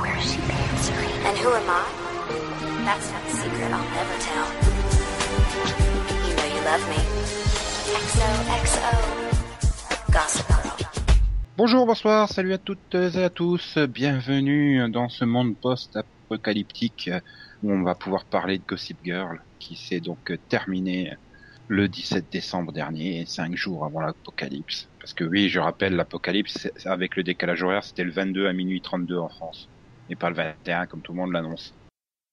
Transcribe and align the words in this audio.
And 0.00 1.36
who 1.38 1.50
am 1.50 1.68
I? 1.68 1.84
That's 2.84 3.10
not 3.10 3.26
a 3.26 3.30
secret 3.30 3.72
I'll 3.72 3.90
never 3.90 4.16
tell. 4.20 4.46
You 6.28 6.36
know 6.36 6.44
you 6.54 6.60
love 6.64 6.88
me. 6.88 6.98
Bonjour, 11.56 11.84
bonsoir, 11.84 12.28
salut 12.28 12.52
à 12.52 12.58
toutes 12.58 12.94
et 12.94 13.24
à 13.24 13.30
tous, 13.30 13.76
bienvenue 13.78 14.88
dans 14.88 15.08
ce 15.08 15.24
monde 15.24 15.56
post-apocalyptique 15.56 17.10
où 17.64 17.72
on 17.72 17.82
va 17.82 17.96
pouvoir 17.96 18.24
parler 18.24 18.58
de 18.58 18.64
Gossip 18.64 18.98
Girl 19.04 19.42
qui 19.58 19.74
s'est 19.74 20.00
donc 20.00 20.38
terminé 20.48 21.16
le 21.66 21.88
17 21.88 22.26
décembre 22.30 22.72
dernier, 22.72 23.26
cinq 23.26 23.56
jours 23.56 23.84
avant 23.84 24.00
l'apocalypse. 24.00 24.88
Parce 25.00 25.12
que 25.12 25.24
oui, 25.24 25.48
je 25.48 25.58
rappelle, 25.58 25.96
l'apocalypse 25.96 26.70
avec 26.84 27.16
le 27.16 27.24
décalage 27.24 27.64
horaire, 27.64 27.82
c'était 27.82 28.04
le 28.04 28.12
22 28.12 28.46
à 28.46 28.52
minuit 28.52 28.80
32 28.80 29.18
en 29.18 29.28
France, 29.28 29.68
et 30.08 30.16
pas 30.16 30.30
le 30.30 30.36
21 30.36 30.86
comme 30.86 31.00
tout 31.00 31.12
le 31.12 31.18
monde 31.18 31.32
l'annonce. 31.32 31.74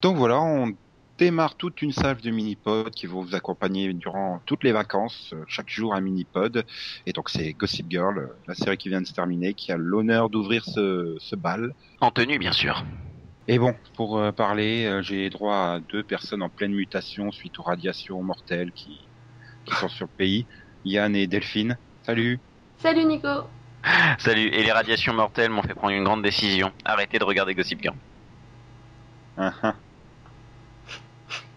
Donc 0.01 0.17
voilà, 0.17 0.41
on 0.41 0.73
démarre 1.17 1.55
toute 1.55 1.81
une 1.81 1.91
salve 1.91 2.21
de 2.21 2.29
mini-pods 2.29 2.91
qui 2.91 3.07
vont 3.07 3.21
vous 3.21 3.35
accompagner 3.35 3.93
durant 3.93 4.41
toutes 4.45 4.63
les 4.63 4.73
vacances, 4.73 5.31
euh, 5.33 5.43
chaque 5.47 5.69
jour 5.69 5.93
un 5.93 6.01
mini-pod. 6.01 6.65
Et 7.05 7.13
donc 7.13 7.29
c'est 7.29 7.53
Gossip 7.53 7.85
Girl, 7.89 8.17
euh, 8.17 8.27
la 8.47 8.55
série 8.55 8.77
qui 8.77 8.89
vient 8.89 9.01
de 9.01 9.07
se 9.07 9.13
terminer, 9.13 9.53
qui 9.53 9.71
a 9.71 9.77
l'honneur 9.77 10.29
d'ouvrir 10.29 10.65
ce, 10.65 11.15
ce 11.19 11.35
bal. 11.35 11.73
En 12.01 12.11
tenue, 12.11 12.37
bien 12.37 12.51
sûr. 12.51 12.83
Et 13.47 13.59
bon, 13.59 13.75
pour 13.95 14.17
euh, 14.17 14.31
parler, 14.31 14.85
euh, 14.85 15.01
j'ai 15.03 15.29
droit 15.29 15.55
à 15.55 15.79
deux 15.79 16.03
personnes 16.03 16.41
en 16.41 16.49
pleine 16.49 16.73
mutation 16.73 17.31
suite 17.31 17.59
aux 17.59 17.63
radiations 17.63 18.21
mortelles 18.23 18.71
qui, 18.71 18.99
qui 19.65 19.75
sont 19.75 19.87
sur 19.87 20.05
le 20.05 20.17
pays. 20.17 20.45
Yann 20.83 21.15
et 21.15 21.27
Delphine. 21.27 21.77
Salut. 22.03 22.39
Salut 22.77 23.05
Nico 23.05 23.27
Salut, 24.19 24.47
et 24.49 24.63
les 24.63 24.71
radiations 24.71 25.13
mortelles 25.13 25.49
m'ont 25.51 25.61
fait 25.61 25.73
prendre 25.75 25.93
une 25.93 26.03
grande 26.03 26.23
décision. 26.23 26.73
Arrêtez 26.83 27.19
de 27.19 27.23
regarder 27.23 27.55
Gossip 27.55 27.81
Girl. 27.81 27.97
Ah. 29.37 29.81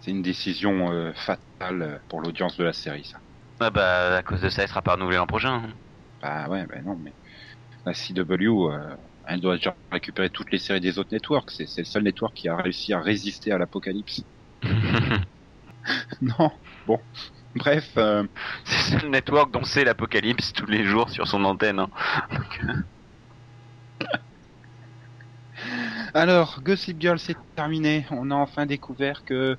C'est 0.01 0.11
une 0.11 0.23
décision 0.23 0.91
euh, 0.91 1.13
fatale 1.15 2.03
pour 2.09 2.21
l'audience 2.21 2.57
de 2.57 2.65
la 2.65 2.73
série, 2.73 3.05
ça. 3.05 3.21
Ah 3.61 3.71
bah, 3.71 4.17
à 4.17 4.23
cause 4.25 4.41
de 4.41 4.49
ça, 4.49 4.63
elle 4.63 4.69
sera 4.69 4.83
pas 4.83 4.95
renouvelée 4.95 5.17
l'an 5.17 5.27
prochain. 5.29 5.55
hein. 5.65 5.79
Bah 6.21 6.49
ouais, 6.49 6.67
bah 6.67 6.83
non, 6.83 6.97
mais 6.97 7.17
la 7.87 7.95
CW, 7.95 8.71
euh, 8.73 8.97
elle 9.27 9.41
doit 9.41 9.57
déjà 9.57 9.79
récupérer 9.91 10.31
toutes 10.31 10.51
les 10.53 10.59
séries 10.59 10.81
des 10.81 10.99
autres 10.99 11.13
networks. 11.15 11.51
C'est 11.53 11.67
c'est 11.67 11.83
le 11.83 11.87
seul 11.87 12.03
network 12.05 12.35
qui 12.37 12.49
a 12.49 12.57
réussi 12.57 12.93
à 12.93 13.01
résister 13.01 13.53
à 13.53 13.59
l'apocalypse. 13.59 14.23
non, 16.21 16.51
bon. 16.87 16.99
Bref, 17.55 17.93
euh, 17.97 18.27
C'est 18.65 19.03
le 19.03 19.09
network 19.09 19.51
dont 19.53 19.65
c'est 19.65 19.85
l'apocalypse 19.85 20.53
tous 20.53 20.67
les 20.67 20.85
jours 20.85 21.11
sur 21.11 21.27
son 21.27 21.45
antenne. 21.45 21.79
hein. 21.81 21.91
Donc, 22.31 22.61
euh, 22.65 22.83
alors, 26.15 26.61
Gossip 26.63 27.01
Girl, 27.01 27.19
c'est 27.19 27.37
terminé. 27.55 28.07
On 28.11 28.31
a 28.31 28.35
enfin 28.35 28.67
découvert 28.67 29.25
que 29.25 29.59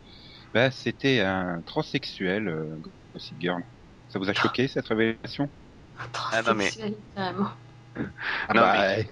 bah, 0.54 0.72
c'était 0.72 1.22
un 1.22 1.62
transsexuel, 1.64 2.48
euh, 2.48 2.78
Gossip 3.14 3.40
Girl. 3.40 3.64
Ça 4.10 4.20
vous 4.20 4.30
a 4.30 4.34
choqué, 4.34 4.68
cette 4.68 4.88
révélation? 4.88 5.54
Ah 6.32 6.42
non, 6.44 6.56
mais- 6.56 6.74
Transsexuel, 6.74 6.96
carrément. 7.16 7.50
Ah 8.48 8.54
Non, 8.54 8.62
bah, 8.62 8.74
mais- 8.74 9.10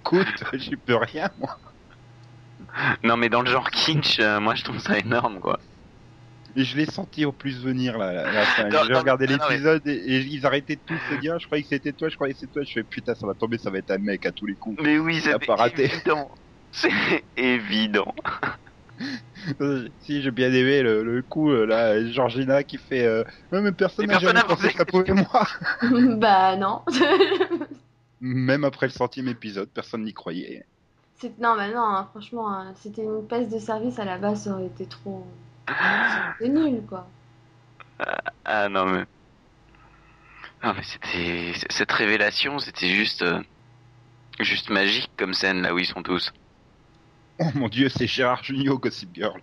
écoute, 0.00 0.44
j'y 0.54 0.76
peux 0.76 0.96
rien, 0.96 1.30
moi. 1.38 1.58
Non 3.02 3.16
mais 3.16 3.28
dans 3.28 3.42
le 3.42 3.50
genre 3.50 3.70
kitsch, 3.70 4.20
euh, 4.20 4.40
moi 4.40 4.54
je 4.54 4.64
trouve 4.64 4.78
ça 4.78 4.98
énorme 4.98 5.40
quoi. 5.40 5.58
Et 6.56 6.64
je 6.64 6.76
l'ai 6.76 6.86
senti 6.86 7.24
au 7.24 7.32
plus 7.32 7.62
venir, 7.62 7.98
là. 7.98 8.12
là, 8.12 8.22
là. 8.32 8.44
Non, 8.70 8.78
J'ai 8.86 8.92
non, 8.92 8.98
regardé 9.00 9.26
non, 9.26 9.32
non, 9.36 9.38
mais- 9.48 9.54
l'épisode 9.56 9.86
et, 9.86 9.92
et 9.92 10.18
ils 10.20 10.44
arrêtaient 10.46 10.76
de 10.76 10.80
tous 10.86 10.98
se 11.10 11.20
dire, 11.20 11.38
je 11.38 11.46
croyais 11.46 11.62
que 11.62 11.68
c'était 11.68 11.92
toi, 11.92 12.08
je 12.08 12.14
croyais 12.16 12.32
que 12.34 12.40
c'était 12.40 12.52
toi. 12.52 12.62
Je 12.64 12.72
fais, 12.72 12.82
putain, 12.84 13.14
ça 13.14 13.26
va 13.26 13.34
tomber, 13.34 13.58
ça 13.58 13.70
va 13.70 13.78
être 13.78 13.90
un 13.90 13.98
mec 13.98 14.26
à 14.26 14.32
tous 14.32 14.46
les 14.46 14.54
coups. 14.54 14.80
Mais 14.82 14.98
oui, 14.98 15.20
c'est 15.20 15.38
pas 15.46 15.56
raté. 15.56 15.84
évident. 15.84 16.30
C'est 16.72 16.90
évident. 17.36 18.14
Si, 20.00 20.22
j'ai 20.22 20.30
bien 20.32 20.52
aimé 20.52 20.82
le, 20.82 21.04
le 21.04 21.22
coup, 21.22 21.50
euh, 21.52 21.64
là, 21.66 22.04
Georgina 22.10 22.64
qui 22.64 22.76
fait, 22.78 23.04
euh, 23.06 23.22
mais 23.52 23.70
personne 23.70 24.06
n'a 24.06 24.18
jamais 24.18 24.40
pensé 24.42 24.68
que 24.70 24.74
ça 24.76 24.84
pouvait 24.84 25.12
moi. 25.14 25.46
bah 26.16 26.56
non. 26.56 26.82
Même 28.20 28.64
après 28.64 28.86
le 28.86 28.92
centième 28.92 29.28
épisode, 29.28 29.68
personne 29.72 30.02
n'y 30.02 30.12
croyait. 30.12 30.66
C'est- 31.14 31.38
non, 31.38 31.54
mais 31.56 31.72
non, 31.72 31.82
hein, 31.82 32.08
franchement, 32.10 32.52
hein, 32.52 32.72
c'était 32.76 33.04
une 33.04 33.24
pièce 33.28 33.48
de 33.48 33.58
service 33.60 33.98
à 34.00 34.04
la 34.04 34.18
base, 34.18 34.42
ça 34.44 34.52
aurait 34.52 34.66
été 34.66 34.86
trop. 34.86 35.24
C'est 36.38 36.48
nul, 36.48 36.82
quoi. 36.88 37.06
Ah 38.44 38.68
non 38.68 38.86
mais... 38.86 39.04
Non 40.62 40.74
mais 40.74 40.82
c'était... 40.82 41.52
Cette 41.70 41.92
révélation, 41.92 42.58
c'était 42.58 42.88
juste... 42.90 43.22
euh, 43.22 43.40
Juste 44.40 44.70
magique 44.70 45.10
comme 45.16 45.34
scène 45.34 45.62
là 45.62 45.74
où 45.74 45.78
ils 45.78 45.86
sont 45.86 46.02
tous. 46.02 46.32
Oh 47.40 47.50
mon 47.54 47.68
dieu, 47.68 47.88
c'est 47.88 48.06
Gérard 48.06 48.44
Junior, 48.44 48.78
Gossip 48.78 49.10
Girl. 49.14 49.40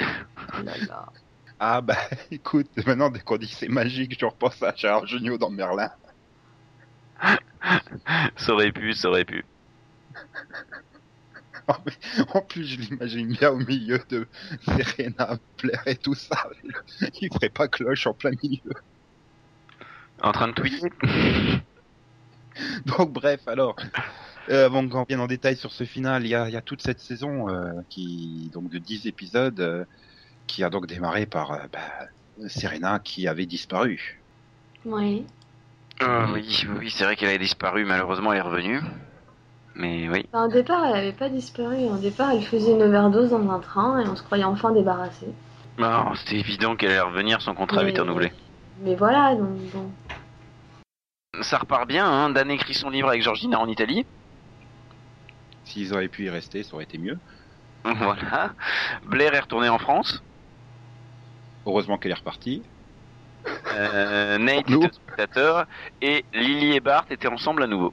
Oh 0.00 0.62
là 0.62 0.76
là. 0.88 1.06
Ah 1.60 1.80
bah 1.80 1.96
écoute, 2.30 2.68
maintenant 2.86 3.10
dès 3.10 3.20
qu'on 3.20 3.36
dit 3.36 3.48
que 3.48 3.54
c'est 3.54 3.68
magique, 3.68 4.16
je 4.18 4.24
repense 4.26 4.62
à 4.62 4.74
Gérard 4.74 5.06
Junior 5.06 5.38
dans 5.38 5.50
Merlin. 5.50 5.90
Ça 8.36 8.52
aurait 8.52 8.72
pu, 8.72 8.92
ça 8.92 9.08
aurait 9.08 9.24
pu. 9.24 9.44
Mais 11.86 11.92
en 12.34 12.42
plus, 12.42 12.64
je 12.64 12.80
l'imagine 12.80 13.28
bien 13.28 13.50
au 13.50 13.58
milieu 13.58 14.00
de 14.08 14.26
Serena, 14.64 15.38
Blair 15.62 15.82
et 15.86 15.96
tout 15.96 16.14
ça. 16.14 16.48
Il 17.20 17.32
ferait 17.32 17.48
pas 17.48 17.68
cloche 17.68 18.06
en 18.06 18.14
plein 18.14 18.32
milieu. 18.42 18.72
En 20.22 20.32
train 20.32 20.48
de 20.48 20.52
tweeter 20.52 20.90
Donc 22.86 23.12
bref, 23.12 23.40
alors, 23.46 23.76
euh, 24.48 24.66
avant 24.66 24.86
qu'on 24.88 25.04
vienne 25.04 25.20
en 25.20 25.26
détail 25.26 25.56
sur 25.56 25.72
ce 25.72 25.84
final, 25.84 26.24
il 26.24 26.28
y 26.28 26.34
a, 26.34 26.48
il 26.48 26.52
y 26.52 26.56
a 26.56 26.62
toute 26.62 26.82
cette 26.82 27.00
saison 27.00 27.48
euh, 27.48 27.72
qui, 27.88 28.50
donc 28.52 28.68
de 28.68 28.78
10 28.78 29.06
épisodes, 29.06 29.58
euh, 29.60 29.84
qui 30.46 30.62
a 30.62 30.70
donc 30.70 30.86
démarré 30.86 31.26
par 31.26 31.52
euh, 31.52 31.58
bah, 31.72 32.48
Serena 32.48 33.00
qui 33.00 33.26
avait 33.26 33.46
disparu. 33.46 34.22
Oui. 34.84 35.24
Ah 36.00 36.28
oui, 36.32 36.66
oui, 36.78 36.90
c'est 36.90 37.04
vrai 37.04 37.16
qu'elle 37.16 37.30
a 37.30 37.38
disparu, 37.38 37.84
malheureusement 37.84 38.32
elle 38.32 38.38
est 38.38 38.42
revenue. 38.42 38.80
Mais 39.74 40.08
oui. 40.08 40.26
Enfin, 40.32 40.46
au 40.46 40.50
départ, 40.52 40.84
elle 40.86 40.94
avait 40.96 41.12
pas 41.12 41.28
disparu. 41.28 41.76
Au 41.86 41.96
départ, 41.96 42.30
elle 42.30 42.42
faisait 42.44 42.72
une 42.72 42.82
overdose 42.82 43.30
dans 43.30 43.50
un 43.50 43.58
train 43.58 44.00
et 44.00 44.08
on 44.08 44.14
se 44.14 44.22
croyait 44.22 44.44
enfin 44.44 44.70
débarrassé. 44.72 45.26
Non, 45.78 46.14
c'était 46.14 46.38
évident 46.38 46.76
qu'elle 46.76 46.90
allait 46.92 47.00
revenir, 47.00 47.42
son 47.42 47.54
contrat 47.54 47.80
avait 47.80 47.90
été 47.90 47.98
Mais- 48.00 48.02
renouvelé. 48.08 48.32
Mais 48.82 48.94
voilà, 48.94 49.34
donc 49.34 49.56
bon. 49.72 49.90
Ça 51.42 51.58
repart 51.58 51.88
bien, 51.88 52.06
hein. 52.06 52.30
Dan 52.30 52.50
écrit 52.50 52.74
son 52.74 52.90
livre 52.90 53.08
avec 53.08 53.22
Georgina 53.22 53.58
en 53.58 53.66
Italie. 53.68 54.06
S'ils 55.64 55.92
auraient 55.92 56.08
pu 56.08 56.26
y 56.26 56.30
rester, 56.30 56.62
ça 56.62 56.74
aurait 56.74 56.84
été 56.84 56.98
mieux. 56.98 57.18
Voilà. 57.84 58.52
Blair 59.06 59.34
est 59.34 59.40
retourné 59.40 59.68
en 59.68 59.78
France. 59.78 60.22
Heureusement 61.66 61.98
qu'elle 61.98 62.12
est 62.12 62.14
repartie. 62.14 62.62
Euh, 63.74 64.38
Nate 64.38 64.70
était 64.70 64.92
spectateur. 64.92 65.66
Et 66.00 66.24
Lily 66.32 66.76
et 66.76 66.80
Bart 66.80 67.04
étaient 67.10 67.28
ensemble 67.28 67.62
à 67.62 67.66
nouveau. 67.66 67.92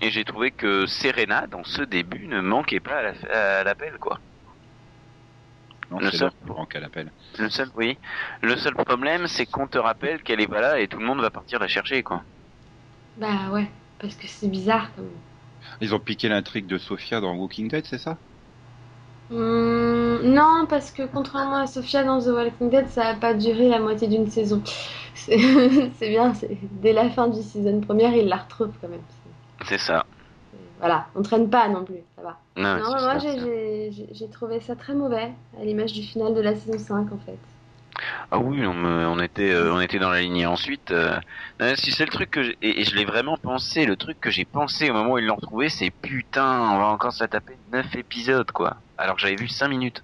Et 0.00 0.10
j'ai 0.10 0.24
trouvé 0.24 0.52
que 0.52 0.86
Serena, 0.86 1.46
dans 1.46 1.62
ce 1.62 1.82
début, 1.82 2.28
ne 2.28 2.40
manquait 2.40 2.80
pas 2.80 2.96
à 2.98 3.02
la- 3.02 3.58
à 3.60 3.64
l'appel, 3.64 3.98
quoi. 3.98 4.20
Non, 5.90 6.00
Le 6.00 6.10
seul. 6.12 6.30
qu'elle 6.70 6.84
appelle. 6.84 7.12
Le 7.38 7.50
seul, 7.50 7.70
oui. 7.74 7.98
Le 8.42 8.56
seul 8.56 8.74
problème, 8.76 9.26
c'est 9.26 9.46
qu'on 9.46 9.66
te 9.66 9.78
rappelle 9.78 10.22
qu'elle 10.22 10.40
est 10.40 10.46
pas 10.48 10.60
là 10.60 10.78
et 10.80 10.86
tout 10.88 10.98
le 10.98 11.06
monde 11.06 11.20
va 11.20 11.30
partir 11.32 11.58
la 11.58 11.68
chercher, 11.68 12.02
quoi. 12.04 12.24
Bah 13.16 13.50
ouais, 13.52 13.68
parce 13.98 14.14
que 14.16 14.26
c'est 14.26 14.48
bizarre 14.48 14.94
quand 14.94 15.02
même. 15.02 15.20
Ils 15.80 15.94
ont 15.94 16.00
piqué 16.00 16.28
l'intrigue 16.28 16.66
de 16.66 16.76
Sophia 16.76 17.18
dans 17.22 17.34
Walking 17.34 17.68
Dead, 17.68 17.86
c'est 17.86 17.96
ça? 17.96 18.20
Hum, 19.30 20.20
non, 20.34 20.66
parce 20.68 20.90
que 20.92 21.02
contrairement 21.06 21.56
à 21.62 21.66
Sophia 21.66 22.04
dans 22.04 22.20
The 22.20 22.26
Walking 22.28 22.70
Dead, 22.70 22.88
ça 22.88 23.08
a 23.08 23.14
pas 23.14 23.34
duré 23.34 23.68
la 23.68 23.80
moitié 23.80 24.06
d'une 24.08 24.28
saison. 24.30 24.62
C'est 25.14 26.08
bien, 26.08 26.32
dès 26.70 26.92
la 26.92 27.10
fin 27.10 27.28
du 27.28 27.42
season 27.42 27.80
première, 27.80 28.14
il 28.14 28.28
la 28.28 28.36
retrouve 28.36 28.78
quand 28.80 28.88
même. 28.88 29.02
C'est- 29.68 29.78
ça. 29.78 30.06
Voilà, 30.78 31.06
on 31.14 31.22
traîne 31.22 31.50
pas 31.50 31.68
non 31.68 31.84
plus, 31.84 32.04
ça 32.16 32.22
va. 32.22 32.40
Non, 32.56 32.78
Non, 32.78 32.90
moi 33.00 33.18
j'ai- 33.18 34.28
trouvé 34.30 34.60
ça 34.60 34.76
très 34.76 34.94
mauvais, 34.94 35.34
à 35.58 35.64
l'image 35.64 35.92
du 35.92 36.02
final 36.02 36.34
de 36.34 36.40
la 36.40 36.54
saison 36.54 36.78
5 36.78 37.12
en 37.12 37.18
fait. 37.18 37.38
Ah 38.30 38.38
oui, 38.38 38.64
on, 38.66 38.84
on 38.84 39.18
était, 39.20 39.50
euh, 39.52 39.72
on 39.72 39.80
était 39.80 39.98
dans 39.98 40.10
la 40.10 40.20
lignée 40.20 40.46
ensuite. 40.46 40.90
euh, 40.90 41.18
si 41.76 41.92
c'est 41.92 42.04
le 42.04 42.10
truc 42.10 42.30
que 42.30 42.40
et, 42.60 42.80
et 42.80 42.84
je 42.84 42.94
l'ai 42.94 43.04
vraiment 43.04 43.36
pensé, 43.36 43.86
le 43.86 43.96
truc 43.96 44.18
que 44.20 44.30
j'ai 44.30 44.44
pensé 44.44 44.90
au 44.90 44.94
moment 44.94 45.12
où 45.12 45.18
ils 45.18 45.24
l'ont 45.26 45.36
retrouvé, 45.36 45.68
c'est 45.68 45.90
putain, 45.90 46.60
on 46.72 46.78
va 46.78 46.86
encore 46.86 47.12
se 47.12 47.22
la 47.24 47.28
taper 47.28 47.58
9 47.72 47.94
épisodes 47.96 48.50
quoi. 48.52 48.82
Alors 48.96 49.16
que 49.16 49.22
j'avais 49.22 49.36
vu 49.36 49.48
5 49.48 49.68
minutes. 49.68 50.02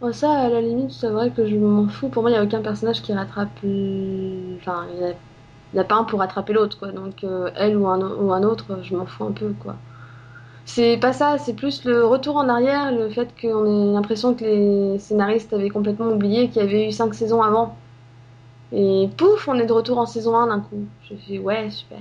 Bon, 0.00 0.12
ça, 0.12 0.30
à 0.42 0.48
la 0.48 0.60
limite, 0.60 0.90
c'est 0.92 1.08
vrai 1.10 1.32
que 1.32 1.46
je 1.46 1.56
m'en 1.56 1.88
fous. 1.88 2.08
Pour 2.10 2.22
moi, 2.22 2.30
il 2.30 2.34
n'y 2.34 2.38
a 2.38 2.44
aucun 2.44 2.62
personnage 2.62 3.02
qui 3.02 3.12
rattrape. 3.14 3.58
Enfin, 3.58 4.86
il 4.90 4.96
n'y 4.98 5.04
a, 5.04 5.14
il 5.76 5.78
y 5.78 5.82
a 5.82 5.84
pas 5.84 5.96
un 5.96 6.04
pour 6.04 6.20
rattraper 6.20 6.54
l'autre, 6.54 6.78
quoi. 6.78 6.90
Donc, 6.90 7.22
euh, 7.22 7.50
elle 7.54 7.76
ou 7.76 7.86
un, 7.86 8.42
autre, 8.44 8.78
je 8.82 8.96
m'en 8.96 9.04
fous 9.04 9.24
un 9.24 9.32
peu, 9.32 9.52
quoi. 9.60 9.76
C'est 10.64 10.96
pas 10.96 11.12
ça, 11.12 11.36
c'est 11.36 11.52
plus 11.52 11.84
le 11.84 12.06
retour 12.06 12.36
en 12.36 12.48
arrière, 12.48 12.92
le 12.92 13.10
fait 13.10 13.28
qu'on 13.38 13.90
ait 13.90 13.92
l'impression 13.92 14.34
que 14.34 14.44
les 14.44 14.98
scénaristes 14.98 15.52
avaient 15.52 15.68
complètement 15.68 16.08
oublié 16.08 16.48
qu'il 16.48 16.62
y 16.62 16.64
avait 16.64 16.88
eu 16.88 16.92
cinq 16.92 17.12
saisons 17.12 17.42
avant. 17.42 17.76
Et 18.72 19.10
pouf, 19.18 19.48
on 19.48 19.54
est 19.56 19.66
de 19.66 19.72
retour 19.72 19.98
en 19.98 20.06
saison 20.06 20.34
1 20.34 20.46
d'un 20.46 20.60
coup. 20.60 20.86
Je 21.10 21.14
fais 21.14 21.38
ouais, 21.38 21.70
super. 21.70 22.00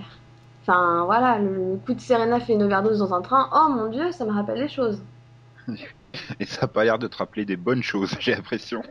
Enfin, 0.62 1.04
voilà, 1.04 1.38
le, 1.38 1.78
coup 1.86 1.94
de 1.96 2.00
Serena 2.00 2.40
fait 2.40 2.54
une 2.54 2.64
overdose 2.64 3.00
dans 3.00 3.14
un 3.14 3.22
train. 3.22 3.50
Oh 3.54 3.70
mon 3.70 3.90
dieu, 3.90 4.14
ça 4.14 4.24
me 4.24 4.32
rappelle 4.32 4.60
des 4.60 4.70
choses. 4.70 5.04
Et 6.40 6.46
ça 6.46 6.62
a 6.64 6.68
pas 6.68 6.86
l'air 6.86 6.98
de 6.98 7.08
te 7.08 7.18
rappeler 7.18 7.44
des 7.44 7.58
bonnes 7.58 7.84
choses, 7.84 8.16
j'ai 8.22 8.34
l'impression. 8.34 8.82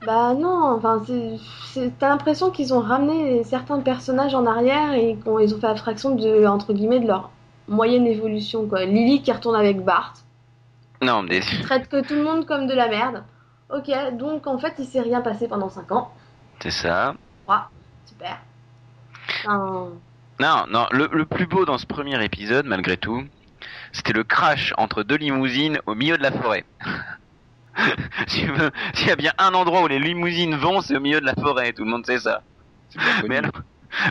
Bah 0.00 0.34
non, 0.34 0.74
enfin, 0.76 1.02
c'est- 1.06 1.36
c'est- 1.72 1.98
t'as 1.98 2.08
l'impression 2.08 2.50
qu'ils 2.50 2.72
ont 2.74 2.80
ramené 2.80 3.42
certains 3.44 3.80
personnages 3.80 4.34
en 4.34 4.46
arrière 4.46 4.92
et 4.94 5.16
qu'ils 5.18 5.32
ils 5.42 5.54
ont 5.54 5.60
fait 5.60 5.66
abstraction 5.66 6.14
de, 6.14 6.46
entre 6.46 6.72
guillemets, 6.72 7.00
de 7.00 7.06
leur 7.06 7.30
moyenne 7.68 8.06
évolution, 8.06 8.68
quoi. 8.68 8.84
Lily 8.84 9.22
qui 9.22 9.32
retourne 9.32 9.56
avec 9.56 9.84
Bart, 9.84 10.14
Non, 11.02 11.22
mais 11.22 11.40
traite 11.60 11.88
que 11.88 12.00
tout 12.04 12.14
le 12.14 12.24
monde 12.24 12.46
comme 12.46 12.66
de 12.66 12.74
la 12.74 12.88
merde. 12.88 13.24
Ok, 13.70 13.90
donc 14.16 14.46
en 14.46 14.58
fait, 14.58 14.74
il 14.78 14.86
s'est 14.86 15.00
rien 15.02 15.20
passé 15.20 15.46
pendant 15.48 15.68
5 15.68 15.92
ans. 15.92 16.12
c'est 16.60 16.70
ça. 16.70 17.14
Super. 18.04 18.38
Enfin, 19.44 20.00
Non, 20.40 20.64
non, 20.68 20.86
le, 20.90 21.08
le 21.12 21.26
plus 21.26 21.46
beau 21.46 21.64
dans 21.64 21.78
ce 21.78 21.86
premier 21.86 22.22
épisode, 22.24 22.66
malgré 22.66 22.96
tout, 22.96 23.24
c'était 23.92 24.12
le 24.14 24.24
crash 24.24 24.72
entre 24.78 25.02
deux 25.02 25.16
limousines 25.16 25.80
au 25.86 25.94
milieu 25.94 26.18
de 26.18 26.22
la 26.22 26.32
forêt. 26.32 26.64
Si 28.26 28.46
S'il 28.94 29.08
y 29.08 29.10
a 29.10 29.16
bien 29.16 29.32
un 29.38 29.54
endroit 29.54 29.82
où 29.82 29.86
les 29.88 29.98
limousines 29.98 30.56
vont, 30.56 30.80
c'est 30.80 30.96
au 30.96 31.00
milieu 31.00 31.20
de 31.20 31.26
la 31.26 31.34
forêt, 31.34 31.72
tout 31.72 31.84
le 31.84 31.90
monde 31.90 32.04
sait 32.06 32.18
ça. 32.18 32.42
Mais 33.28 33.36
alors, 33.38 33.52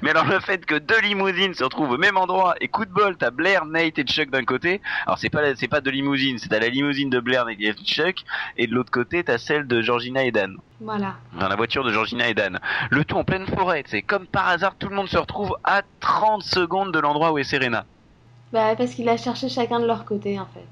mais 0.01 0.09
alors 0.11 0.25
le 0.25 0.39
fait 0.39 0.65
que 0.65 0.75
deux 0.75 0.99
limousines 1.01 1.53
se 1.53 1.63
retrouvent 1.63 1.91
au 1.91 1.97
même 1.97 2.17
endroit 2.17 2.55
et 2.61 2.67
coup 2.67 2.85
de 2.85 2.91
bol, 2.91 3.15
t'as 3.17 3.31
Blair, 3.31 3.65
Nate 3.65 3.99
et 3.99 4.03
Chuck 4.03 4.29
d'un 4.29 4.43
côté. 4.45 4.81
Alors 5.05 5.17
c'est 5.19 5.29
pas 5.29 5.41
la- 5.41 5.55
c'est 5.55 5.67
pas 5.67 5.81
deux 5.81 5.91
limousines, 5.91 6.37
c'est 6.37 6.49
t'as 6.49 6.59
la 6.59 6.69
limousine 6.69 7.09
de 7.09 7.19
Blair, 7.19 7.45
Nate 7.45 7.57
et 7.59 7.73
Chuck 7.73 8.17
et 8.57 8.67
de 8.67 8.73
l'autre 8.73 8.91
côté 8.91 9.23
t'as 9.23 9.37
celle 9.37 9.67
de 9.67 9.81
Georgina 9.81 10.23
et 10.23 10.31
Dan. 10.31 10.57
voilà. 10.79 11.15
Enfin, 11.35 11.49
la 11.49 11.55
voiture 11.55 11.83
de 11.83 11.91
Georgina 11.91 12.27
et 12.29 12.33
Dan. 12.33 12.59
Le 12.91 13.03
tout 13.03 13.17
en 13.17 13.23
pleine 13.23 13.45
forêt, 13.47 13.83
c'est 13.87 14.01
comme 14.01 14.25
par 14.27 14.47
hasard 14.47 14.75
tout 14.77 14.89
le 14.89 14.95
monde 14.95 15.07
se 15.09 15.17
retrouve 15.17 15.55
à 15.63 15.81
30 15.99 16.43
secondes 16.43 16.91
de 16.93 16.99
l'endroit 16.99 17.31
où 17.31 17.37
est 17.39 17.43
Serena. 17.43 17.85
Bah, 18.53 18.75
parce 18.77 18.91
qu'il 18.93 19.09
a 19.09 19.17
cherché 19.17 19.49
chacun 19.49 19.79
de 19.81 19.85
leur 19.85 20.05
côté, 20.05 20.39
en 20.39 20.45
fait. 20.45 20.65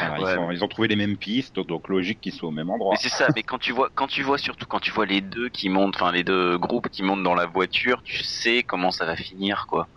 Voilà, 0.00 0.22
Ouais. 0.24 0.32
ils, 0.32 0.34
sont- 0.36 0.50
ils 0.50 0.64
ont 0.64 0.68
trouvé 0.68 0.88
les 0.88 0.96
mêmes 0.96 1.16
pistes, 1.16 1.60
donc 1.60 1.88
logique 1.88 2.20
qu'ils 2.20 2.32
soient 2.32 2.48
au 2.48 2.52
même 2.52 2.70
endroit. 2.70 2.92
Mais 2.92 2.98
c'est 3.00 3.08
ça, 3.08 3.28
mais 3.34 3.42
quand 3.42 3.58
tu 3.58 3.72
vois, 3.72 3.88
quand 3.94 4.06
tu 4.06 4.22
vois 4.22 4.38
surtout 4.38 4.66
quand 4.66 4.80
tu 4.80 4.90
vois 4.90 5.06
les 5.06 5.20
deux 5.20 5.48
qui 5.48 5.68
montent, 5.68 5.96
enfin 5.96 6.12
les 6.12 6.24
deux 6.24 6.58
groupes 6.58 6.88
qui 6.88 7.02
montent 7.02 7.22
dans 7.22 7.34
la 7.34 7.46
voiture, 7.46 8.02
tu 8.02 8.22
sais 8.24 8.62
comment 8.62 8.90
ça 8.90 9.04
va 9.06 9.16
finir 9.16 9.66
quoi. 9.68 9.88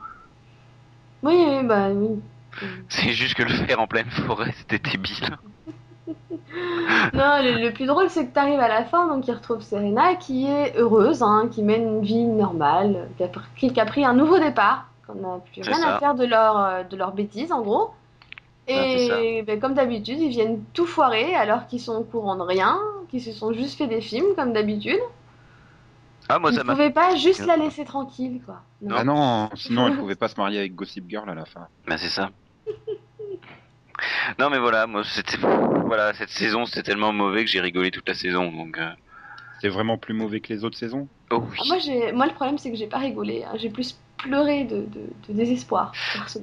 Oui, 1.23 1.35
oui, 1.47 1.63
bah 1.65 1.89
oui. 1.89 2.19
C'est 2.89 3.13
juste 3.13 3.35
que 3.35 3.43
le 3.43 3.49
faire 3.49 3.79
en 3.79 3.87
pleine 3.87 4.09
forêt, 4.09 4.53
c'était 4.57 4.79
débile. 4.79 5.37
Non, 7.13 7.41
le, 7.41 7.63
le 7.63 7.71
plus 7.71 7.85
drôle, 7.85 8.09
c'est 8.09 8.27
que 8.27 8.33
tu 8.33 8.39
arrives 8.39 8.59
à 8.59 8.67
la 8.67 8.83
fin, 8.83 9.07
donc 9.07 9.27
il 9.27 9.31
retrouve 9.33 9.61
Serena 9.61 10.15
qui 10.15 10.47
est 10.47 10.75
heureuse, 10.77 11.23
hein, 11.23 11.47
qui 11.51 11.63
mène 11.63 11.83
une 11.83 12.01
vie 12.01 12.25
normale, 12.25 13.07
qui 13.17 13.23
a 13.23 13.27
pris, 13.29 13.71
qui 13.71 13.79
a 13.79 13.85
pris 13.85 14.03
un 14.03 14.13
nouveau 14.13 14.37
départ, 14.39 14.85
qu'on 15.07 15.15
n'a 15.15 15.39
plus 15.53 15.61
rien 15.61 15.75
ça. 15.75 15.95
à 15.95 15.99
faire 15.99 16.15
de 16.15 16.25
leur, 16.25 16.57
euh, 16.59 16.83
de 16.83 16.97
leur 16.97 17.13
bêtise, 17.13 17.51
en 17.51 17.61
gros. 17.61 17.91
Et 18.71 19.43
ben, 19.43 19.59
comme 19.59 19.73
d'habitude, 19.73 20.19
ils 20.19 20.29
viennent 20.29 20.63
tout 20.73 20.85
foirer 20.85 21.35
alors 21.35 21.67
qu'ils 21.67 21.79
sont 21.81 21.95
au 21.95 22.03
courant 22.03 22.35
de 22.35 22.41
rien, 22.43 22.77
qu'ils 23.09 23.21
se 23.21 23.31
sont 23.31 23.53
juste 23.53 23.77
fait 23.77 23.87
des 23.87 24.01
films, 24.01 24.35
comme 24.35 24.53
d'habitude. 24.53 24.99
Ah 26.29 26.39
moi 26.39 26.51
Ils 26.51 26.55
ça 26.55 26.61
ne 26.61 26.67
m'a 26.67 26.73
pouvaient 26.73 26.91
pas 26.91 27.15
juste 27.15 27.45
la 27.45 27.57
laisser 27.57 27.85
tranquille, 27.85 28.41
quoi. 28.45 28.61
Non. 28.81 28.95
Ah 28.97 29.03
non, 29.03 29.49
sinon 29.55 29.87
elle 29.87 29.97
pouvait 29.97 30.15
pas 30.15 30.27
se 30.27 30.35
marier 30.39 30.59
avec 30.59 30.75
Gossip 30.75 31.05
Girl 31.09 31.29
à 31.29 31.35
la 31.35 31.45
fin. 31.45 31.67
Bah 31.87 31.97
c'est 31.97 32.09
ça. 32.09 32.29
non 34.39 34.49
mais 34.49 34.59
voilà, 34.59 34.87
moi 34.87 35.03
c'était 35.03 35.37
voilà 35.37 36.13
cette 36.13 36.29
saison 36.29 36.65
c'était 36.65 36.83
tellement 36.83 37.11
mauvais 37.13 37.43
que 37.45 37.49
j'ai 37.51 37.61
rigolé 37.61 37.91
toute 37.91 38.07
la 38.07 38.15
saison 38.15 38.51
donc. 38.51 38.77
euh, 38.77 38.89
C'est 39.61 39.69
vraiment 39.69 39.97
plus 39.97 40.13
mauvais 40.15 40.41
que 40.41 40.51
les 40.53 40.63
autres 40.63 40.77
saisons? 40.77 41.07
Oh 41.31 41.43
oui. 41.51 41.57
Ah, 41.59 41.63
moi, 41.67 41.77
j'ai- 41.79 42.11
moi, 42.11 42.25
le 42.25 42.33
problème, 42.33 42.57
c'est 42.57 42.71
que 42.71 42.77
j'ai 42.77 42.87
pas 42.87 42.97
rigolé. 42.97 43.43
hein. 43.43 43.51
J'ai 43.55 43.69
plus 43.69 43.95
pleuré 44.17 44.63
de, 44.65 44.77
de, 44.81 45.01
de 45.27 45.33
désespoir. 45.33 45.91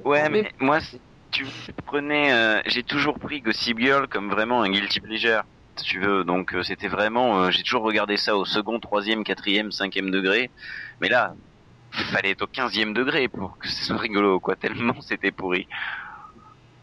Ouais 0.05 0.29
mais 0.29 0.51
moi 0.59 0.79
c'est- 0.81 1.01
tu 1.31 1.45
prenais, 1.85 2.33
euh, 2.33 2.61
j'ai 2.65 2.83
toujours 2.83 3.19
pris 3.19 3.41
Gossip 3.41 3.79
Girl 3.79 4.07
comme 4.07 4.29
vraiment 4.29 4.61
un 4.61 4.69
guilty 4.69 4.99
pleasure. 4.99 5.43
Si 5.77 5.85
tu 5.85 5.99
veux, 5.99 6.23
donc 6.23 6.53
euh, 6.53 6.63
c'était 6.63 6.87
vraiment, 6.89 7.43
euh, 7.43 7.51
j'ai 7.51 7.63
toujours 7.63 7.83
regardé 7.83 8.17
ça 8.17 8.35
au 8.35 8.45
second, 8.45 8.79
troisième, 8.79 9.23
quatrième, 9.23 9.71
cinquième 9.71 10.11
degré. 10.11 10.51
Mais 10.99 11.09
là, 11.09 11.33
fallait 11.91 12.31
être 12.31 12.43
au 12.43 12.47
quinzième 12.47 12.93
degré 12.93 13.27
pour 13.27 13.57
que 13.57 13.67
ce 13.67 13.85
soit 13.85 13.97
rigolo, 13.97 14.39
quoi. 14.39 14.55
Tellement 14.55 14.99
c'était 15.01 15.31
pourri. 15.31 15.67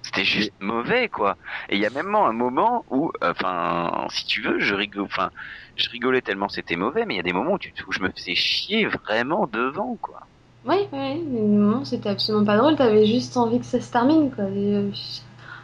C'était 0.03 0.25
juste 0.25 0.53
mauvais, 0.61 1.09
quoi. 1.09 1.37
Et 1.69 1.77
il 1.77 1.81
y 1.83 1.87
a 1.87 1.91
même 1.91 2.15
un 2.15 2.33
moment 2.33 2.85
où, 2.89 3.13
enfin, 3.23 4.07
si 4.11 4.25
tu 4.27 4.41
veux, 4.41 4.61
je 4.61 4.75
rigole, 4.75 5.05
enfin, 5.05 5.31
je 5.77 5.91
rigolais 5.91 6.23
tellement 6.23 6.49
c'était 6.49 6.77
mauvais, 6.77 7.05
mais 7.07 7.15
il 7.15 7.17
y 7.19 7.21
a 7.21 7.25
des 7.25 7.33
moments 7.33 7.55
où, 7.55 7.59
tu, 7.59 7.73
où 7.87 7.93
je 7.93 8.01
me 8.01 8.11
faisais 8.11 8.35
chier 8.37 8.87
vraiment 8.87 9.47
devant, 9.47 9.97
quoi. 9.97 10.29
Oui, 10.69 10.89
oui, 10.93 11.25
mais 11.29 11.41
non, 11.41 11.85
c'était 11.85 12.09
absolument 12.09 12.45
pas 12.45 12.57
drôle. 12.57 12.77
T'avais 12.77 13.07
juste 13.07 13.37
envie 13.37 13.61
que 13.61 13.67
ça 13.67 13.81
se 13.81 13.91
termine, 13.91 14.31
quoi. 14.31 14.45
Et, 14.45 14.77
euh, 14.77 14.91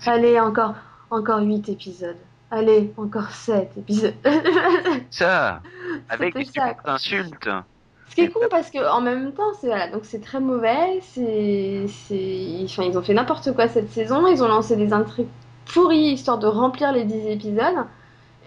allez, 0.06 0.38
encore, 0.38 0.74
encore 1.10 1.40
8 1.40 1.68
épisodes. 1.68 2.16
Allez, 2.50 2.92
encore 2.96 3.30
7 3.30 3.70
épisodes. 3.78 4.14
Ça, 5.10 5.60
avec 6.08 6.34
des 6.34 6.44
ça, 6.44 6.76
insultes. 6.84 7.48
Ce 8.10 8.14
qui 8.14 8.20
est 8.20 8.28
con 8.28 8.40
parce 8.50 8.70
que 8.70 8.90
en 8.90 9.00
même 9.00 9.32
temps, 9.32 9.54
c'est 9.58 9.68
voilà, 9.68 9.88
donc 9.90 10.04
c'est 10.04 10.20
très 10.20 10.38
mauvais. 10.38 11.00
C'est, 11.00 11.86
c'est, 11.88 12.60
enfin, 12.64 12.82
ils 12.82 12.98
ont 12.98 13.02
fait 13.02 13.14
n'importe 13.14 13.52
quoi 13.54 13.68
cette 13.68 13.88
saison. 13.88 14.26
Ils 14.26 14.42
ont 14.42 14.48
lancé 14.48 14.76
des 14.76 14.92
intrigues 14.92 15.28
pourries 15.64 16.12
histoire 16.12 16.38
de 16.38 16.46
remplir 16.46 16.92
les 16.92 17.04
10 17.04 17.26
épisodes. 17.28 17.86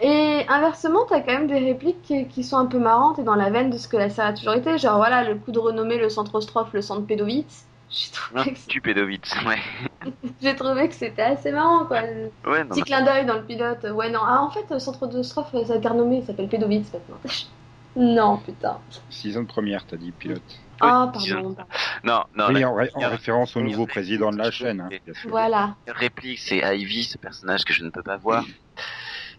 Et 0.02 0.46
inversement, 0.50 1.06
t'as 1.08 1.22
quand 1.22 1.32
même 1.32 1.48
des 1.48 1.60
répliques 1.60 2.02
qui, 2.02 2.28
qui 2.28 2.44
sont 2.44 2.58
un 2.58 2.66
peu 2.66 2.80
marrantes 2.80 3.20
et 3.20 3.24
dans 3.24 3.36
la 3.36 3.50
veine 3.50 3.70
de 3.70 3.78
ce 3.78 3.88
que 3.88 3.98
la 3.98 4.10
série 4.10 4.28
a 4.30 4.34
toujours 4.34 4.54
été. 4.54 4.78
Genre 4.78 4.98
voilà, 4.98 5.24
le 5.24 5.36
coup 5.36 5.52
de 5.52 5.60
renommer 5.60 5.98
le 5.98 6.10
centre 6.10 6.36
ostrophe 6.36 6.74
le 6.74 6.82
centre 6.82 7.06
Pédovitz. 7.06 7.66
J'ai 7.90 8.12
trouvé, 8.12 8.52
que 8.54 8.58
c'est- 8.60 8.70
tu 8.70 8.82
pédovitz, 8.82 9.34
ouais. 9.46 9.60
j'ai 10.42 10.56
trouvé 10.56 10.90
que 10.90 10.96
c'était 10.96 11.22
assez 11.22 11.52
marrant 11.52 11.86
quoi. 11.86 12.02
Ouais, 12.46 12.64
non, 12.64 12.70
Petit 12.76 12.84
clin 12.84 13.04
d'œil 13.04 13.26
dans 13.26 13.36
le 13.36 13.46
pilote. 13.46 13.84
Ouais, 13.84 14.10
non. 14.10 14.20
Ah, 14.24 14.42
en 14.42 14.50
fait, 14.50 14.66
le 14.70 14.80
centre 14.80 15.08
de 15.08 15.22
strophe, 15.24 15.52
ça 15.66 15.74
a 15.74 15.78
été 15.78 15.88
renommé, 15.88 16.18
il 16.18 16.26
s'appelle 16.26 16.50
Pédovitz 16.50 16.92
maintenant. 16.94 17.20
non, 17.96 18.38
putain. 18.38 18.82
Saison 19.10 19.46
première, 19.46 19.86
t'as 19.86 19.98
dit 19.98 20.12
pilote. 20.12 20.44
Ah, 20.82 21.10
pardon. 21.14 21.56
non, 22.04 22.24
non, 22.36 22.48
oui, 22.50 22.60
la- 22.62 22.70
en, 22.70 22.76
ré- 22.76 22.90
en 22.96 23.00
la- 23.00 23.10
référence 23.10 23.56
au 23.56 23.62
nouveau 23.62 23.86
président 23.86 24.32
de 24.32 24.38
la 24.38 24.52
chaîne. 24.52 24.82
hein. 24.82 24.90
Voilà. 25.30 25.76
réplique, 25.88 26.40
c'est 26.40 26.58
Ivy, 26.78 27.04
ce 27.06 27.18
personnage 27.18 27.64
que 27.64 27.74
je 27.74 27.84
ne 27.86 27.90
peux 27.90 28.04
pas 28.04 28.18
voir, 28.18 28.46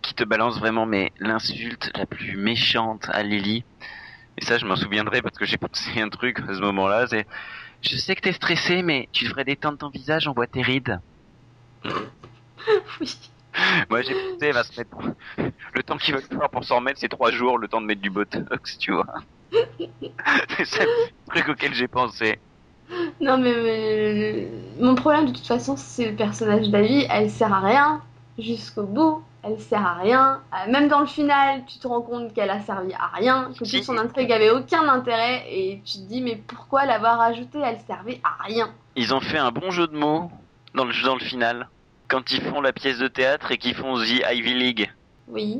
qui 0.07 0.15
te 0.15 0.25
balance 0.25 0.59
vraiment 0.59 0.87
mais 0.87 1.13
l'insulte 1.19 1.91
la 1.97 2.07
plus 2.07 2.37
méchante 2.37 3.07
à 3.11 3.23
Lily. 3.23 3.65
Et 4.39 4.45
ça, 4.45 4.59
je 4.59 4.67
m'en 4.67 4.77
souviendrai 4.77 5.23
parce 5.23 5.37
que 5.39 5.47
j'ai 5.47 5.59
pensé 5.59 6.01
un 6.01 6.09
truc 6.11 6.41
à 6.41 6.55
ce 6.55 6.61
moment-là. 6.61 7.07
C'est, 7.09 7.27
je 7.83 7.97
sais 7.97 8.15
que 8.17 8.23
t'es 8.23 8.33
stressé, 8.33 8.83
mais 8.83 9.09
tu 9.13 9.25
devrais 9.25 9.45
détendre 9.45 9.79
ton 9.79 9.91
visage, 9.91 10.29
on 10.29 10.33
voit 10.35 10.47
tes 10.47 10.63
rides. 10.63 11.01
Oui. 13.01 13.17
Moi, 13.91 14.03
j'ai 14.03 14.15
pensé, 14.15 14.47
elle 14.47 14.53
va 14.55 14.65
se 14.65 14.79
mettre. 14.79 14.97
Le 15.75 15.83
temps 15.83 15.97
qu'il 15.97 16.15
va 16.15 16.21
falloir 16.21 16.51
pour 16.51 16.65
s'en 16.65 16.77
remettre, 16.77 17.01
c'est 17.01 17.09
trois 17.09 17.31
jours, 17.31 17.59
le 17.59 17.69
temps 17.69 17.81
de 17.81 17.87
mettre 17.87 18.03
du 18.03 18.11
botox, 18.11 18.79
tu 18.79 18.93
vois. 18.93 19.07
c'est 20.65 20.81
le 20.85 20.89
truc 21.31 21.49
auquel 21.49 21.75
j'ai 21.75 21.89
pensé. 21.89 22.41
Non, 23.21 23.39
mais, 23.39 23.55
mais- 23.63 24.49
mon 24.81 24.95
problème 24.95 25.27
de 25.27 25.33
toute 25.33 25.47
façon, 25.47 25.77
c'est 25.77 26.11
le 26.11 26.17
personnage 26.17 26.69
d'Ivy. 26.69 27.07
Elle 27.11 27.31
sert 27.31 27.53
à 27.53 27.61
rien 27.61 28.03
jusqu'au 28.39 28.85
bout. 28.85 29.23
Elle 29.47 29.61
sert 29.61 29.85
à 29.85 29.95
rien. 29.95 30.41
Euh, 30.53 30.71
Même 30.71 30.89
dans 30.89 31.01
le 31.01 31.07
final, 31.07 31.63
tu 31.67 31.79
te 31.79 31.87
rends 31.87 32.03
compte 32.03 32.35
qu'elle 32.35 32.51
a 32.51 32.61
servi 32.61 32.93
à 32.95 33.07
rien, 33.15 33.51
que 33.53 33.59
toute 33.59 33.85
son 33.85 33.97
intrigue 33.97 34.33
avait 34.33 34.51
aucun 34.51 34.89
intérêt, 34.89 35.45
et 35.49 35.81
tu 35.85 35.99
te 35.99 36.09
dis, 36.09 36.21
mais 36.21 36.37
pourquoi 36.37 36.85
l'avoir 36.85 37.21
ajoutée? 37.21 37.61
Elle 37.65 37.79
servait 37.87 38.21
à 38.25 38.43
rien. 38.43 38.71
Ils 38.97 39.15
ont 39.15 39.21
fait 39.21 39.39
un 39.39 39.53
bon 39.53 39.71
jeu 39.71 39.87
de 39.87 39.97
mots 39.97 40.31
dans 40.75 40.85
le, 40.85 40.93
dans 41.05 41.15
le 41.15 41.21
final. 41.21 41.69
Quand 42.09 42.31
ils 42.33 42.41
font 42.43 42.61
la 42.61 42.73
pièce 42.73 42.99
de 42.99 43.09
théâtre 43.09 43.53
et 43.53 43.59
qu'ils 43.59 43.75
font 43.75 43.97
The 43.99 44.23
Ivy 44.33 44.55
League. 44.55 44.91
Oui. 45.29 45.59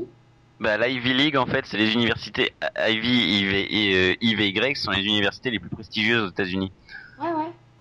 Bah, 0.59 0.79
l'Ivy 0.79 1.13
League, 1.13 1.37
en 1.37 1.47
fait, 1.47 1.67
c'est 1.67 1.77
les 1.77 1.93
universités 1.93 2.55
Ivy, 2.89 3.41
IV 3.41 3.55
et, 3.55 3.95
euh, 3.95 4.15
IV 4.23 4.41
et 4.41 4.49
Y 4.49 4.77
sont 4.77 4.91
les 4.91 5.05
universités 5.05 5.51
les 5.51 5.59
plus 5.59 5.69
prestigieuses 5.69 6.23
aux 6.23 6.31
États-Unis. 6.31 6.73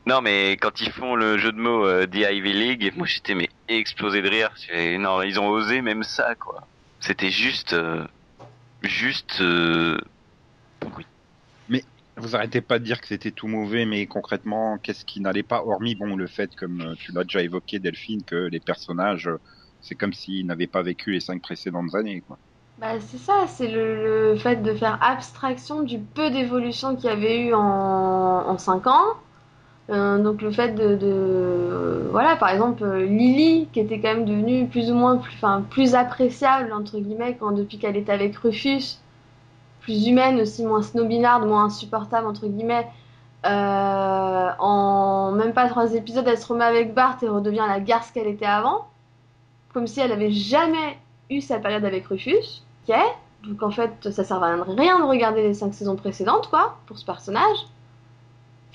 Non, 0.06 0.22
mais 0.22 0.52
quand 0.54 0.82
ils 0.82 0.92
font 0.92 1.16
le 1.16 1.38
jeu 1.38 1.52
de 1.52 1.58
mots 1.58 1.86
euh, 1.86 2.06
The 2.06 2.32
Ivy 2.32 2.54
League, 2.54 2.94
moi 2.96 3.08
j'étais 3.08 3.34
mais 3.34 3.50
explosé 3.68 4.22
de 4.22 4.30
rire. 4.30 4.52
Non, 5.00 5.22
ils 5.24 5.40
ont 5.40 5.48
osé 5.50 5.82
même 5.82 6.04
ça, 6.04 6.36
quoi. 6.36 6.68
C'était 7.00 7.32
juste, 7.32 7.74
euh, 7.74 8.06
juste 8.82 9.42
euh, 9.42 10.00
pourri. 10.80 11.06
Vous 12.18 12.34
arrêtez 12.34 12.62
pas 12.62 12.80
de 12.80 12.86
dire 12.86 13.02
que 13.02 13.08
c'était 13.08 13.32
tout 13.32 13.48
mauvais, 13.48 13.86
mais 13.86 14.06
concrètement, 14.06 14.78
qu'est-ce 14.78 15.04
qui 15.04 15.20
n'allait 15.20 15.44
pas, 15.44 15.64
hormis 15.66 15.96
bon 15.96 16.16
le 16.16 16.28
fait, 16.28 16.56
comme 16.56 16.80
euh, 16.80 16.96
tu 16.98 17.12
l'as 17.12 17.24
déjà 17.24 17.42
évoqué, 17.42 17.80
Delphine, 17.80 18.24
que 18.24 18.48
les 18.48 18.62
personnages, 18.62 19.30
c'est 19.82 19.96
comme 19.96 20.14
s'ils 20.14 20.46
n'avaient 20.46 20.66
pas 20.68 20.82
vécu 20.82 21.12
les 21.12 21.20
cinq 21.20 21.42
précédentes 21.42 21.94
années. 21.94 22.24
Quoi. 22.26 22.38
Bah, 22.78 23.00
c'est 23.02 23.18
ça, 23.18 23.48
c'est 23.48 23.68
le, 23.68 24.32
le 24.32 24.38
fait 24.38 24.64
de 24.64 24.74
faire 24.74 24.98
abstraction 25.02 25.84
du 25.84 26.00
peu 26.00 26.30
d'évolution 26.30 26.96
qu'il 26.96 27.06
y 27.06 27.10
avait 27.10 27.48
eu 27.48 27.54
en, 27.54 27.60
en 27.60 28.58
5 28.58 28.88
ans. 28.88 29.18
Euh, 29.92 30.18
donc 30.18 30.42
le 30.42 30.52
fait 30.52 30.70
de, 30.74 32.08
voilà 32.12 32.36
par 32.38 32.50
exemple 32.50 32.84
Lily 32.88 33.70
qui 33.72 33.80
était 33.80 34.00
quand 34.00 34.16
même 34.16 34.26
devenue 34.26 34.68
plus 34.68 34.90
ou 34.92 34.96
moins 34.96 35.18
plus, 35.18 35.38
plus 35.70 35.94
appréciable 35.94 36.74
entre 36.74 36.98
guillemets 36.98 37.38
quand 37.40 37.52
depuis 37.52 37.78
qu'elle 37.78 37.96
était 37.96 38.12
avec 38.12 38.36
Rufus 38.38 38.98
plus 39.82 40.08
humaine 40.08 40.42
aussi 40.42 40.64
moins 40.66 40.82
snobinarde 40.82 41.46
moins 41.48 41.66
insupportable 41.66 42.28
entre 42.28 42.48
guillemets 42.48 42.88
Euh, 43.46 44.50
en 44.60 45.32
même 45.34 45.54
pas 45.54 45.70
trois 45.70 45.94
épisodes, 45.94 46.28
elle 46.28 46.38
se 46.38 46.48
remet 46.48 46.66
avec 46.66 46.94
Bart 46.94 47.18
et 47.22 47.30
redevient 47.30 47.66
la 47.68 47.80
garce 47.80 48.12
qu'elle 48.12 48.28
était 48.28 48.46
avant. 48.46 48.88
Comme 49.74 49.88
si 49.88 50.00
elle 50.02 50.12
avait 50.12 50.32
jamais 50.32 51.00
eu 51.30 51.42
sa 51.42 51.60
période 51.60 51.86
avec 51.86 52.08
Rufus. 52.08 52.64
Ok 52.88 52.96
Donc 53.44 53.62
en 53.64 53.72
fait, 53.72 54.12
ça 54.12 54.24
sert 54.24 54.42
à 54.44 54.56
rien 54.64 55.00
de 55.00 55.06
regarder 55.06 55.44
les 55.44 55.54
cinq 55.54 55.74
saisons 55.74 55.96
précédentes, 55.96 56.50
quoi, 56.50 56.80
pour 56.88 56.98
ce 56.98 57.06
personnage. 57.06 57.58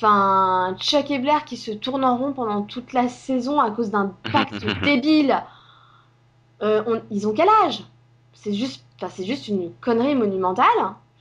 Enfin, 0.02 0.74
Chuck 0.80 1.10
et 1.10 1.18
Blair 1.18 1.44
qui 1.44 1.58
se 1.58 1.70
tournent 1.72 2.04
en 2.06 2.16
rond 2.16 2.32
pendant 2.32 2.62
toute 2.62 2.94
la 2.94 3.08
saison 3.10 3.60
à 3.60 3.70
cause 3.70 3.90
d'un 3.90 4.14
pacte 4.32 4.64
débile. 4.82 5.42
Euh, 6.62 6.82
on- 6.86 7.02
ils 7.10 7.28
ont 7.28 7.34
quel 7.34 7.48
âge? 7.66 7.82
C'est 8.32 8.54
juste, 8.54 8.82
c'est 9.10 9.24
juste 9.26 9.48
une 9.48 9.70
connerie 9.82 10.14
monumentale. 10.14 10.66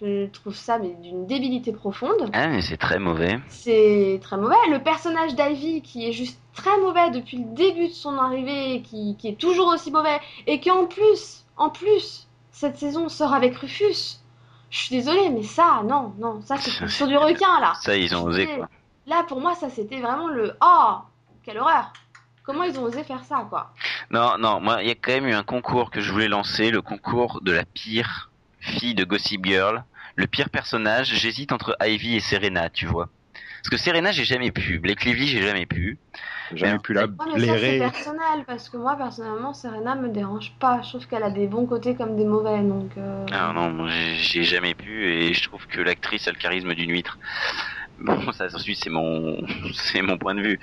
Je 0.01 0.27
trouve 0.27 0.55
ça 0.55 0.79
mais 0.79 0.95
d'une 1.03 1.25
débilité 1.27 1.73
profonde. 1.73 2.29
Ah, 2.31 2.47
mais 2.47 2.61
c'est 2.61 2.77
très 2.77 2.99
mauvais. 2.99 3.37
C'est 3.49 4.17
très 4.23 4.37
mauvais. 4.37 4.55
Le 4.71 4.79
personnage 4.79 5.35
d'Ivy 5.35 5.81
qui 5.81 6.07
est 6.07 6.13
juste 6.13 6.39
très 6.53 6.77
mauvais 6.79 7.09
depuis 7.11 7.37
le 7.39 7.53
début 7.53 7.89
de 7.89 7.93
son 7.93 8.17
arrivée, 8.17 8.81
qui, 8.81 9.17
qui 9.17 9.27
est 9.27 9.37
toujours 9.37 9.67
aussi 9.67 9.91
mauvais, 9.91 10.19
et 10.47 10.61
qui 10.61 10.71
en 10.71 10.85
plus, 10.85 11.43
en 11.57 11.69
plus, 11.69 12.27
cette 12.51 12.77
saison 12.77 13.09
sort 13.09 13.33
avec 13.33 13.57
Rufus. 13.57 14.18
Je 14.69 14.77
suis 14.77 14.95
désolée, 14.95 15.29
mais 15.29 15.43
ça, 15.43 15.81
non, 15.83 16.13
non, 16.17 16.41
ça 16.41 16.57
c'est 16.57 16.87
sur 16.87 17.07
du 17.07 17.17
requin 17.17 17.59
là. 17.59 17.73
Ça, 17.81 17.95
ils 17.95 18.15
ont 18.15 18.23
osé, 18.23 18.47
quoi. 18.47 18.69
Là, 19.07 19.23
pour 19.27 19.41
moi, 19.41 19.55
ça 19.55 19.69
c'était 19.69 19.99
vraiment 19.99 20.27
le 20.27 20.55
oh, 20.61 20.97
quelle 21.43 21.57
horreur. 21.57 21.91
Comment 22.43 22.63
ils 22.63 22.79
ont 22.79 22.83
osé 22.83 23.03
faire 23.03 23.23
ça, 23.23 23.45
quoi? 23.49 23.73
Non, 24.09 24.37
non, 24.39 24.59
moi, 24.59 24.81
il 24.81 24.87
y 24.87 24.91
a 24.91 24.95
quand 24.95 25.11
même 25.11 25.27
eu 25.27 25.33
un 25.33 25.43
concours 25.43 25.91
que 25.91 26.01
je 26.01 26.11
voulais 26.11 26.27
lancer, 26.27 26.71
le 26.71 26.81
concours 26.81 27.41
de 27.41 27.51
la 27.51 27.63
pire 27.65 28.29
fille 28.59 28.95
de 28.95 29.03
Gossip 29.03 29.45
Girl. 29.45 29.83
Le 30.15 30.27
pire 30.27 30.49
personnage, 30.49 31.13
j'hésite 31.13 31.51
entre 31.51 31.77
Ivy 31.81 32.15
et 32.15 32.19
Serena, 32.19 32.69
tu 32.69 32.85
vois. 32.85 33.09
Parce 33.61 33.69
que 33.69 33.77
Serena, 33.77 34.11
j'ai 34.11 34.23
jamais 34.25 34.51
pu. 34.51 34.79
Blake 34.79 35.03
Lively, 35.03 35.27
j'ai 35.27 35.41
jamais 35.41 35.65
pu. 35.65 35.99
J'ai 36.51 36.57
jamais 36.57 36.73
Mais- 36.73 36.79
pu 36.79 36.93
la 36.93 37.01
ça 37.01 37.07
c'est 37.17 37.35
blairer. 37.35 37.79
personnel 37.79 38.45
parce 38.47 38.69
que 38.69 38.77
moi 38.77 38.95
personnellement, 38.95 39.53
Serena 39.53 39.95
me 39.95 40.09
dérange 40.09 40.53
pas. 40.59 40.81
Je 40.81 40.89
trouve 40.89 41.07
qu'elle 41.07 41.23
a 41.23 41.29
des 41.29 41.47
bons 41.47 41.65
côtés 41.65 41.95
comme 41.95 42.15
des 42.15 42.25
mauvais, 42.25 42.61
donc. 42.63 42.91
euh, 42.97 43.25
Ah 43.31 43.51
non, 43.53 43.87
j'ai 43.87 44.43
jamais 44.43 44.73
pu 44.75 45.05
et 45.05 45.33
je 45.33 45.43
trouve 45.43 45.65
que 45.67 45.81
l'actrice 45.81 46.27
a 46.27 46.31
le 46.31 46.37
charisme 46.37 46.73
d'une 46.73 46.91
huître. 46.91 47.19
Bon, 47.99 48.31
ça 48.31 48.45
ensuite 48.53 48.79
c'est 48.81 48.89
mon 48.89 49.37
c'est 49.73 50.01
mon 50.01 50.17
point 50.17 50.33
de 50.33 50.41
vue. 50.41 50.59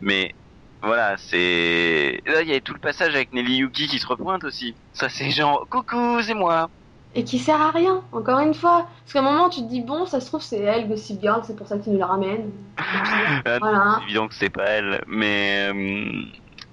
Mais 0.00 0.34
voilà, 0.82 1.16
c'est 1.18 2.20
là 2.26 2.42
il 2.42 2.48
y 2.48 2.54
a 2.54 2.60
tout 2.60 2.74
le 2.74 2.78
passage 2.78 3.14
avec 3.14 3.32
Nelly 3.32 3.56
Yuki 3.58 3.88
qui 3.88 3.98
se 3.98 4.06
repointe 4.06 4.44
aussi. 4.44 4.76
Ça 4.92 5.08
c'est 5.08 5.30
genre 5.30 5.66
coucou, 5.68 6.22
c'est 6.22 6.34
moi. 6.34 6.70
Et 7.16 7.24
qui 7.24 7.38
sert 7.38 7.60
à 7.60 7.70
rien, 7.70 8.02
encore 8.12 8.40
une 8.40 8.54
fois. 8.54 8.86
Parce 9.00 9.12
qu'à 9.14 9.20
un 9.20 9.22
moment, 9.22 9.48
tu 9.48 9.60
te 9.62 9.68
dis, 9.68 9.80
bon, 9.80 10.06
ça 10.06 10.20
se 10.20 10.26
trouve, 10.26 10.42
c'est 10.42 10.60
elle, 10.60 10.86
Gossip 10.88 11.20
Girl, 11.20 11.40
c'est 11.44 11.56
pour 11.56 11.66
ça 11.66 11.78
qu'ils 11.78 11.94
nous 11.94 11.98
la 11.98 12.06
ramènent. 12.06 12.52
Ah, 12.76 13.58
Voilà. 13.58 13.96
C'est 13.98 14.04
évident 14.04 14.28
que 14.28 14.34
c'est 14.34 14.50
pas 14.50 14.64
elle, 14.66 15.02
mais 15.06 15.68
euh, 15.72 16.22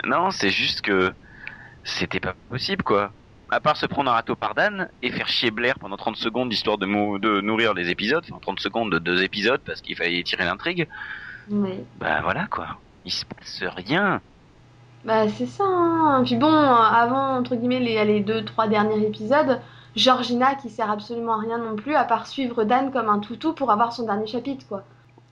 non, 0.06 0.32
c'est 0.32 0.50
juste 0.50 0.82
que 0.82 1.14
c'était 1.84 2.20
pas 2.20 2.36
possible 2.50 2.84
quoi. 2.84 3.12
À 3.50 3.60
part 3.60 3.78
se 3.78 3.86
prendre 3.86 4.10
un 4.12 4.14
râteau 4.16 4.36
par 4.36 4.56
Dan 4.56 4.90
et 5.02 5.12
faire 5.12 5.28
chier 5.28 5.52
Blair 5.52 5.80
pendant 5.80 5.98
30 5.98 6.16
secondes 6.18 6.52
histoire 6.52 6.78
de, 6.78 6.86
mou- 6.88 7.20
de 7.20 7.42
nourrir 7.42 7.74
les 7.74 7.90
épisodes, 7.90 8.24
enfin 8.30 8.40
30 8.42 8.60
secondes 8.60 8.92
de 8.92 9.00
deux 9.00 9.24
épisodes 9.24 9.62
parce 9.66 9.82
qu'il 9.82 9.96
fallait 9.96 10.24
tirer 10.24 10.46
l'intrigue. 10.46 10.88
Oui. 11.50 11.86
Bah 12.00 12.22
voilà 12.22 12.48
quoi. 12.48 12.80
Il 13.06 13.12
se 13.12 13.26
passe 13.26 13.64
rien. 13.76 14.22
Bah, 15.04 15.28
c'est 15.28 15.46
ça. 15.46 15.64
Hein. 15.66 16.24
Puis 16.26 16.36
bon, 16.38 16.48
euh, 16.52 16.74
avant, 16.74 17.36
entre 17.38 17.56
guillemets, 17.56 17.80
les, 17.80 18.04
les 18.06 18.22
deux, 18.22 18.46
trois 18.46 18.68
derniers 18.68 19.06
épisodes, 19.06 19.60
Georgina 19.96 20.56
qui 20.56 20.70
sert 20.70 20.90
absolument 20.90 21.36
à 21.36 21.42
rien 21.42 21.58
non 21.58 21.76
plus, 21.76 21.96
à 21.96 22.04
part 22.04 22.28
suivre 22.28 22.64
Dan 22.64 22.92
comme 22.92 23.10
un 23.10 23.20
toutou 23.20 23.54
pour 23.54 23.72
avoir 23.72 23.94
son 23.94 24.06
dernier 24.06 24.28
chapitre, 24.28 24.66
quoi. 24.68 24.84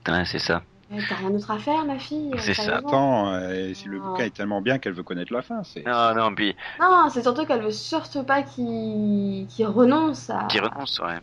Ouais, 0.08 0.24
c'est 0.24 0.38
ça. 0.38 0.62
Eh, 0.94 0.98
T'as 1.08 1.14
rien 1.16 1.30
d'autre 1.30 1.50
à 1.50 1.58
faire, 1.58 1.84
ma 1.86 1.98
fille. 1.98 2.30
C'est 2.38 2.54
ça. 2.54 2.76
Attends, 2.76 3.32
euh, 3.32 3.72
si 3.72 3.88
le 3.88 3.98
Ah. 4.02 4.06
bouquin 4.08 4.24
est 4.24 4.34
tellement 4.34 4.60
bien 4.60 4.78
qu'elle 4.78 4.92
veut 4.92 5.02
connaître 5.02 5.32
la 5.32 5.40
fin, 5.42 5.62
c'est. 5.64 5.84
Non, 5.86 6.14
non, 6.14 6.34
puis 6.34 6.54
Non, 6.80 7.08
c'est 7.08 7.22
surtout 7.22 7.46
qu'elle 7.46 7.62
veut 7.62 7.70
surtout 7.70 8.24
pas 8.24 8.42
qu'il 8.42 9.46
qu'il 9.48 9.66
renonce 9.66 10.28
à, 10.30 10.44
qui 10.50 10.58
renonce, 10.60 11.00
ouais. 11.00 11.18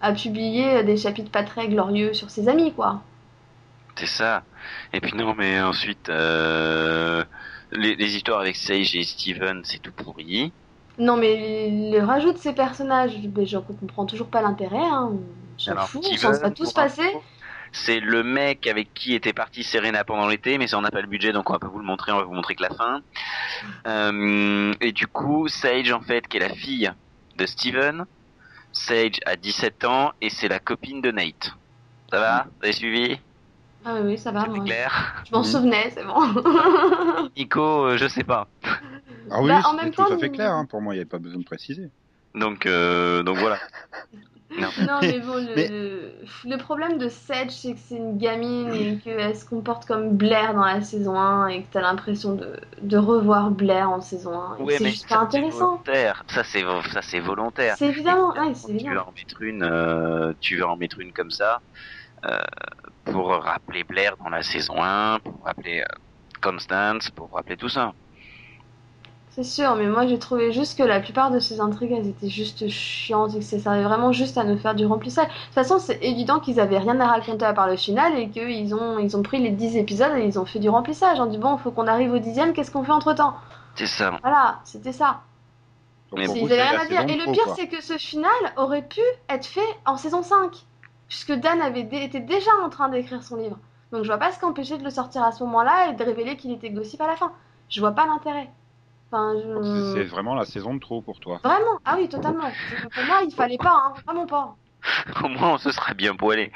à 0.00 0.12
publier 0.12 0.84
des 0.84 0.96
chapitres 0.96 1.30
pas 1.32 1.42
très 1.42 1.66
glorieux 1.68 2.12
sur 2.14 2.30
ses 2.30 2.48
amis, 2.48 2.72
quoi. 2.72 3.00
C'est 3.96 4.06
ça. 4.06 4.44
Et 4.92 5.00
puis 5.00 5.12
non, 5.16 5.34
mais 5.36 5.60
ensuite, 5.60 6.08
euh, 6.10 7.24
les, 7.72 7.96
les 7.96 8.14
histoires 8.16 8.38
avec 8.40 8.54
Sage 8.54 8.94
et 8.94 9.02
Steven, 9.02 9.62
c'est 9.64 9.80
tout 9.80 9.90
pourri. 9.90 10.52
Non, 10.98 11.16
mais 11.16 11.70
le 11.70 12.00
rajout 12.04 12.32
de 12.32 12.38
ces 12.38 12.52
personnages, 12.52 13.16
ben, 13.22 13.46
je 13.46 13.58
comprends 13.58 14.06
toujours 14.06 14.28
pas 14.28 14.42
l'intérêt. 14.42 14.78
Hein. 14.78 15.12
J'en 15.58 15.76
fous, 15.76 16.00
on 16.04 16.16
s'en 16.16 16.34
serait 16.34 16.52
tous 16.52 16.76
info, 16.76 17.02
C'est 17.72 18.00
le 18.00 18.22
mec 18.22 18.66
avec 18.66 18.94
qui 18.94 19.14
était 19.14 19.32
parti 19.32 19.62
Serena 19.62 20.04
pendant 20.04 20.28
l'été, 20.28 20.58
mais 20.58 20.66
ça 20.66 20.78
on 20.78 20.82
n'a 20.82 20.90
pas 20.90 21.00
le 21.00 21.08
budget, 21.08 21.32
donc 21.32 21.50
on 21.50 21.52
va 21.52 21.58
pas 21.58 21.68
vous 21.68 21.78
le 21.78 21.84
montrer, 21.84 22.12
on 22.12 22.16
va 22.16 22.24
vous 22.24 22.34
montrer 22.34 22.54
que 22.54 22.62
la 22.62 22.70
fin. 22.70 23.00
Euh, 23.86 24.72
et 24.80 24.92
du 24.92 25.06
coup, 25.06 25.48
Sage 25.48 25.92
en 25.92 26.00
fait, 26.00 26.26
qui 26.26 26.36
est 26.36 26.40
la 26.40 26.54
fille 26.54 26.92
de 27.36 27.46
Steven, 27.46 28.06
Sage 28.72 29.20
a 29.26 29.36
17 29.36 29.84
ans 29.84 30.12
et 30.20 30.30
c'est 30.30 30.48
la 30.48 30.58
copine 30.60 31.00
de 31.00 31.10
Nate. 31.10 31.52
Ça 32.10 32.20
va? 32.20 32.46
Vous 32.58 32.64
avez 32.64 32.72
suivi? 32.72 33.18
Ah 33.88 33.94
oui, 33.94 34.00
oui, 34.12 34.18
ça 34.18 34.32
va, 34.32 34.46
moi. 34.46 34.64
clair 34.64 35.22
Je 35.26 35.34
m'en 35.34 35.42
souvenais, 35.44 35.90
c'est 35.94 36.04
bon. 36.04 36.20
Nico, 37.36 37.86
euh, 37.86 37.96
je 37.96 38.06
sais 38.06 38.24
pas. 38.24 38.48
Ah 39.30 39.40
oui, 39.42 39.48
Bah, 39.48 39.62
en 39.64 39.74
même 39.74 39.90
tout 39.90 40.02
temps, 40.04 40.12
à 40.14 40.18
fait 40.18 40.30
clair. 40.30 40.52
hein. 40.52 40.66
Pour 40.66 40.80
moi, 40.82 40.94
il 40.94 40.96
n'y 40.98 41.00
avait 41.00 41.08
pas 41.08 41.18
besoin 41.18 41.38
de 41.40 41.44
préciser. 41.44 41.90
Donc, 42.34 42.66
euh, 42.66 43.22
donc 43.22 43.38
voilà. 43.38 43.58
Non. 44.58 44.68
non, 44.86 44.98
mais 45.02 45.20
bon, 45.20 45.36
le, 45.36 45.54
Mais- 45.54 45.68
le 46.50 46.56
problème 46.56 46.96
de 46.98 47.08
Sedge, 47.08 47.50
c'est 47.50 47.74
que 47.74 47.78
c'est 47.78 47.96
une 47.96 48.16
gamine 48.18 48.72
et 48.72 48.98
qu'elle 48.98 49.36
se 49.36 49.44
comporte 49.44 49.84
comme 49.84 50.16
Blair 50.16 50.54
dans 50.54 50.64
la 50.64 50.80
saison 50.80 51.16
1 51.16 51.48
et 51.48 51.62
que 51.62 51.68
t'as 51.70 51.82
l'impression 51.82 52.34
de, 52.34 52.58
de 52.80 52.96
revoir 52.96 53.50
Blair 53.50 53.90
en 53.90 54.00
saison 54.00 54.40
1. 54.40 54.54
Et 54.54 54.58
que 54.58 54.64
Ouais, 54.64 54.78
c'est 54.78 54.84
mais 54.84 54.90
juste 54.90 55.08
ça, 55.08 55.16
pas 55.18 55.20
c'est 55.30 55.38
intéressant. 55.38 55.58
volontaire. 55.76 56.24
Ça 56.28 56.44
c'est 56.44 56.64
ça 56.92 57.02
c'est 57.02 57.20
volontaire. 57.20 57.76
C'est 57.78 57.88
évidemment, 57.88 58.30
ouais, 58.32 58.54
c'est 58.54 58.76
tu 58.76 58.88
veux 58.90 58.98
en 59.00 59.12
mettre 59.12 59.42
une, 59.42 59.62
euh, 59.62 60.32
tu 60.40 60.56
veux 60.56 60.64
en 60.66 60.76
mettre 60.76 60.98
une 60.98 61.12
comme 61.12 61.30
ça 61.30 61.60
euh, 62.24 62.38
pour 63.12 63.28
rappeler 63.28 63.84
Blair 63.84 64.16
dans 64.16 64.28
la 64.28 64.42
saison 64.42 64.82
1, 64.82 65.20
pour 65.20 65.44
rappeler 65.44 65.80
euh, 65.80 65.94
Constance, 66.40 67.10
pour 67.10 67.30
rappeler 67.32 67.56
tout 67.56 67.68
ça. 67.68 67.92
C'est 69.30 69.44
sûr, 69.44 69.76
mais 69.76 69.86
moi 69.86 70.06
j'ai 70.06 70.18
trouvé 70.18 70.52
juste 70.52 70.76
que 70.76 70.82
la 70.82 70.98
plupart 70.98 71.30
de 71.30 71.38
ces 71.38 71.60
intrigues 71.60 71.92
elles 71.92 72.08
étaient 72.08 72.28
juste 72.28 72.68
chiantes 72.68 73.36
et 73.36 73.38
que 73.38 73.44
ça 73.44 73.58
servait 73.60 73.84
vraiment 73.84 74.10
juste 74.10 74.36
à 74.36 74.42
nous 74.42 74.58
faire 74.58 74.74
du 74.74 74.84
remplissage. 74.84 75.28
De 75.28 75.32
toute 75.32 75.54
façon, 75.54 75.78
c'est 75.78 76.02
évident 76.02 76.40
qu'ils 76.40 76.58
avaient 76.58 76.78
rien 76.78 76.98
à 76.98 77.06
raconter 77.06 77.44
à 77.44 77.52
part 77.52 77.68
le 77.68 77.76
final 77.76 78.18
et 78.18 78.30
qu'ils 78.30 78.74
ont, 78.74 78.98
ils 78.98 79.16
ont 79.16 79.22
pris 79.22 79.38
les 79.38 79.50
10 79.50 79.76
épisodes 79.76 80.16
et 80.16 80.24
ils 80.24 80.40
ont 80.40 80.44
fait 80.44 80.58
du 80.58 80.68
remplissage. 80.68 81.20
On 81.20 81.26
dit 81.26 81.38
bon, 81.38 81.56
faut 81.56 81.70
qu'on 81.70 81.86
arrive 81.86 82.12
au 82.12 82.18
dixième, 82.18 82.52
qu'est-ce 82.52 82.72
qu'on 82.72 82.82
fait 82.82 82.90
entre 82.90 83.12
temps 83.12 83.36
C'est 83.76 83.86
ça. 83.86 84.18
Voilà, 84.22 84.58
c'était 84.64 84.92
ça. 84.92 85.20
Donc, 86.10 86.20
Ils 86.34 86.52
rien 86.52 86.80
à 86.80 86.86
dire. 86.86 87.02
Et 87.02 87.16
le 87.16 87.30
pire, 87.32 87.54
c'est 87.54 87.68
que 87.68 87.82
ce 87.82 87.96
final 87.96 88.30
aurait 88.56 88.82
pu 88.82 89.02
être 89.28 89.46
fait 89.46 89.60
en 89.86 89.96
saison 89.96 90.22
5. 90.22 90.50
Puisque 91.08 91.32
Dan 91.32 91.60
avait 91.62 91.84
dé- 91.84 92.02
était 92.04 92.20
déjà 92.20 92.50
en 92.62 92.68
train 92.68 92.88
d'écrire 92.88 93.22
son 93.22 93.36
livre. 93.36 93.58
Donc 93.92 94.02
je 94.02 94.08
vois 94.08 94.18
pas 94.18 94.32
ce 94.32 94.38
qu'empêchait 94.38 94.78
de 94.78 94.84
le 94.84 94.90
sortir 94.90 95.22
à 95.22 95.32
ce 95.32 95.42
moment-là 95.44 95.88
et 95.90 95.94
de 95.94 96.04
révéler 96.04 96.36
qu'il 96.36 96.52
était 96.52 96.70
gossip 96.70 97.00
à 97.00 97.06
la 97.06 97.16
fin. 97.16 97.32
Je 97.70 97.80
vois 97.80 97.92
pas 97.92 98.06
l'intérêt. 98.06 98.50
Enfin, 99.10 99.34
c'est- 99.94 100.04
vraiment 100.04 100.34
la 100.34 100.44
saison 100.44 100.74
de 100.74 100.80
trop 100.80 101.00
pour 101.00 101.18
toi. 101.20 101.40
Vraiment? 101.42 101.78
Ah 101.84 101.96
oui, 101.98 102.08
totalement. 102.08 102.50
Pour 102.94 103.04
moi, 103.04 103.20
il 103.24 103.32
fallait 103.34 103.58
pas, 103.58 103.72
hein. 103.72 103.94
Vraiment 104.06 104.26
pas. 104.26 104.56
Au 105.24 105.28
moins 105.28 105.54
on 105.54 105.58
se 105.58 105.72
sera 105.72 105.94
bien 105.94 106.14
poilé. 106.14 106.52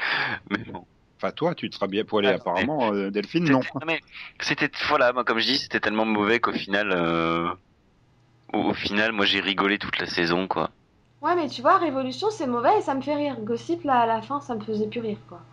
Mais 0.51 0.59
bon. 0.59 0.87
Enfin, 1.19 1.33
toi, 1.33 1.55
tu 1.55 1.71
te 1.71 1.77
seras 1.77 1.87
bien 1.87 2.05
poilé, 2.05 2.29
Ah, 2.29 2.35
apparemment. 2.35 2.93
euh, 2.93 3.11
Delphine, 3.11 3.45
non. 3.45 3.61
C'était- 3.63 3.79
mais 3.87 4.01
c'était 4.41 4.71
voilà, 4.89 5.13
moi 5.13 5.25
comme 5.25 5.39
je 5.39 5.47
dis, 5.47 5.59
c'était 5.59 5.81
tellement 5.81 6.05
mauvais 6.05 6.41
qu'au 6.41 6.53
final, 6.53 6.91
euh, 6.93 7.49
au, 8.53 8.59
au 8.71 8.75
final, 8.75 9.13
moi 9.13 9.25
j'ai 9.27 9.41
rigolé 9.41 9.79
toute 9.79 9.99
la 9.99 10.07
saison 10.07 10.47
quoi. 10.49 10.71
Ouais, 11.23 11.35
mais 11.37 11.49
tu 11.49 11.63
vois, 11.63 11.79
Révolution, 11.79 12.29
c'est 12.31 12.47
mauvais 12.47 12.77
et 12.79 12.83
ça 12.83 12.95
me 12.95 13.01
fait 13.01 13.15
rire. 13.15 13.41
Gossip, 13.41 13.83
là, 13.85 14.01
à 14.01 14.07
la 14.07 14.21
fin, 14.21 14.41
ça 14.43 14.55
me 14.57 14.61
faisait 14.63 14.89
plus 14.89 15.01
rire, 15.01 15.21
quoi. 15.27 15.47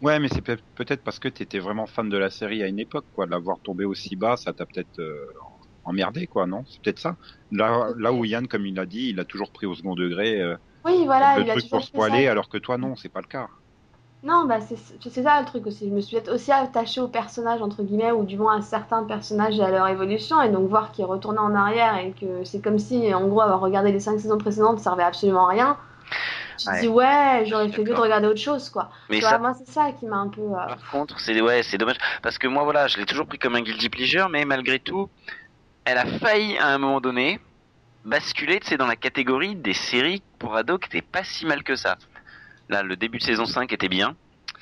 Ouais, 0.00 0.18
mais 0.20 0.28
c'est 0.28 0.42
peut- 0.42 0.58
peut-être 0.74 1.02
parce 1.02 1.18
que 1.18 1.28
t'étais 1.28 1.58
vraiment 1.58 1.86
fan 1.86 2.08
de 2.08 2.16
la 2.18 2.30
série 2.30 2.62
à 2.62 2.68
une 2.68 2.78
époque, 2.78 3.06
quoi. 3.12 3.26
De 3.26 3.30
l'avoir 3.30 3.60
tombé 3.62 3.84
aussi 3.84 4.16
bas, 4.16 4.36
ça 4.36 4.52
t'a 4.52 4.66
peut-être 4.66 4.98
euh, 5.00 5.26
emmerdé, 5.84 6.26
quoi, 6.26 6.46
non? 6.46 6.64
C'est 6.66 6.82
peut-être 6.82 6.98
ça. 6.98 7.16
Là, 7.50 7.90
là 7.98 8.12
où 8.12 8.24
Yann, 8.24 8.48
comme 8.48 8.66
il 8.66 8.74
l'a 8.74 8.86
dit, 8.86 9.08
il 9.10 9.20
a 9.20 9.24
toujours 9.24 9.52
pris 9.52 9.66
au 9.66 9.74
second 9.74 9.94
degré 9.94 10.40
euh, 10.40 10.56
Oui, 10.84 11.04
voilà, 11.06 11.38
le 11.38 11.44
il 11.44 11.50
a 11.52 11.56
truc 11.56 11.60
toujours 11.60 11.88
pour 11.92 12.04
alors 12.28 12.48
que 12.48 12.58
toi, 12.58 12.78
non, 12.78 12.96
c'est 12.96 13.08
pas 13.10 13.20
le 13.22 13.26
cas. 13.28 13.48
Non, 14.22 14.46
bah 14.46 14.60
c'est 14.60 14.76
ça 15.22 15.40
le 15.40 15.46
truc 15.46 15.66
aussi. 15.66 15.88
Je 15.88 15.94
me 15.94 16.00
suis 16.00 16.16
aussi 16.28 16.50
attachée 16.50 17.00
aux 17.00 17.08
personnages, 17.08 17.62
entre 17.62 17.82
guillemets, 17.84 18.10
ou 18.12 18.24
du 18.24 18.36
moins 18.36 18.58
à 18.58 18.62
certains 18.62 19.04
personnages 19.04 19.58
et 19.58 19.62
à 19.62 19.70
leur 19.70 19.86
évolution, 19.86 20.42
et 20.42 20.48
donc 20.50 20.68
voir 20.68 20.90
qu'ils 20.92 21.04
retournaient 21.04 21.38
en 21.38 21.54
arrière 21.54 21.96
et 21.98 22.12
que 22.12 22.42
c'est 22.44 22.60
comme 22.60 22.78
si, 22.80 23.14
en 23.14 23.28
gros, 23.28 23.40
avoir 23.40 23.60
regardé 23.60 23.92
les 23.92 24.00
cinq 24.00 24.18
saisons 24.18 24.38
précédentes 24.38 24.80
servait 24.80 25.04
absolument 25.04 25.46
à 25.46 25.50
rien. 25.50 25.78
Tu 26.58 26.70
te 26.70 26.72
Ouais. 26.72 26.76
dis, 26.76 26.88
ouais, 26.88 27.44
j'aurais 27.46 27.70
fait 27.70 27.84
mieux 27.84 27.94
de 27.94 28.00
regarder 28.00 28.28
autre 28.28 28.40
chose, 28.40 28.70
quoi. 28.70 28.90
Mais 29.08 29.20
vois, 29.20 29.38
ça, 29.38 29.38
moi, 29.38 29.54
c'est 29.54 29.66
ça 29.72 29.92
qui 29.92 30.06
m'a 30.06 30.18
un 30.18 30.28
peu. 30.28 30.42
euh, 30.42 30.56
Par 30.66 30.86
contre, 30.90 31.18
c'est 31.20 31.40
ouais, 31.40 31.62
c'est 31.62 31.78
dommage 31.78 31.96
parce 32.22 32.38
que 32.38 32.46
moi 32.46 32.62
voilà, 32.64 32.86
je 32.88 32.98
l'ai 32.98 33.06
toujours 33.06 33.26
pris 33.26 33.38
comme 33.38 33.54
un 33.56 33.62
guilty 33.62 33.88
pleasure, 33.88 34.28
mais 34.28 34.44
malgré 34.44 34.78
tout, 34.78 35.10
elle 35.84 35.98
a 35.98 36.06
failli 36.06 36.58
à 36.58 36.68
un 36.68 36.78
moment 36.78 37.00
donné 37.00 37.40
basculer, 38.04 38.60
tu 38.60 38.68
sais, 38.68 38.78
dans 38.78 38.86
la 38.86 38.96
catégorie 38.96 39.56
des 39.56 39.74
séries 39.74 40.22
pour 40.38 40.56
ados 40.56 40.80
qui 40.80 40.86
étaient 40.98 41.06
pas 41.06 41.24
si 41.24 41.46
mal 41.46 41.62
que 41.64 41.76
ça. 41.76 41.98
Là, 42.68 42.82
le 42.82 42.96
début 42.96 43.18
de 43.18 43.22
saison 43.22 43.46
5 43.46 43.72
était 43.72 43.88
bien. 43.88 44.16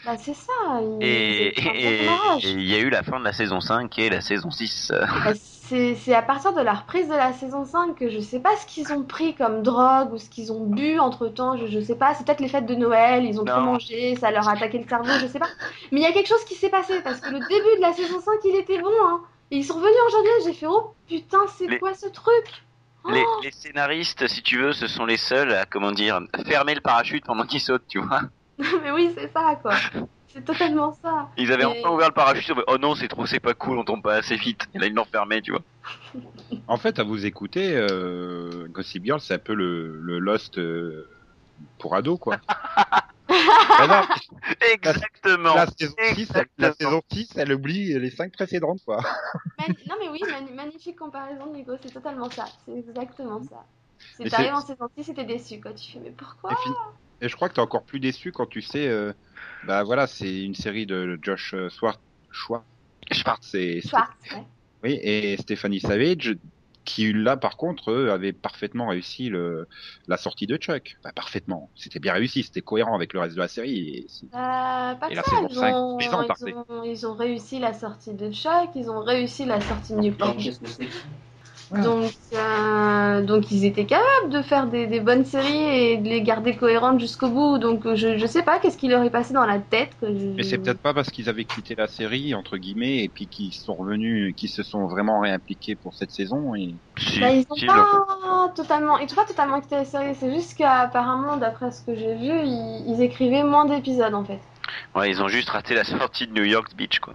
Bah, 0.04 0.16
c'est 0.16 0.34
ça. 0.34 0.52
Et 1.00 1.48
et- 1.48 1.60
et 1.60 2.50
il 2.50 2.62
y 2.62 2.74
a 2.74 2.78
eu 2.78 2.90
la 2.90 3.02
fin 3.02 3.18
de 3.18 3.24
la 3.24 3.32
saison 3.32 3.60
5 3.60 3.90
qui 3.90 4.02
est 4.02 4.10
la 4.10 4.20
saison 4.20 4.50
6. 4.50 4.90
euh. 4.92 5.04
Bah, 5.24 5.32
C'est 5.34 6.14
à 6.14 6.22
partir 6.22 6.52
de 6.54 6.60
la 6.60 6.74
reprise 6.74 7.08
de 7.08 7.14
la 7.14 7.32
saison 7.32 7.64
5 7.64 7.96
que 7.98 8.08
je 8.08 8.20
sais 8.20 8.38
pas 8.38 8.54
ce 8.56 8.66
qu'ils 8.66 8.92
ont 8.92 9.02
pris 9.02 9.34
comme 9.34 9.62
drogue 9.62 10.12
ou 10.12 10.18
ce 10.18 10.30
qu'ils 10.30 10.52
ont 10.52 10.64
bu 10.64 11.00
entre 11.00 11.26
temps, 11.26 11.56
je, 11.56 11.66
je 11.66 11.80
sais 11.80 11.96
pas, 11.96 12.14
c'est 12.14 12.24
peut-être 12.24 12.40
les 12.40 12.46
fêtes 12.48 12.66
de 12.66 12.76
Noël, 12.76 13.24
ils 13.24 13.40
ont 13.40 13.44
trop 13.44 13.60
Non. 13.60 13.72
mangé, 13.72 14.14
ça 14.14 14.30
leur 14.30 14.46
a 14.46 14.52
attaqué 14.52 14.78
le 14.78 14.86
cerveau, 14.88 15.18
je 15.18 15.26
sais 15.26 15.40
pas. 15.40 15.48
Mais 15.90 16.00
il 16.00 16.02
y 16.04 16.06
a 16.06 16.12
quelque 16.12 16.28
chose 16.28 16.44
qui 16.44 16.54
s'est 16.54 16.70
passé 16.70 17.00
parce 17.02 17.20
que 17.20 17.30
le 17.30 17.40
début 17.40 17.76
de 17.76 17.80
la 17.80 17.92
saison 17.92 18.20
5 18.20 18.38
il 18.44 18.54
était 18.56 18.78
bon, 18.78 18.92
hein. 19.06 19.22
Et 19.50 19.56
ils 19.58 19.64
sont 19.64 19.74
revenus 19.74 19.96
en 20.06 20.10
janvier, 20.10 20.30
j'ai 20.44 20.52
fait 20.54 20.66
oh 20.68 20.94
putain, 21.08 21.40
c'est 21.58 21.66
Les- 21.68 21.78
quoi 21.78 21.94
ce 21.94 22.06
truc? 22.06 22.65
Les, 23.08 23.24
Oh 23.26 23.40
les 23.42 23.50
scénaristes, 23.52 24.26
si 24.28 24.42
tu 24.42 24.58
veux, 24.58 24.72
ce 24.72 24.86
sont 24.86 25.04
les 25.06 25.16
seuls 25.16 25.52
à, 25.52 25.64
comment 25.66 25.92
dire, 25.92 26.20
fermer 26.46 26.74
le 26.74 26.80
parachute 26.80 27.24
pendant 27.24 27.44
qu'ils 27.44 27.60
sautent, 27.60 27.86
tu 27.88 28.00
vois. 28.00 28.22
Mais 28.82 28.90
oui, 28.90 29.12
c'est 29.16 29.32
ça 29.32 29.56
quoi. 29.60 29.74
C'est 30.28 30.44
totalement 30.44 30.92
ça. 31.02 31.28
Ils 31.36 31.52
avaient 31.52 31.64
Mais- 31.64 31.80
enfin 31.82 31.94
ouvert 31.94 32.08
le 32.08 32.14
parachute, 32.14 32.46
ils 32.48 32.52
ont 32.52 32.56
fait, 32.56 32.64
oh 32.68 32.78
non, 32.78 32.94
c'est 32.94 33.08
trop, 33.08 33.24
c'est 33.26 33.40
pas 33.40 33.54
cool, 33.54 33.78
on 33.78 33.84
tombe 33.84 34.02
pas 34.02 34.16
assez 34.16 34.36
vite. 34.36 34.66
Et 34.74 34.78
là, 34.78 34.86
ils 34.86 34.94
l'ont 34.94 35.04
fermé, 35.04 35.40
tu 35.42 35.52
vois. 35.52 35.62
En 36.68 36.76
fait, 36.78 36.98
à 36.98 37.04
vous 37.04 37.26
écouter, 37.26 37.74
euh, 37.76 38.66
Gossip 38.70 39.04
Girl, 39.04 39.20
c'est 39.20 39.34
un 39.34 39.38
peu 39.38 39.54
le, 39.54 40.00
le 40.00 40.18
Lost 40.18 40.58
euh, 40.58 41.08
pour 41.78 41.94
ados, 41.94 42.18
quoi. 42.18 42.38
Non, 43.88 44.02
Exactement. 44.72 45.54
la, 45.54 45.66
saison 45.66 45.94
6, 45.98 45.98
la 45.98 46.08
Exactement. 46.08 46.72
saison 46.78 47.02
6, 47.12 47.28
elle 47.36 47.52
oublie 47.52 47.98
les 47.98 48.10
5 48.10 48.32
précédentes, 48.32 48.80
quoi. 48.84 49.02
Non 49.88 49.94
mais 50.00 50.08
oui, 50.08 50.20
magnifique 50.54 50.96
comparaison 50.96 51.52
Nico, 51.52 51.72
c'est 51.82 51.92
totalement 51.92 52.30
ça. 52.30 52.44
C'est 52.64 52.78
exactement 52.78 53.42
ça. 53.42 53.64
C'est 54.16 54.28
t'arrives 54.28 54.54
en 54.54 54.60
saison 54.60 54.88
6 54.96 55.08
et 55.10 55.14
t'es 55.14 55.24
déçu 55.24 55.60
quoi. 55.60 55.72
Tu 55.72 55.92
fais 55.92 55.98
mais 55.98 56.10
pourquoi 56.10 56.52
Et, 56.52 56.56
fin- 56.56 56.74
et 57.22 57.28
je 57.28 57.36
crois 57.36 57.48
que 57.48 57.54
t'es 57.54 57.60
encore 57.60 57.84
plus 57.84 58.00
déçu 58.00 58.32
quand 58.32 58.46
tu 58.46 58.60
sais, 58.62 58.86
euh, 58.88 59.12
bah 59.64 59.82
voilà, 59.84 60.06
c'est 60.06 60.42
une 60.44 60.54
série 60.54 60.86
de 60.86 61.18
Josh 61.22 61.54
Swart, 61.70 61.98
Schwartz, 62.30 62.64
Schwartz 63.12 63.54
et, 63.54 63.80
Schwartz, 63.80 64.12
ouais. 64.32 64.44
oui, 64.82 64.98
et 65.02 65.36
Stephanie 65.38 65.80
Savage, 65.80 66.36
qui 66.86 67.12
là 67.12 67.36
par 67.36 67.58
contre 67.58 67.90
eux, 67.90 68.10
avaient 68.10 68.32
parfaitement 68.32 68.86
réussi 68.88 69.28
le, 69.28 69.68
la 70.08 70.16
sortie 70.16 70.46
de 70.46 70.56
Chuck. 70.56 70.96
Bah, 71.04 71.12
parfaitement, 71.14 71.68
c'était 71.76 71.98
bien 71.98 72.14
réussi, 72.14 72.44
c'était 72.44 72.62
cohérent 72.62 72.94
avec 72.94 73.12
le 73.12 73.20
reste 73.20 73.34
de 73.34 73.40
la 73.40 73.48
série. 73.48 73.88
Et 73.88 74.06
Euh, 74.32 74.94
pas 74.94 75.10
Et 75.10 75.10
que 75.10 75.16
la 75.16 75.22
ça, 75.22 75.30
saison 75.30 75.48
ils, 75.50 75.54
cinq, 75.54 75.74
ont, 75.74 75.98
les 75.98 76.04
gens 76.06 76.22
ils, 76.22 76.26
partaient. 76.26 76.54
ont, 76.54 76.82
ils 76.84 77.06
ont 77.06 77.14
réussi 77.14 77.58
la 77.58 77.74
sortie 77.74 78.14
de 78.14 78.30
Chuck, 78.32 78.70
ils 78.74 78.88
ont 78.90 79.00
réussi 79.00 79.44
la 79.44 79.60
sortie 79.60 79.94
de 79.94 80.00
Donc, 81.72 82.12
euh, 82.32 83.22
donc 83.22 83.50
ils 83.50 83.64
étaient 83.64 83.86
capables 83.86 84.30
de 84.30 84.40
faire 84.42 84.66
des, 84.68 84.86
des 84.86 85.00
bonnes 85.00 85.24
séries 85.24 85.56
et 85.56 85.96
de 85.96 86.08
les 86.08 86.22
garder 86.22 86.56
cohérentes 86.56 87.00
jusqu'au 87.00 87.28
bout. 87.28 87.58
Donc 87.58 87.82
je, 87.94 88.18
je 88.18 88.26
sais 88.26 88.42
pas 88.42 88.58
qu'est-ce 88.58 88.78
qui 88.78 88.88
leur 88.88 89.02
est 89.02 89.10
passé 89.10 89.34
dans 89.34 89.44
la 89.44 89.58
tête. 89.58 89.90
Que 90.00 90.06
je... 90.06 90.26
Mais 90.36 90.42
c'est 90.44 90.58
peut-être 90.58 90.80
pas 90.80 90.94
parce 90.94 91.10
qu'ils 91.10 91.28
avaient 91.28 91.44
quitté 91.44 91.74
la 91.74 91.88
série 91.88 92.34
entre 92.34 92.56
guillemets 92.56 93.02
et 93.02 93.08
puis 93.08 93.26
qu'ils 93.26 93.52
sont 93.52 93.74
revenus, 93.74 94.34
qu'ils 94.36 94.48
se 94.48 94.62
sont 94.62 94.86
vraiment 94.86 95.20
réimpliqués 95.20 95.74
pour 95.74 95.94
cette 95.94 96.12
saison. 96.12 96.54
Et 96.54 96.74
Bah, 97.20 97.30
ils 97.30 97.44
ont 97.50 97.56
si, 97.56 97.66
pas 97.66 98.52
totalement, 98.54 98.98
ils 98.98 99.10
ont 99.12 99.16
pas 99.16 99.24
totalement 99.24 99.60
quitté 99.60 99.76
la 99.76 99.84
série. 99.84 100.14
C'est 100.14 100.32
juste 100.32 100.56
qu'apparemment, 100.56 101.36
d'après 101.36 101.72
ce 101.72 101.82
que 101.82 101.94
j'ai 101.94 102.14
vu, 102.14 102.30
ils, 102.44 102.84
ils 102.88 103.02
écrivaient 103.02 103.42
moins 103.42 103.64
d'épisodes 103.64 104.14
en 104.14 104.24
fait. 104.24 104.40
Ouais, 104.94 105.10
ils 105.10 105.22
ont 105.22 105.28
juste 105.28 105.50
raté 105.50 105.74
la 105.74 105.84
sortie 105.84 106.26
de 106.26 106.32
New 106.32 106.44
York 106.44 106.74
Beach, 106.76 106.98
quoi. 106.98 107.14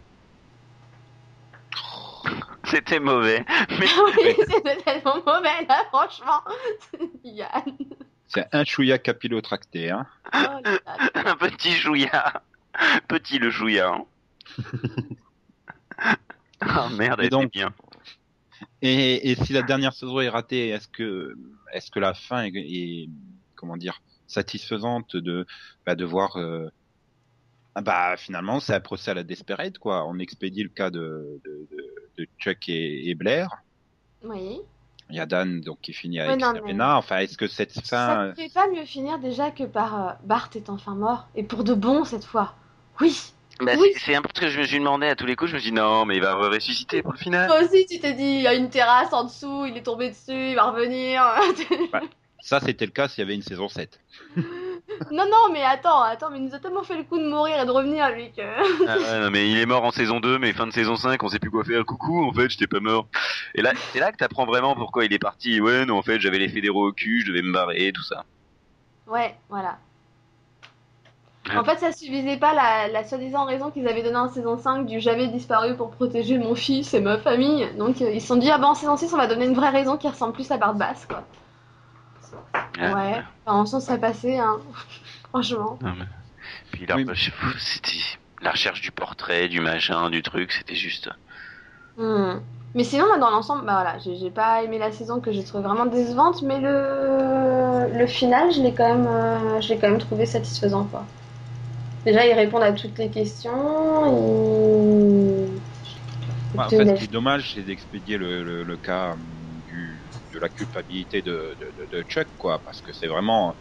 C'était 2.65 2.99
mauvais. 2.99 3.43
Mais 3.69 3.87
oui, 4.17 4.35
c'était 4.47 4.77
tellement 4.77 5.15
mauvais 5.25 5.65
là, 5.67 5.83
franchement. 5.89 6.41
Yann. 7.23 7.63
c'est 8.27 8.47
un 8.53 8.63
chouïa 8.63 8.97
capillotracté, 8.97 9.89
hein. 9.89 10.05
Oh, 10.33 10.37
un 11.15 11.35
petit 11.35 11.71
chouïa. 11.71 12.41
Petit 13.07 13.39
le 13.39 13.49
chouïa. 13.51 13.93
hein. 13.93 14.05
Ah 16.59 16.89
merde, 16.91 17.19
Et 17.21 17.23
elle 17.25 17.29
donc- 17.29 17.45
était 17.45 17.59
bien. 17.59 17.73
Et, 18.83 19.31
et 19.31 19.35
si 19.35 19.53
la 19.53 19.63
dernière 19.63 19.93
saison 19.93 20.19
est 20.19 20.29
ratée, 20.29 20.69
est-ce 20.69 20.87
que 20.87 21.35
est-ce 21.73 21.89
que 21.89 21.99
la 21.99 22.13
fin 22.13 22.43
est, 22.43 22.51
est- 22.55 23.09
comment 23.55 23.77
dire 23.77 24.01
satisfaisante 24.27 25.15
de 25.15 25.45
bah, 25.85 25.95
de 25.95 26.05
voir 26.05 26.37
euh, 26.37 26.69
bah 27.79 28.15
finalement 28.17 28.59
c'est 28.59 28.73
un 28.73 28.79
procès 28.81 29.11
à 29.11 29.13
la 29.13 29.23
Desperate 29.23 29.77
quoi. 29.77 30.05
On 30.05 30.19
expédie 30.19 30.63
le 30.63 30.69
cas 30.69 30.89
de 30.89 31.39
de, 31.45 31.67
de, 31.71 31.87
de 32.17 32.27
Chuck 32.39 32.67
et, 32.67 33.09
et 33.09 33.15
Blair. 33.15 33.49
Oui. 34.23 34.59
Il 35.09 35.15
y 35.15 35.19
a 35.19 35.25
Dan 35.25 35.61
donc 35.61 35.79
qui 35.81 35.93
finit 35.93 36.19
Ouais, 36.19 36.27
avec 36.27 36.41
non, 36.41 36.51
mais- 36.51 36.59
Sabrina. 36.59 36.97
Enfin 36.97 37.17
est-ce 37.19 37.37
que 37.37 37.47
cette 37.47 37.71
Ça 37.71 37.81
fin 38.07 38.25
ne 38.27 38.31
pouvait 38.31 38.49
pas 38.49 38.67
mieux 38.69 38.85
finir 38.85 39.19
déjà 39.19 39.51
que 39.51 39.63
par 39.63 40.07
euh, 40.09 40.11
Bart 40.23 40.49
est 40.55 40.69
enfin 40.69 40.95
mort. 40.95 41.27
Et 41.35 41.43
pour 41.43 41.63
de 41.63 41.73
bon 41.73 42.03
cette 42.05 42.25
fois. 42.25 42.55
Oui. 42.99 43.33
Bah, 43.61 43.73
Oui. 43.77 43.89
c'est- 43.97 44.15
un 44.15 44.21
peu 44.21 44.29
ce 44.33 44.41
que 44.41 44.47
je 44.49 44.59
me 44.59 44.65
suis 44.65 44.79
demandé 44.79 45.07
à 45.07 45.15
tous 45.15 45.25
les 45.25 45.35
coups. 45.35 45.51
Je 45.51 45.55
me 45.55 45.61
suis 45.61 45.71
dit 45.71 45.75
non, 45.75 46.05
mais 46.05 46.15
il 46.15 46.21
va 46.21 46.33
ressusciter 46.35 47.01
pour 47.03 47.11
le 47.13 47.17
final. 47.17 47.47
Toi 47.47 47.61
aussi, 47.63 47.85
tu 47.85 47.99
t'es 47.99 48.13
dit, 48.13 48.23
il 48.23 48.41
y 48.41 48.47
a 48.47 48.53
une 48.53 48.69
terrasse 48.69 49.11
en 49.13 49.25
dessous, 49.25 49.65
il 49.67 49.77
est 49.77 49.83
tombé 49.83 50.09
dessus, 50.09 50.49
il 50.51 50.55
va 50.55 50.71
revenir. 50.71 51.23
ça 52.41 52.59
c'était 52.59 52.85
le 52.85 52.91
cas 52.91 53.07
s'il 53.07 53.19
y 53.19 53.25
avait 53.25 53.35
une 53.35 53.41
saison 53.43 53.67
7. 53.69 53.99
non, 55.11 55.25
non, 55.25 55.53
mais 55.53 55.63
attends, 55.63 56.01
attends, 56.01 56.29
mais 56.29 56.37
il 56.37 56.45
nous 56.45 56.55
a 56.55 56.59
tellement 56.59 56.83
fait 56.83 56.97
le 56.97 57.03
coup 57.03 57.17
de 57.17 57.27
mourir 57.27 57.61
et 57.61 57.65
de 57.65 57.71
revenir, 57.71 58.09
lui, 58.11 58.31
que. 58.31 58.41
Ah 58.87 58.97
ouais, 58.97 59.29
mais 59.29 59.49
il 59.49 59.57
est 59.57 59.65
mort 59.65 59.83
en 59.83 59.91
saison 59.91 60.19
2, 60.19 60.37
mais 60.39 60.53
fin 60.53 60.67
de 60.67 60.71
saison 60.71 60.95
5, 60.95 61.21
on 61.23 61.29
sait 61.29 61.39
plus 61.39 61.51
quoi 61.51 61.63
faire. 61.63 61.85
Coucou, 61.85 62.23
en 62.23 62.33
fait, 62.33 62.49
j'étais 62.49 62.67
pas 62.67 62.79
mort. 62.79 63.07
Et 63.55 63.61
là, 63.61 63.73
c'est 63.91 63.99
là 63.99 64.11
que 64.11 64.17
t'apprends 64.17 64.45
vraiment 64.45 64.75
pourquoi 64.75 65.05
il 65.05 65.13
est 65.13 65.19
parti. 65.19 65.59
Ouais, 65.61 65.85
non, 65.85 65.97
en 65.97 66.01
fait, 66.01 66.19
j'avais 66.19 66.39
les 66.39 66.49
fédéraux 66.49 66.89
au 66.89 66.91
cul, 66.93 67.21
je 67.21 67.31
devais 67.31 67.41
me 67.41 67.53
barrer, 67.53 67.91
tout 67.93 68.03
ça. 68.03 68.25
Ouais, 69.07 69.35
voilà. 69.49 69.77
En 71.55 71.63
fait, 71.63 71.79
ça 71.79 71.91
suffisait 71.91 72.37
pas 72.37 72.53
la, 72.53 72.87
la 72.87 73.03
soi-disant 73.03 73.45
raison 73.45 73.71
qu'ils 73.71 73.87
avaient 73.87 74.03
donnée 74.03 74.17
en 74.17 74.29
saison 74.29 74.57
5 74.57 74.85
du 74.85 74.99
j'avais 74.99 75.27
disparu 75.27 75.75
pour 75.75 75.91
protéger 75.91 76.37
mon 76.37 76.55
fils 76.55 76.93
et 76.93 77.01
ma 77.01 77.17
famille. 77.17 77.67
Donc, 77.77 78.01
euh, 78.01 78.11
ils 78.11 78.21
se 78.21 78.27
sont 78.27 78.35
dit, 78.35 78.49
ah 78.51 78.57
bah 78.57 78.67
en 78.67 78.75
saison 78.75 78.95
6, 78.95 79.13
on 79.13 79.17
va 79.17 79.27
donner 79.27 79.45
une 79.45 79.55
vraie 79.55 79.69
raison 79.69 79.97
qui 79.97 80.07
ressemble 80.07 80.33
plus 80.33 80.49
à 80.51 80.57
Bart 80.57 80.75
Bass, 80.75 81.05
quoi. 81.07 81.23
Ah, 82.77 82.95
Ouais, 82.95 83.23
enfin, 83.45 83.59
en 83.59 83.65
sens, 83.65 83.85
ça 83.85 83.97
passait, 83.97 84.37
hein. 84.39 84.61
Franchement. 85.29 85.79
non, 85.81 85.95
mais- 85.95 86.05
Puis 86.71 86.85
la, 86.87 86.97
Oui. 86.97 87.05
c'était 87.59 87.97
la 88.41 88.51
recherche 88.51 88.81
du 88.81 88.91
portrait, 88.91 89.49
du 89.49 89.59
machin, 89.61 90.09
du 90.09 90.21
truc, 90.23 90.51
c'était 90.53 90.75
juste. 90.75 91.09
Hmm. 91.97 92.39
Mais 92.73 92.83
sinon, 92.85 93.05
moi, 93.07 93.17
dans 93.17 93.29
l'ensemble, 93.29 93.65
bah 93.65 93.73
voilà, 93.81 93.99
j'ai 93.99 94.15
j'ai 94.15 94.31
pas 94.31 94.63
aimé 94.63 94.77
la 94.79 94.91
saison 94.93 95.19
que 95.19 95.31
j'ai 95.33 95.43
trouvé 95.43 95.63
vraiment 95.63 95.85
décevante, 95.85 96.41
mais 96.41 96.59
le, 96.61 97.89
le 97.97 98.07
final, 98.07 98.51
je 98.53 98.61
l'ai 98.61 98.73
quand 98.73 98.87
même, 98.87 99.07
euh, 99.07 99.59
je 99.61 99.69
l'ai 99.69 99.79
quand 99.79 99.89
même 99.89 99.99
trouvé 99.99 100.25
satisfaisant, 100.25 100.87
quoi. 100.87 101.11
Déjà, 102.05 102.25
ils 102.27 102.33
répondent 102.33 102.63
à 102.63 102.73
toutes 102.73 102.97
les 102.99 103.11
questions. 103.11 103.51
Ouais, 106.57 106.65
en 106.65 106.71
fait, 106.71 106.85
ce 106.85 106.93
qui 106.93 107.05
est 107.05 107.07
dommage, 107.07 107.53
c'est 107.53 107.63
d'expédier 107.63 108.17
le, 108.17 108.43
le, 108.43 108.63
le 108.63 108.77
cas 108.77 109.15
du, 109.17 109.40
de 110.31 110.39
la 110.39 110.49
culpabilité 110.49 111.21
de, 111.21 111.55
de, 111.59 111.71
de, 111.71 111.85
de 111.87 112.03
Chuck, 112.03 112.29
quoi, 112.37 112.63
parce 112.63 112.81
que 112.81 112.93
c'est 112.93 113.07
vraiment 113.07 113.57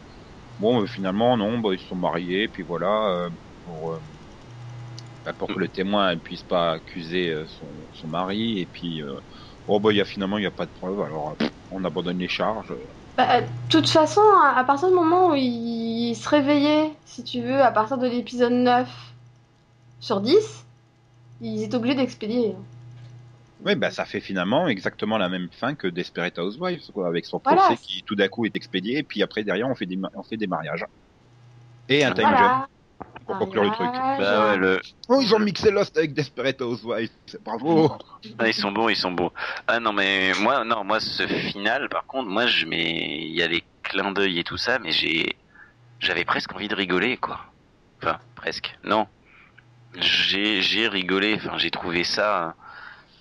bon. 0.58 0.82
euh, 0.82 0.86
finalement, 0.86 1.36
non, 1.36 1.58
bah, 1.60 1.74
ils 1.74 1.80
sont 1.80 1.96
mariés, 1.96 2.48
puis 2.48 2.62
voilà, 2.64 3.26
euh, 3.26 3.30
pour 3.64 3.92
euh, 3.94 4.00
bah, 5.24 5.34
pour 5.34 5.50
que 5.52 5.58
le 5.58 5.68
témoin 5.68 6.14
ne 6.14 6.20
puisse 6.20 6.42
pas 6.44 6.72
accuser 6.72 7.30
euh, 7.30 7.46
son, 7.46 7.88
son 7.92 8.08
mari, 8.08 8.58
et 8.60 8.66
puis 8.66 9.02
euh, 9.02 9.20
oh 9.66 9.80
bah 9.80 9.92
il 9.92 9.96
y 9.96 10.00
a 10.00 10.04
finalement 10.04 10.38
il 10.38 10.44
y 10.44 10.46
a 10.46 10.50
pas 10.50 10.66
de 10.66 10.72
preuve, 10.72 11.00
alors 11.00 11.36
on 11.70 11.84
abandonne 11.84 12.18
les 12.18 12.28
charges. 12.28 12.74
Bah, 13.16 13.42
de 13.42 13.48
toute 13.68 13.88
façon, 13.88 14.20
à 14.42 14.58
à 14.58 14.64
partir 14.64 14.88
du 14.88 14.94
moment 14.94 15.30
où 15.30 15.34
ils 15.36 16.14
se 16.16 16.28
réveillaient, 16.28 16.98
si 17.04 17.22
tu 17.24 17.42
veux, 17.42 17.60
à 17.62 17.70
partir 17.72 17.98
de 17.98 18.06
l'épisode 18.08 18.52
9 18.52 18.90
sur 20.00 20.20
10, 20.20 20.66
ils 21.40 21.62
étaient 21.64 21.76
obligés 21.76 21.96
d'expédier. 21.96 22.56
Oui, 23.64 23.74
bah 23.74 23.90
ça 23.90 24.04
fait 24.04 24.20
finalement 24.20 24.68
exactement 24.68 25.18
la 25.18 25.28
même 25.28 25.48
fin 25.52 25.74
que 25.74 25.86
Desperate 25.86 26.38
Housewives, 26.38 26.90
quoi, 26.92 27.08
avec 27.08 27.26
son 27.26 27.40
Voilà. 27.44 27.62
procès 27.62 27.76
qui 27.82 28.02
tout 28.02 28.14
d'un 28.14 28.28
coup 28.28 28.46
est 28.46 28.56
expédié, 28.56 28.98
et 28.98 29.02
puis 29.02 29.22
après 29.22 29.44
derrière 29.44 29.68
on 29.68 29.74
fait 29.74 29.86
des 29.86 29.96
ma- 29.96 30.10
on 30.14 30.22
fait 30.22 30.36
des 30.38 30.46
mariages 30.46 30.84
et 31.88 32.04
un 32.04 32.12
time 32.12 32.24
jump. 32.24 32.38
Voilà. 32.38 32.68
pour 33.26 33.38
conclure 33.38 33.64
le 33.64 33.70
truc. 33.70 33.86
Mariage. 33.86 34.18
Bah 34.20 34.50
ouais, 34.50 34.56
le... 34.56 34.80
Oh, 35.08 35.20
ils 35.20 35.34
ont 35.34 35.38
mixé 35.38 35.70
Lost 35.70 35.96
avec 35.96 36.14
Desperate 36.14 36.60
Housewives. 36.62 37.10
Bravo. 37.44 37.92
ah, 38.38 38.48
ils 38.48 38.54
sont 38.54 38.72
bons, 38.72 38.88
ils 38.88 38.96
sont 38.96 39.12
bons. 39.12 39.30
Ah 39.66 39.78
non, 39.80 39.92
mais 39.92 40.32
moi, 40.40 40.64
non, 40.64 40.84
moi, 40.84 41.00
ce 41.00 41.26
final, 41.26 41.88
par 41.88 42.06
contre, 42.06 42.28
moi, 42.28 42.46
je 42.46 42.66
mets, 42.66 43.22
il 43.22 43.34
y 43.34 43.42
a 43.42 43.46
les 43.48 43.62
clins 43.82 44.12
d'œil 44.12 44.38
et 44.38 44.44
tout 44.44 44.56
ça, 44.56 44.78
mais 44.78 44.92
j'ai, 44.92 45.36
j'avais 45.98 46.24
presque 46.24 46.52
envie 46.54 46.68
de 46.68 46.74
rigoler, 46.74 47.16
quoi. 47.16 47.40
Enfin, 48.02 48.18
presque. 48.34 48.76
Non. 48.84 49.06
J'ai, 49.96 50.60
j'ai 50.62 50.88
rigolé. 50.88 51.34
Enfin, 51.36 51.56
j'ai 51.58 51.70
trouvé 51.70 52.04
ça 52.04 52.54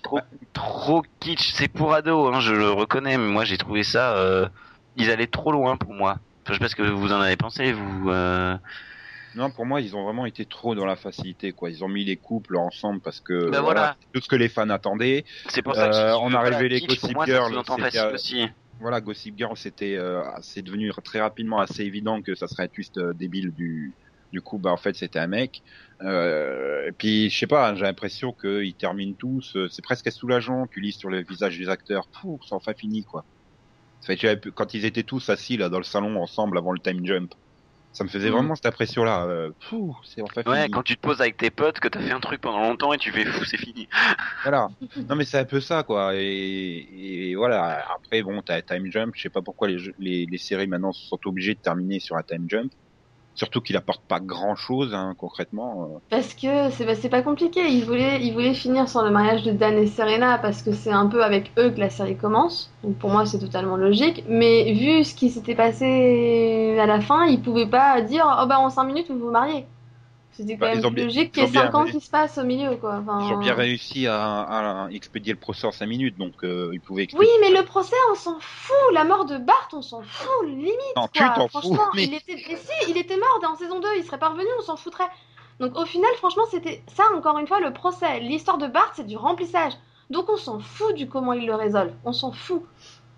trop, 0.02 0.20
trop 0.52 1.02
kitsch. 1.20 1.52
C'est 1.54 1.68
pour 1.68 1.92
ado, 1.94 2.26
hein, 2.28 2.40
je 2.40 2.54
le 2.54 2.70
reconnais, 2.70 3.16
mais 3.18 3.28
moi, 3.28 3.44
j'ai 3.44 3.58
trouvé 3.58 3.82
ça. 3.82 4.16
Euh... 4.16 4.48
Ils 4.96 5.10
allaient 5.10 5.26
trop 5.26 5.52
loin 5.52 5.76
pour 5.76 5.94
moi. 5.94 6.18
Enfin, 6.42 6.48
je 6.48 6.52
sais 6.54 6.58
pas 6.58 6.68
ce 6.68 6.76
que 6.76 6.82
vous 6.82 7.12
en 7.12 7.20
avez 7.20 7.36
pensé, 7.36 7.72
vous. 7.72 8.10
Euh... 8.10 8.56
Non, 9.36 9.50
pour 9.50 9.64
moi, 9.64 9.80
ils 9.80 9.94
ont 9.94 10.02
vraiment 10.02 10.26
été 10.26 10.44
trop 10.44 10.74
dans 10.74 10.84
la 10.84 10.96
facilité, 10.96 11.52
quoi. 11.52 11.70
Ils 11.70 11.84
ont 11.84 11.88
mis 11.88 12.04
les 12.04 12.16
couples 12.16 12.56
ensemble 12.56 13.00
parce 13.00 13.20
que 13.20 13.48
Ben 13.50 13.60
voilà. 13.60 13.96
c'est 14.00 14.12
tout 14.12 14.24
ce 14.24 14.28
que 14.28 14.36
les 14.36 14.48
fans 14.48 14.68
attendaient. 14.70 15.24
C'est 15.48 15.62
pour 15.62 15.76
ça 15.76 15.88
que 15.88 15.94
Euh, 15.94 16.16
on 16.18 16.34
a 16.34 16.40
révélé 16.40 16.80
Gossip 16.80 17.14
moi, 17.14 17.26
Girl, 17.26 17.54
euh, 17.54 18.14
aussi. 18.14 18.48
Voilà, 18.80 19.00
Gossip 19.00 19.38
Girl, 19.38 19.56
c'était, 19.56 19.96
euh, 19.96 20.22
c'est 20.40 20.62
devenu 20.62 20.90
très 21.04 21.20
rapidement 21.20 21.60
assez 21.60 21.82
évident 21.82 22.22
que 22.22 22.34
ça 22.34 22.48
serait 22.48 22.64
un 22.64 22.68
twist 22.68 22.98
débile 22.98 23.52
du 23.52 23.92
Du 24.32 24.40
coup, 24.40 24.58
bah 24.58 24.70
en 24.70 24.76
fait, 24.76 24.96
c'était 24.96 25.18
un 25.18 25.26
mec. 25.26 25.62
Euh, 26.02 26.88
et 26.88 26.92
puis, 26.92 27.28
je 27.30 27.38
sais 27.38 27.46
pas, 27.46 27.74
j'ai 27.74 27.82
l'impression 27.82 28.32
qu'ils 28.32 28.74
terminent 28.76 29.14
tous. 29.18 29.54
euh, 29.56 29.68
C'est 29.68 29.82
presque 29.82 30.10
soulageant. 30.10 30.66
Tu 30.70 30.80
lis 30.80 30.92
sur 30.92 31.10
le 31.10 31.22
visage 31.22 31.58
des 31.58 31.68
acteurs. 31.68 32.08
Pouh, 32.20 32.38
c'est 32.48 32.54
enfin 32.54 32.72
fini, 32.74 33.04
quoi. 33.04 33.24
Ça 34.00 34.16
fait, 34.16 34.50
quand 34.54 34.72
ils 34.74 34.84
étaient 34.86 35.02
tous 35.02 35.28
assis 35.28 35.58
là 35.58 35.68
dans 35.68 35.78
le 35.78 35.84
salon 35.84 36.16
ensemble 36.22 36.56
avant 36.56 36.72
le 36.72 36.78
time 36.80 37.04
jump, 37.04 37.34
ça 37.92 38.02
me 38.04 38.08
faisait 38.08 38.28
Mhm. 38.30 38.34
vraiment 38.36 38.54
cette 38.54 38.66
impression-là. 38.66 39.26
Euh, 39.26 39.50
c'est 40.04 40.22
enfin 40.22 40.42
Ouais, 40.46 40.62
fini. 40.62 40.70
quand 40.70 40.82
tu 40.82 40.96
te 40.96 41.00
poses 41.00 41.20
avec 41.20 41.36
tes 41.36 41.50
potes, 41.50 41.80
que 41.80 41.88
t'as 41.88 42.00
fait 42.00 42.12
un 42.12 42.20
truc 42.20 42.40
pendant 42.40 42.60
longtemps 42.62 42.92
et 42.94 42.98
tu 42.98 43.12
fais 43.12 43.26
fou, 43.26 43.44
c'est 43.44 43.58
fini. 43.58 43.88
Voilà. 44.44 44.68
Non 45.08 45.16
mais 45.16 45.24
c'est 45.26 45.38
un 45.38 45.44
peu 45.44 45.60
ça 45.60 45.82
quoi. 45.82 46.14
Et, 46.16 47.30
et 47.30 47.34
voilà. 47.34 47.84
Après 47.94 48.22
bon, 48.22 48.40
t'as 48.40 48.56
un 48.56 48.62
time 48.62 48.90
jump. 48.90 49.12
Je 49.16 49.22
sais 49.22 49.28
pas 49.30 49.42
pourquoi 49.42 49.68
les, 49.68 49.76
les, 49.98 50.24
les 50.24 50.38
séries 50.38 50.66
maintenant 50.66 50.92
sont 50.92 51.18
obligées 51.26 51.54
de 51.54 51.60
terminer 51.60 52.00
sur 52.00 52.16
un 52.16 52.22
time 52.22 52.46
jump. 52.48 52.72
Surtout 53.40 53.62
qu'il 53.62 53.74
apporte 53.78 54.02
pas 54.06 54.20
grand 54.20 54.54
chose 54.54 54.92
hein, 54.92 55.14
concrètement. 55.16 55.84
euh. 55.84 55.98
Parce 56.10 56.34
que 56.34 56.68
c'est 56.72 56.84
bah, 56.84 57.08
pas 57.10 57.22
compliqué. 57.22 57.66
Ils 57.70 57.86
voulaient, 57.86 58.20
ils 58.20 58.34
voulaient 58.34 58.52
finir 58.52 58.86
sur 58.86 59.02
le 59.02 59.10
mariage 59.10 59.44
de 59.44 59.52
Dan 59.52 59.78
et 59.78 59.86
Serena 59.86 60.36
parce 60.36 60.60
que 60.60 60.72
c'est 60.72 60.92
un 60.92 61.06
peu 61.06 61.24
avec 61.24 61.50
eux 61.58 61.70
que 61.70 61.80
la 61.80 61.88
série 61.88 62.18
commence. 62.18 62.70
Donc 62.84 62.98
pour 62.98 63.08
moi, 63.08 63.24
c'est 63.24 63.38
totalement 63.38 63.78
logique. 63.78 64.24
Mais 64.28 64.74
vu 64.74 65.04
ce 65.04 65.14
qui 65.14 65.30
s'était 65.30 65.54
passé 65.54 66.76
à 66.78 66.84
la 66.84 67.00
fin, 67.00 67.24
ils 67.24 67.40
pouvaient 67.40 67.66
pas 67.70 68.02
dire 68.02 68.26
Oh 68.42 68.46
bah 68.46 68.58
en 68.60 68.68
5 68.68 68.84
minutes, 68.84 69.10
vous 69.10 69.18
vous 69.18 69.30
mariez. 69.30 69.64
C'était 70.40 70.54
quand 70.54 70.60
Bah, 70.66 70.74
ils 70.74 70.80
même 70.82 70.92
plus 70.94 71.04
logique 71.04 71.22
ils 71.22 71.30
qu'il 71.30 71.42
y 71.42 71.46
ait 71.46 71.48
ont 71.48 71.52
bien 71.52 71.62
5 71.70 71.74
ans 71.74 71.84
qui 71.84 72.00
se 72.00 72.10
passe 72.10 72.38
au 72.38 72.44
milieu, 72.44 72.76
quoi. 72.76 72.96
Enfin, 73.02 73.20
Ils 73.28 73.32
ont 73.34 73.38
bien 73.38 73.54
réussi 73.54 74.06
à, 74.06 74.40
à 74.84 74.90
expédier 74.90 75.32
le 75.32 75.38
procès 75.38 75.66
en 75.66 75.72
5 75.72 75.86
minutes, 75.86 76.18
donc 76.18 76.32
euh, 76.44 76.70
ils 76.72 76.80
pouvaient. 76.80 77.08
Oui, 77.18 77.26
mais 77.40 77.50
le 77.50 77.64
procès, 77.64 77.96
on 78.10 78.14
s'en 78.14 78.38
fout. 78.40 78.74
La 78.92 79.04
mort 79.04 79.24
de 79.26 79.36
Bart, 79.38 79.68
on 79.72 79.82
s'en 79.82 80.02
fout. 80.02 80.46
Limite, 80.46 80.72
Non, 80.96 81.06
tu 81.12 81.22
quoi. 81.22 81.32
t'en 81.34 81.48
fous, 81.48 81.60
Franchement, 81.60 81.84
mais- 81.94 82.04
il 82.04 82.14
était. 82.14 82.36
Mais 82.48 82.56
si, 82.56 82.90
il 82.90 82.96
était 82.96 83.16
mort 83.16 83.38
dans 83.42 83.54
saison 83.56 83.80
2, 83.80 83.88
il 83.98 84.04
serait 84.04 84.18
pas 84.18 84.28
revenu, 84.30 84.48
on 84.58 84.62
s'en 84.62 84.76
foutrait. 84.76 85.08
Donc 85.60 85.76
au 85.78 85.84
final, 85.84 86.10
franchement, 86.16 86.44
c'était 86.50 86.82
ça, 86.94 87.04
encore 87.14 87.38
une 87.38 87.46
fois, 87.46 87.60
le 87.60 87.72
procès. 87.72 88.20
L'histoire 88.20 88.56
de 88.58 88.66
Bart, 88.66 88.92
c'est 88.94 89.06
du 89.06 89.16
remplissage. 89.16 89.74
Donc 90.08 90.28
on 90.30 90.36
s'en 90.36 90.58
fout 90.58 90.94
du 90.96 91.06
comment 91.08 91.34
il 91.34 91.46
le 91.46 91.54
résolve. 91.54 91.92
On 92.04 92.12
s'en 92.12 92.32
fout. 92.32 92.62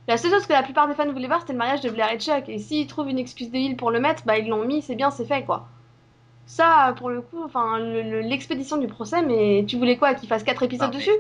La 0.08 0.16
seule 0.16 0.32
chose 0.32 0.46
que 0.46 0.52
la 0.52 0.64
plupart 0.64 0.88
des 0.88 0.94
fans 0.94 1.10
voulaient 1.12 1.28
voir, 1.28 1.40
c'était 1.40 1.52
le 1.52 1.58
mariage 1.60 1.80
de 1.82 1.88
Blair 1.88 2.10
et 2.12 2.18
Chuck. 2.18 2.48
Et 2.48 2.58
s'ils 2.58 2.88
trouvent 2.88 3.08
une 3.08 3.18
excuse 3.20 3.50
de 3.52 3.56
Hill 3.56 3.76
pour 3.76 3.92
le 3.92 4.00
mettre, 4.00 4.24
bah 4.26 4.36
ils 4.38 4.48
l'ont 4.48 4.64
mis, 4.66 4.82
c'est 4.82 4.96
bien, 4.96 5.12
c'est 5.12 5.24
fait, 5.24 5.44
quoi. 5.44 5.68
Ça, 6.46 6.94
pour 6.98 7.08
le 7.10 7.20
coup, 7.22 7.42
enfin, 7.44 7.78
le- 7.78 8.02
le- 8.02 8.20
l'expédition 8.20 8.76
du 8.76 8.86
procès, 8.88 9.22
mais 9.22 9.64
tu 9.66 9.76
voulais 9.78 9.96
quoi 9.96 10.14
Qu'il 10.14 10.28
fasse 10.28 10.42
4 10.42 10.62
épisodes 10.64 10.88
Non, 10.92 10.98
mais- 10.98 10.98
dessus 11.04 11.16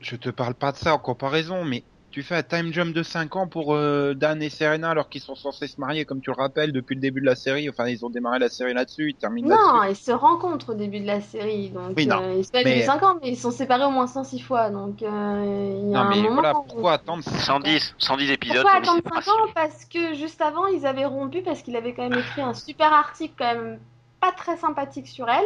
Je 0.00 0.16
te 0.16 0.30
parle 0.30 0.54
pas 0.54 0.72
de 0.72 0.76
ça 0.76 0.94
en 0.94 0.98
comparaison, 0.98 1.64
mais 1.64 1.82
tu 2.10 2.22
fais 2.22 2.34
un 2.36 2.42
time 2.42 2.72
jump 2.72 2.92
de 2.94 3.02
5 3.02 3.36
ans 3.36 3.46
pour 3.46 3.74
euh, 3.74 4.14
Dan 4.14 4.42
et 4.42 4.48
Serena 4.50 4.90
alors 4.90 5.08
qu'ils 5.08 5.20
sont 5.20 5.34
censés 5.34 5.66
se 5.68 5.80
marier, 5.80 6.04
comme 6.04 6.20
tu 6.20 6.30
le 6.30 6.36
rappelles, 6.36 6.72
depuis 6.72 6.94
le 6.94 7.00
début 7.00 7.20
de 7.20 7.26
la 7.26 7.36
série. 7.36 7.68
Enfin, 7.70 7.86
ils 7.86 8.04
ont 8.04 8.10
démarré 8.10 8.38
la 8.38 8.48
série 8.48 8.74
là-dessus, 8.74 9.10
ils 9.10 9.14
terminent 9.14 9.48
Non, 9.48 9.82
ils 9.84 9.94
se 9.96 10.10
rencontrent 10.12 10.70
au 10.70 10.74
début 10.74 11.00
de 11.00 11.06
la 11.06 11.20
série, 11.20 11.70
donc 11.70 11.92
Oui, 11.96 12.06
non, 12.06 12.20
euh, 12.22 12.34
ils 12.38 12.44
se 12.44 12.50
mais- 12.54 12.64
depuis 12.64 12.82
5 12.82 13.02
ans, 13.02 13.18
mais 13.22 13.30
ils 13.30 13.36
sont 13.36 13.50
séparés 13.50 13.84
au 13.84 13.90
moins 13.90 14.06
106 14.06 14.40
fois, 14.40 14.70
donc 14.70 15.02
euh, 15.02 15.78
il 15.84 15.90
y 15.90 15.94
a 15.94 15.98
Non, 15.98 16.00
un 16.00 16.08
mais 16.08 16.16
moment... 16.22 16.34
voilà, 16.34 16.52
où- 16.58 16.62
pourquoi 16.62 16.92
attendre 16.94 17.22
5 17.22 17.32
ans? 17.34 17.60
110, 17.60 17.94
110 17.98 18.30
épisodes. 18.30 18.56
Pourquoi 18.62 18.72
attendre 18.78 18.96
5 18.96 19.04
séparation. 19.04 19.32
ans 19.32 19.48
Parce 19.54 19.84
que 19.84 20.14
juste 20.14 20.40
avant, 20.40 20.66
ils 20.66 20.86
avaient 20.86 21.04
rompu 21.06 21.42
parce 21.42 21.62
qu'il 21.62 21.76
avait 21.76 21.92
quand 21.94 22.08
même 22.08 22.18
écrit 22.18 22.42
un 22.42 22.54
super 22.54 22.92
article 22.92 23.34
quand 23.38 23.54
même 23.54 23.78
pas 24.20 24.32
très 24.32 24.56
sympathique 24.56 25.06
sur 25.08 25.28
elle, 25.28 25.44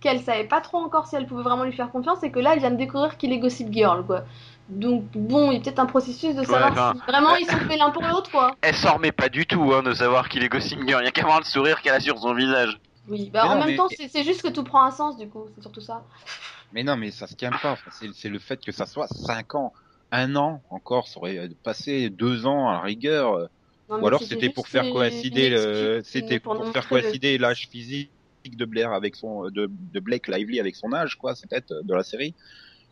qu'elle 0.00 0.20
savait 0.20 0.44
pas 0.44 0.60
trop 0.60 0.78
encore 0.78 1.06
si 1.06 1.16
elle 1.16 1.26
pouvait 1.26 1.42
vraiment 1.42 1.64
lui 1.64 1.72
faire 1.72 1.90
confiance, 1.90 2.22
et 2.22 2.30
que 2.30 2.38
là, 2.38 2.52
elle 2.54 2.60
vient 2.60 2.70
de 2.70 2.76
découvrir 2.76 3.16
qu'il 3.18 3.32
est 3.32 3.38
Gossip 3.38 3.70
Girl, 3.72 4.04
quoi. 4.06 4.22
Donc 4.68 5.04
bon, 5.14 5.50
il 5.50 5.54
y 5.54 5.56
a 5.58 5.60
peut-être 5.60 5.80
un 5.80 5.86
processus 5.86 6.34
de 6.34 6.44
savoir 6.44 6.70
enfin, 6.72 6.92
si 6.94 7.10
vraiment 7.10 7.34
ils 7.36 7.44
sont 7.46 7.58
faits 7.58 7.78
l'un 7.78 7.90
pour 7.90 8.02
l'autre, 8.04 8.30
quoi. 8.30 8.54
Elle 8.62 8.74
s'en 8.76 8.94
remet 8.94 9.10
pas 9.12 9.28
du 9.28 9.44
tout 9.44 9.72
hein, 9.74 9.82
de 9.82 9.92
savoir 9.92 10.28
qu'il 10.28 10.42
est 10.44 10.48
Gossip 10.48 10.78
Girl. 10.86 11.02
Il 11.02 11.06
y 11.06 11.08
a 11.08 11.10
qu'à 11.10 11.24
voir 11.24 11.40
le 11.40 11.44
sourire 11.44 11.82
qu'elle 11.82 11.94
a 11.94 12.00
sur 12.00 12.18
son 12.18 12.34
visage. 12.34 12.78
Oui, 13.08 13.30
bah 13.32 13.40
Mais 13.42 13.48
en 13.48 13.52
non, 13.54 13.58
même 13.60 13.68
mais- 13.70 13.76
temps, 13.76 13.88
c'est 13.90 14.06
c'est 14.08 14.22
juste 14.22 14.42
que 14.42 14.48
tout 14.48 14.62
prend 14.62 14.84
un 14.84 14.92
sens, 14.92 15.16
du 15.16 15.28
coup, 15.28 15.46
c'est 15.54 15.62
surtout 15.62 15.80
ça. 15.80 16.02
Mais 16.72 16.84
non, 16.84 16.96
mais 16.96 17.10
ça 17.10 17.26
se 17.26 17.34
tient 17.34 17.50
pas. 17.50 17.72
Enfin, 17.72 17.90
c'est- 17.90 18.12
c'est 18.14 18.28
le 18.28 18.38
fait 18.38 18.64
que 18.64 18.70
ça 18.70 18.86
soit 18.86 19.08
5 19.08 19.56
ans. 19.56 19.72
Un 20.12 20.36
an 20.36 20.62
encore, 20.70 21.08
ça 21.08 21.18
aurait 21.18 21.48
passé 21.64 22.10
deux 22.10 22.46
ans 22.46 22.68
à 22.68 22.74
la 22.74 22.80
rigueur. 22.80 23.48
Non, 23.90 24.00
Ou 24.00 24.06
alors 24.06 24.22
c'était 24.22 24.50
pour 24.50 24.68
faire 24.68 24.88
coïncider 24.92 25.50
le, 25.50 26.00
c'était 26.04 26.38
pour, 26.38 26.54
faire 26.72 26.82
le- 26.84 26.88
coïncider 26.88 27.38
l'âge 27.38 27.68
physique 27.68 28.10
de 28.44 28.64
Blair 28.64 28.92
avec 28.92 29.16
son, 29.16 29.50
de, 29.50 29.68
de 29.68 30.00
Blake 30.00 30.28
Lively 30.28 30.60
avec 30.60 30.76
son 30.76 30.92
âge, 30.92 31.16
quoi, 31.16 31.34
c'est 31.34 31.48
peut-être 31.50 31.72
euh, 31.72 31.82
de 31.82 31.94
la 31.94 32.04
série. 32.04 32.34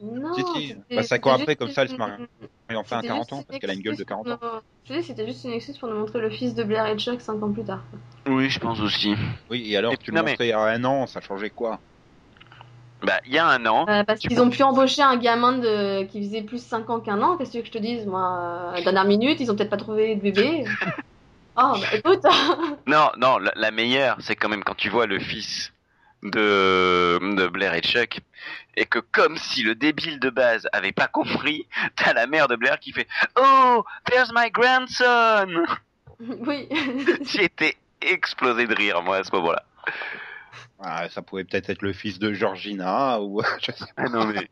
Non, 0.00 0.32
Si, 0.34 0.42
si. 0.42 0.74
Bah, 0.74 1.02
c'était 1.02 1.26
ans 1.28 1.32
après, 1.32 1.46
juste 1.46 1.58
comme 1.58 1.70
ça, 1.70 1.82
elle 1.82 1.88
se 1.88 1.96
marie. 1.96 2.22
Et 2.70 2.74
enfin 2.76 2.96
à 2.96 3.00
c'était 3.00 3.08
40 3.08 3.22
juste 3.24 3.32
ans, 3.32 3.42
parce 3.46 3.58
qu'elle 3.58 3.70
a 3.70 3.74
une 3.74 3.80
gueule 3.80 3.96
de 3.96 4.02
excuse 4.02 4.06
40 4.06 4.26
pour 4.40 4.48
ans. 4.48 4.60
te 4.92 4.92
dis, 4.98 5.02
c'était 5.04 5.26
juste 5.26 5.44
une 5.44 5.52
excuse 5.52 5.78
pour 5.78 5.88
nous 5.88 5.98
montrer 5.98 6.20
le 6.20 6.30
fils 6.30 6.54
de 6.54 6.62
Blair 6.64 6.86
et 6.86 6.96
Chuck 6.98 7.20
5 7.20 7.42
ans 7.42 7.52
plus 7.52 7.64
tard. 7.64 7.82
Oui, 8.28 8.50
je 8.50 8.58
pense 8.60 8.80
aussi. 8.80 9.14
Oui, 9.50 9.72
et 9.72 9.76
alors 9.76 9.92
Et- 9.94 9.96
tu 9.96 10.10
le 10.12 10.22
mais- 10.22 10.30
montrais 10.32 10.52
à 10.52 10.60
un 10.60 10.84
an, 10.84 11.06
ça 11.06 11.20
changeait 11.20 11.50
quoi? 11.50 11.80
Bah, 13.02 13.20
il 13.26 13.32
y 13.32 13.38
a 13.38 13.46
un 13.46 13.64
an. 13.66 13.86
Euh, 13.88 14.02
parce 14.04 14.20
qu'ils 14.20 14.40
ont 14.40 14.50
pu 14.50 14.62
embaucher 14.62 15.02
un 15.02 15.16
gamin 15.16 15.58
de... 15.58 16.04
qui 16.04 16.22
faisait 16.22 16.42
plus 16.42 16.62
5 16.62 16.90
ans 16.90 17.00
qu'un 17.00 17.22
an, 17.22 17.36
qu'est-ce 17.36 17.58
que 17.58 17.64
je 17.64 17.70
te 17.70 17.78
dise 17.78 18.06
Moi, 18.06 18.74
euh, 18.76 18.82
dernière 18.82 19.04
minute, 19.04 19.38
ils 19.40 19.50
ont 19.50 19.56
peut-être 19.56 19.70
pas 19.70 19.76
trouvé 19.76 20.16
de 20.16 20.20
bébé. 20.20 20.64
oh, 21.56 21.74
bah 21.80 21.86
écoute 21.94 22.24
Non, 22.86 23.10
non, 23.16 23.38
la, 23.38 23.52
la 23.54 23.70
meilleure, 23.70 24.16
c'est 24.20 24.34
quand 24.34 24.48
même 24.48 24.64
quand 24.64 24.76
tu 24.76 24.88
vois 24.88 25.06
le 25.06 25.20
fils 25.20 25.72
de, 26.22 27.36
de 27.36 27.46
Blair 27.48 27.74
et 27.74 27.80
Chuck, 27.80 28.20
et 28.76 28.86
que 28.86 28.98
comme 28.98 29.36
si 29.36 29.62
le 29.62 29.74
débile 29.74 30.18
de 30.18 30.30
base 30.30 30.68
avait 30.72 30.92
pas 30.92 31.06
compris, 31.06 31.66
t'as 31.96 32.12
la 32.12 32.26
mère 32.26 32.48
de 32.48 32.56
Blair 32.56 32.78
qui 32.80 32.92
fait 32.92 33.06
Oh, 33.38 33.84
there's 34.06 34.32
my 34.34 34.50
grandson 34.50 35.64
Oui. 36.20 36.68
J'ai 37.22 37.44
été 37.44 37.76
explosé 38.00 38.66
de 38.66 38.74
rire, 38.74 39.02
moi, 39.02 39.18
à 39.18 39.24
ce 39.24 39.30
moment-là. 39.36 39.64
Ah, 40.80 41.08
Ça 41.08 41.22
pouvait 41.22 41.44
peut-être 41.44 41.70
être 41.70 41.82
le 41.82 41.92
fils 41.92 42.18
de 42.18 42.32
Georgina, 42.32 43.20
ou 43.20 43.42
je 43.60 43.72
sais 43.72 43.84
pas. 43.96 44.04
Ah 44.04 44.08
non, 44.08 44.26
mais 44.26 44.48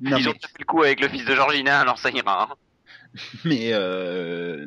Non, 0.00 0.16
ils 0.18 0.28
ont 0.28 0.32
tapé 0.32 0.54
le 0.60 0.64
coup 0.64 0.82
avec 0.82 1.00
le 1.00 1.08
fils 1.08 1.24
de 1.24 1.34
Georgina, 1.34 1.80
alors 1.80 1.98
ça 1.98 2.10
ira. 2.10 2.50
hein. 2.50 2.56
mais 3.44 3.72
euh... 3.72 4.66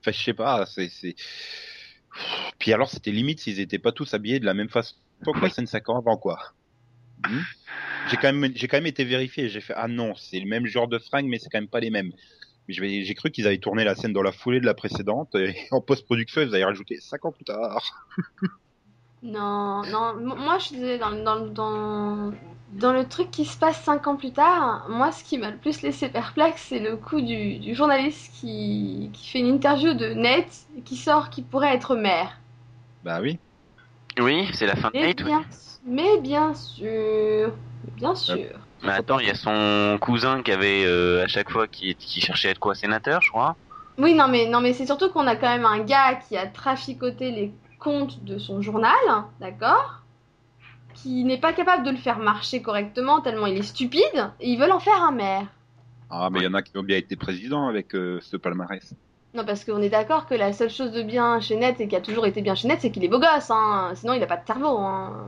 enfin, 0.00 0.12
je 0.12 0.22
sais 0.22 0.34
pas, 0.34 0.66
c'est... 0.66 0.90
Puis 2.58 2.72
alors, 2.72 2.90
c'était 2.90 3.12
limite 3.12 3.40
s'ils 3.40 3.60
étaient 3.60 3.78
pas 3.78 3.92
tous 3.92 4.14
habillés 4.14 4.40
de 4.40 4.46
la 4.46 4.54
même 4.54 4.68
façon 4.68 4.96
que 5.24 5.40
la 5.40 5.50
scène 5.50 5.66
5 5.66 5.88
ans 5.90 5.98
avant, 5.98 6.16
quoi. 6.16 6.38
Hmm 7.28 7.40
j'ai 8.08 8.16
quand 8.16 8.32
même 8.32 8.52
j'ai 8.54 8.68
quand 8.68 8.76
même 8.78 8.86
été 8.86 9.04
vérifié 9.04 9.48
j'ai 9.48 9.60
fait 9.60 9.74
ah 9.76 9.88
non 9.88 10.14
c'est 10.14 10.40
le 10.40 10.46
même 10.46 10.66
genre 10.66 10.88
de 10.88 10.98
fringues 10.98 11.26
mais 11.26 11.38
c'est 11.38 11.50
quand 11.50 11.60
même 11.60 11.68
pas 11.68 11.80
les 11.80 11.90
mêmes 11.90 12.12
j'ai 12.68 13.14
cru 13.14 13.30
qu'ils 13.30 13.46
avaient 13.46 13.58
tourné 13.58 13.82
la 13.84 13.94
scène 13.96 14.12
dans 14.12 14.22
la 14.22 14.32
foulée 14.32 14.60
de 14.60 14.66
la 14.66 14.74
précédente 14.74 15.34
et 15.34 15.56
en 15.70 15.80
post-production 15.80 16.42
ils 16.42 16.54
avaient 16.54 16.64
rajouté 16.64 16.98
5 17.00 17.24
ans 17.24 17.32
plus 17.32 17.44
tard 17.44 18.08
Non, 19.22 19.84
non, 19.86 20.10
m- 20.18 20.34
moi 20.38 20.58
je 20.58 20.64
suis 20.66 20.98
dans, 20.98 21.10
dans, 21.12 21.46
dans, 21.46 22.32
dans 22.68 22.92
le 22.92 23.06
truc 23.08 23.30
qui 23.30 23.44
se 23.46 23.56
passe 23.58 23.82
5 23.82 24.06
ans 24.06 24.16
plus 24.16 24.32
tard, 24.32 24.86
moi 24.90 25.10
ce 25.12 25.24
qui 25.24 25.38
m'a 25.38 25.50
le 25.50 25.56
plus 25.58 25.80
laissé 25.82 26.08
perplexe, 26.10 26.66
c'est 26.68 26.78
le 26.78 26.96
coup 26.96 27.20
du, 27.20 27.58
du 27.58 27.74
journaliste 27.74 28.32
qui, 28.34 29.10
qui 29.14 29.28
fait 29.28 29.40
une 29.40 29.46
interview 29.54 29.94
de 29.94 30.08
Nate 30.14 30.66
et 30.76 30.82
qui 30.82 30.96
sort 30.96 31.30
qui 31.30 31.42
pourrait 31.42 31.74
être 31.74 31.96
maire. 31.96 32.40
bah 33.02 33.20
oui 33.20 33.38
Oui, 34.20 34.50
c'est 34.54 34.66
la 34.66 34.76
fin 34.76 34.90
de 34.90 34.94
Mais 34.94 35.08
Nate, 35.08 35.22
oui. 35.24 35.30
bien, 35.30 35.44
mais 35.84 36.20
bien 36.20 36.54
sûr, 36.54 37.56
bien 37.96 38.14
sûr. 38.14 38.68
Mais 38.82 38.92
attends, 38.92 39.18
il 39.18 39.26
y 39.26 39.30
a 39.30 39.34
son 39.34 39.98
cousin 40.00 40.42
qui 40.42 40.52
avait, 40.52 40.84
euh, 40.84 41.24
à 41.24 41.28
chaque 41.28 41.50
fois, 41.50 41.68
qui, 41.68 41.94
qui 41.96 42.20
cherchait 42.20 42.48
à 42.48 42.50
être 42.52 42.58
quoi, 42.58 42.74
sénateur, 42.74 43.20
je 43.22 43.28
crois 43.30 43.56
Oui, 43.98 44.14
non, 44.14 44.28
mais, 44.28 44.46
non, 44.48 44.60
mais 44.60 44.72
c'est 44.72 44.86
surtout 44.86 45.10
qu'on 45.10 45.26
a 45.26 45.36
quand 45.36 45.48
même 45.48 45.64
un 45.66 45.80
gars 45.84 46.14
qui 46.16 46.36
a 46.36 46.46
traficoté 46.46 47.30
les 47.30 47.52
comptes 47.80 48.22
de 48.22 48.38
son 48.38 48.62
journal, 48.62 48.94
d'accord 49.40 50.02
Qui 50.94 51.24
n'est 51.24 51.40
pas 51.40 51.52
capable 51.52 51.84
de 51.84 51.90
le 51.90 51.96
faire 51.96 52.18
marcher 52.18 52.62
correctement 52.62 53.20
tellement 53.20 53.46
il 53.46 53.56
est 53.56 53.62
stupide, 53.62 54.30
et 54.38 54.50
ils 54.50 54.58
veulent 54.58 54.72
en 54.72 54.78
faire 54.78 55.02
un 55.02 55.10
maire. 55.10 55.46
ah 56.10 56.28
mais 56.30 56.40
il 56.40 56.44
y 56.44 56.46
en 56.46 56.54
a 56.54 56.62
qui 56.62 56.76
ont 56.78 56.82
bien 56.82 56.98
été 56.98 57.16
présidents 57.16 57.66
avec 57.66 57.94
euh, 57.94 58.20
ce 58.22 58.36
palmarès 58.36 58.94
Non, 59.34 59.44
parce 59.44 59.64
qu'on 59.64 59.82
est 59.82 59.90
d'accord 59.90 60.26
que 60.26 60.34
la 60.34 60.52
seule 60.52 60.70
chose 60.70 60.92
de 60.92 61.02
bien 61.02 61.40
chez 61.40 61.56
Net 61.56 61.80
et 61.80 61.88
qui 61.88 61.96
a 61.96 62.00
toujours 62.00 62.26
été 62.26 62.42
bien 62.42 62.54
chez 62.54 62.68
Net, 62.68 62.78
c'est 62.80 62.90
qu'il 62.90 63.02
est 63.02 63.08
beau 63.08 63.18
gosse, 63.18 63.50
hein. 63.50 63.92
Sinon, 63.94 64.12
il 64.12 64.22
a 64.22 64.26
pas 64.26 64.36
de 64.36 64.46
cerveau, 64.46 64.78
hein. 64.78 65.26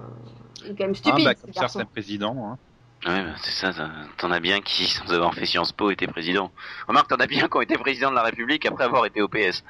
Il 0.65 0.73
est 0.73 0.75
quand 0.77 0.85
même 0.85 0.93
ah 0.95 0.99
stupide, 0.99 1.25
bah 1.25 1.35
ce 1.35 1.43
comme 1.43 1.55
certains 1.55 1.85
présidents 1.87 2.37
hein. 2.53 2.59
Ouais, 3.05 3.21
bah, 3.21 3.35
c'est 3.43 3.51
ça, 3.51 3.73
t'en 4.17 4.31
as 4.31 4.39
bien 4.39 4.61
qui, 4.61 4.87
sans 4.87 5.13
avoir 5.13 5.35
fait 5.35 5.45
Sciences 5.45 5.73
Po, 5.73 5.91
étaient 5.91 6.07
présidents. 6.07 6.53
Remarque, 6.87 7.09
t'en 7.09 7.17
as 7.17 7.27
bien 7.27 7.49
qui 7.49 7.57
ont 7.57 7.61
été 7.61 7.77
président 7.77 8.11
de 8.11 8.15
la 8.15 8.23
République 8.23 8.65
après 8.65 8.85
avoir 8.85 9.07
été 9.07 9.21
au 9.21 9.29
PS. 9.29 9.65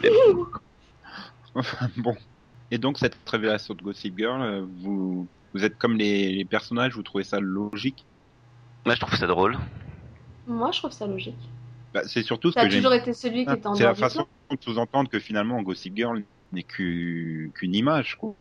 bon 1.96 2.16
et 2.70 2.78
donc 2.78 2.98
cette 2.98 3.18
révélation 3.28 3.74
de 3.74 3.82
Gossip 3.82 4.16
Girl 4.16 4.42
euh, 4.42 4.66
vous 4.82 5.28
vous 5.52 5.64
êtes 5.64 5.76
comme 5.78 5.96
les, 5.96 6.32
les 6.32 6.44
personnages 6.44 6.94
vous 6.94 7.02
trouvez 7.02 7.24
ça 7.24 7.40
logique? 7.40 8.06
Moi, 8.86 8.94
je 8.94 9.00
trouve 9.00 9.16
ça 9.16 9.26
drôle. 9.26 9.58
Moi, 10.46 10.70
je 10.72 10.78
trouve 10.78 10.92
ça 10.92 11.06
logique. 11.06 11.50
bah, 11.92 12.02
c'est 12.06 12.22
surtout 12.22 12.50
ce 12.50 12.54
Ça 12.54 12.60
a 12.62 12.64
que 12.64 12.70
j'aime 12.70 12.82
toujours 12.82 12.94
été 12.94 13.12
celui 13.12 13.44
qui 13.44 13.50
Ah, 13.50 13.54
était 13.54 13.66
en 13.66 13.74
C'est 13.74 13.84
la 13.84 13.94
façon 13.94 14.26
de 14.50 14.56
sous-entendre 14.60 15.10
que 15.10 15.18
finalement 15.18 15.60
Gossip 15.62 15.96
Girl 15.96 16.24
n'est 16.52 16.62
qu'u- 16.62 17.52
qu'une 17.54 17.74
image, 17.74 18.16
quoi. 18.16 18.36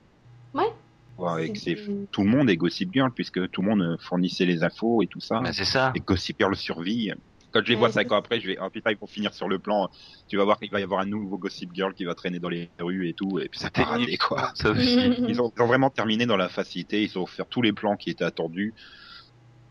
Ouais. 0.53 0.71
Ouais, 1.17 1.47
et 1.47 1.53
que 1.53 2.05
tout 2.11 2.23
le 2.23 2.29
monde 2.29 2.49
est 2.49 2.55
Gossip 2.55 2.93
Girl 2.93 3.11
puisque 3.13 3.49
tout 3.51 3.61
le 3.61 3.67
monde 3.69 3.97
fournissait 3.99 4.45
les 4.45 4.63
infos 4.63 5.01
et 5.01 5.07
tout 5.07 5.19
ça. 5.19 5.41
Bah, 5.41 5.51
c'est 5.51 5.65
ça. 5.65 5.91
Et 5.95 5.99
Gossip 5.99 6.37
Girl 6.39 6.55
survit. 6.55 7.11
Quand 7.51 7.61
je 7.63 7.69
les 7.69 7.75
vois 7.75 7.91
cinq 7.91 8.11
ans 8.11 8.17
après, 8.17 8.39
je 8.39 8.47
vais, 8.47 8.57
oh 8.61 8.69
putain, 8.69 8.91
ils 8.91 8.97
vont 8.97 9.07
finir 9.07 9.33
sur 9.33 9.47
le 9.47 9.59
plan. 9.59 9.89
Tu 10.27 10.37
vas 10.37 10.43
voir 10.43 10.59
qu'il 10.59 10.69
va 10.69 10.79
y 10.79 10.83
avoir 10.83 11.01
un 11.01 11.05
nouveau 11.05 11.37
Gossip 11.37 11.71
Girl 11.73 11.93
qui 11.93 12.05
va 12.05 12.13
traîner 12.13 12.39
dans 12.39 12.49
les 12.49 12.69
rues 12.79 13.09
et 13.09 13.13
tout, 13.13 13.39
et 13.39 13.49
puis 13.49 13.59
ça 13.59 13.69
pas 13.69 13.83
raté, 13.83 14.17
quoi. 14.17 14.51
Ça. 14.55 14.73
Ils 14.77 15.41
ont, 15.41 15.51
ils 15.57 15.61
ont 15.61 15.65
vraiment 15.65 15.89
terminé 15.89 16.25
dans 16.25 16.37
la 16.37 16.49
facilité, 16.49 17.03
ils 17.03 17.17
ont 17.17 17.23
offert 17.23 17.47
tous 17.47 17.61
les 17.61 17.73
plans 17.73 17.95
qui 17.95 18.09
étaient 18.09 18.23
attendus, 18.23 18.73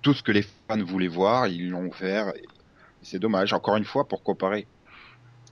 tout 0.03 0.15
ce 0.15 0.23
que 0.23 0.33
les 0.33 0.43
fans 0.43 0.83
voulaient 0.83 1.09
voir, 1.09 1.47
ils 1.47 1.71
l'ont 1.71 1.89
offert. 1.89 2.33
C'est 3.03 3.19
dommage, 3.19 3.53
encore 3.53 3.77
une 3.77 3.85
fois, 3.85 4.07
pour 4.07 4.23
comparer. 4.23 4.67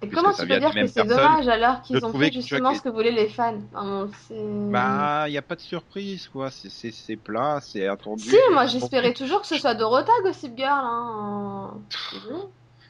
Et 0.02 0.08
comment 0.08 0.32
tu 0.32 0.46
peux 0.46 0.58
dire 0.58 0.72
que 0.72 0.86
c'est 0.86 1.04
dommage 1.06 1.48
alors 1.48 1.82
qu'ils 1.82 2.04
ont 2.04 2.12
fait 2.12 2.32
justement 2.32 2.70
Chuck 2.70 2.78
ce 2.78 2.82
que 2.82 2.88
voulaient 2.90 3.10
les 3.12 3.28
fans? 3.28 3.58
Enfin, 3.74 4.34
Bah, 4.70 5.24
il 5.28 5.32
y 5.32 5.38
a 5.38 5.42
pas 5.42 5.56
de 5.56 5.60
surprise, 5.60 6.28
quoi. 6.28 6.50
C'est, 6.50 7.16
plat, 7.16 7.60
c'est 7.62 7.86
attendu. 7.86 8.22
Si, 8.24 8.36
moi 8.52 8.66
j'espérais 8.66 9.14
toujours 9.14 9.40
que 9.40 9.46
ce 9.46 9.56
soit 9.58 9.74
Dorota 9.74 10.12
Gossip 10.22 10.56
Girl. 10.56 10.70
Hein. 10.70 11.80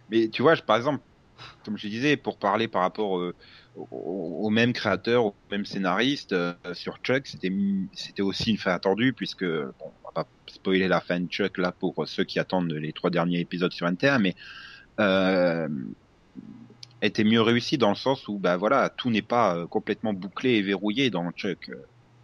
Mais 0.08 0.28
tu 0.28 0.42
vois, 0.42 0.54
je- 0.54 0.62
par 0.62 0.76
exemple, 0.76 1.00
comme 1.64 1.76
je 1.76 1.88
disais, 1.88 2.16
pour 2.16 2.38
parler 2.38 2.68
par 2.68 2.82
rapport 2.82 3.18
euh, 3.18 3.34
au, 3.76 4.40
au 4.44 4.50
même 4.50 4.72
créateur, 4.72 5.26
au 5.26 5.36
même 5.50 5.64
scénariste, 5.64 6.32
euh, 6.32 6.54
sur 6.72 6.96
Chuck, 6.98 7.26
c'était, 7.26 7.52
c'était 7.92 8.22
aussi 8.22 8.50
une 8.50 8.58
fin 8.58 8.72
attendue, 8.72 9.12
puisque, 9.12 9.44
bon, 9.44 9.74
on 9.80 10.08
va 10.08 10.12
pas 10.24 10.30
spoiler 10.48 10.88
la 10.88 11.00
fin 11.00 11.20
de 11.20 11.28
Chuck 11.28 11.58
là 11.58 11.72
pour 11.72 11.94
ceux 12.06 12.24
qui 12.24 12.38
attendent 12.38 12.72
les 12.72 12.92
trois 12.92 13.10
derniers 13.10 13.40
épisodes 13.40 13.72
sur 13.72 13.86
Inter, 13.86 14.16
mais 14.20 14.34
euh, 15.00 15.68
était 17.02 17.24
mieux 17.24 17.42
réussi 17.42 17.78
dans 17.78 17.90
le 17.90 17.94
sens 17.96 18.26
où, 18.28 18.38
bah 18.38 18.56
voilà, 18.56 18.90
tout 18.90 19.10
n'est 19.10 19.22
pas 19.22 19.56
euh, 19.56 19.66
complètement 19.66 20.12
bouclé 20.14 20.54
et 20.56 20.62
verrouillé 20.62 21.10
dans 21.10 21.30
Chuck. 21.32 21.70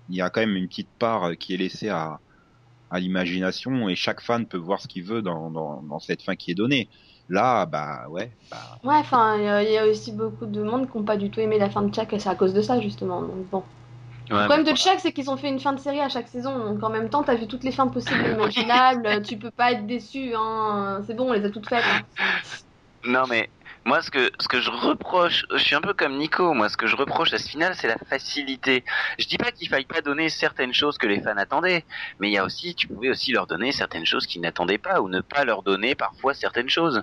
Il 0.08 0.16
y 0.16 0.20
a 0.22 0.30
quand 0.30 0.40
même 0.40 0.56
une 0.56 0.68
petite 0.68 0.92
part 0.98 1.24
euh, 1.30 1.34
qui 1.34 1.54
est 1.54 1.56
laissée 1.58 1.88
à, 1.88 2.20
à 2.90 3.00
l'imagination 3.00 3.88
et 3.88 3.96
chaque 3.96 4.20
fan 4.22 4.46
peut 4.48 4.58
voir 4.58 4.80
ce 4.80 4.88
qu'il 4.88 5.04
veut 5.04 5.22
dans, 5.22 5.50
dans, 5.50 5.82
dans 5.82 6.00
cette 6.00 6.22
fin 6.22 6.36
qui 6.36 6.50
est 6.52 6.54
donnée. 6.54 6.90
Là, 7.28 7.66
bah 7.66 8.08
ouais, 8.10 8.36
bah, 8.50 8.78
Ouais, 8.84 8.96
enfin, 8.96 9.36
il 9.38 9.44
y 9.44 9.48
a- 9.48 9.62
il 9.62 9.70
y, 9.72 9.78
a 9.78 9.86
aussi 9.86 10.12
beaucoup 10.12 10.46
de 10.46 10.62
monde 10.62 10.90
qui 10.90 10.96
n'ont 10.98 11.04
pas 11.04 11.16
du 11.16 11.30
tout 11.30 11.40
aimé 11.40 11.58
la 11.58 11.70
fin 11.70 11.82
de 11.82 11.92
Chuck 11.94 12.12
et 12.12 12.18
c'est 12.18 12.28
à 12.28 12.34
cause 12.34 12.52
de 12.54 12.62
ça 12.62 12.80
justement. 12.80 13.22
Donc 13.22 13.48
bon. 13.48 13.64
Ouais, 14.30 14.36
Le 14.38 14.44
problème 14.44 14.64
de 14.66 14.74
Chuck, 14.76 14.98
c'est 15.00 15.12
qu'ils 15.12 15.30
ont 15.30 15.36
fait 15.36 15.48
une 15.48 15.60
fin 15.60 15.72
de 15.74 15.80
série 15.80 16.00
à 16.00 16.08
chaque 16.08 16.28
saison. 16.28 16.58
Donc 16.58 16.82
en 16.82 16.90
même 16.90 17.10
temps, 17.10 17.22
t'as 17.24 17.34
vu 17.36 17.46
toutes 17.48 17.64
les 17.64 17.72
fins 17.72 17.88
possibles 17.88 18.26
et 18.26 18.30
imaginables. 18.32 19.22
tu 19.24 19.38
peux 19.38 19.50
pas 19.52 19.72
être 19.72 19.86
déçu. 19.86 20.32
Hein. 20.36 21.02
C'est 21.06 21.14
bon, 21.14 21.30
on 21.30 21.32
les 21.32 21.44
a 21.44 21.50
toutes 21.50 21.68
faites. 21.68 21.84
hein. 21.90 22.06
Non 23.04 23.26
mais 23.26 23.50
moi 23.84 24.00
ce 24.02 24.10
que 24.10 24.30
ce 24.38 24.48
que 24.48 24.60
je 24.60 24.70
reproche, 24.70 25.44
je 25.52 25.58
suis 25.58 25.74
un 25.74 25.80
peu 25.80 25.92
comme 25.94 26.16
Nico, 26.16 26.52
moi 26.54 26.68
ce 26.68 26.76
que 26.76 26.86
je 26.86 26.96
reproche 26.96 27.32
à 27.32 27.38
ce 27.38 27.48
final 27.48 27.74
c'est 27.74 27.88
la 27.88 27.98
facilité. 28.08 28.84
Je 29.18 29.26
dis 29.26 29.38
pas 29.38 29.50
qu'il 29.52 29.68
faille 29.68 29.84
pas 29.86 30.00
donner 30.00 30.28
certaines 30.28 30.72
choses 30.74 30.98
que 30.98 31.06
les 31.06 31.20
fans 31.20 31.36
attendaient, 31.36 31.84
mais 32.20 32.28
il 32.28 32.32
y 32.32 32.38
a 32.38 32.44
aussi 32.44 32.74
tu 32.74 32.86
pouvais 32.88 33.10
aussi 33.10 33.32
leur 33.32 33.46
donner 33.46 33.72
certaines 33.72 34.06
choses 34.06 34.26
qu'ils 34.26 34.40
n'attendaient 34.42 34.78
pas 34.78 35.00
ou 35.00 35.08
ne 35.08 35.20
pas 35.20 35.44
leur 35.44 35.62
donner 35.62 35.94
parfois 35.94 36.34
certaines 36.34 36.68
choses. 36.68 37.02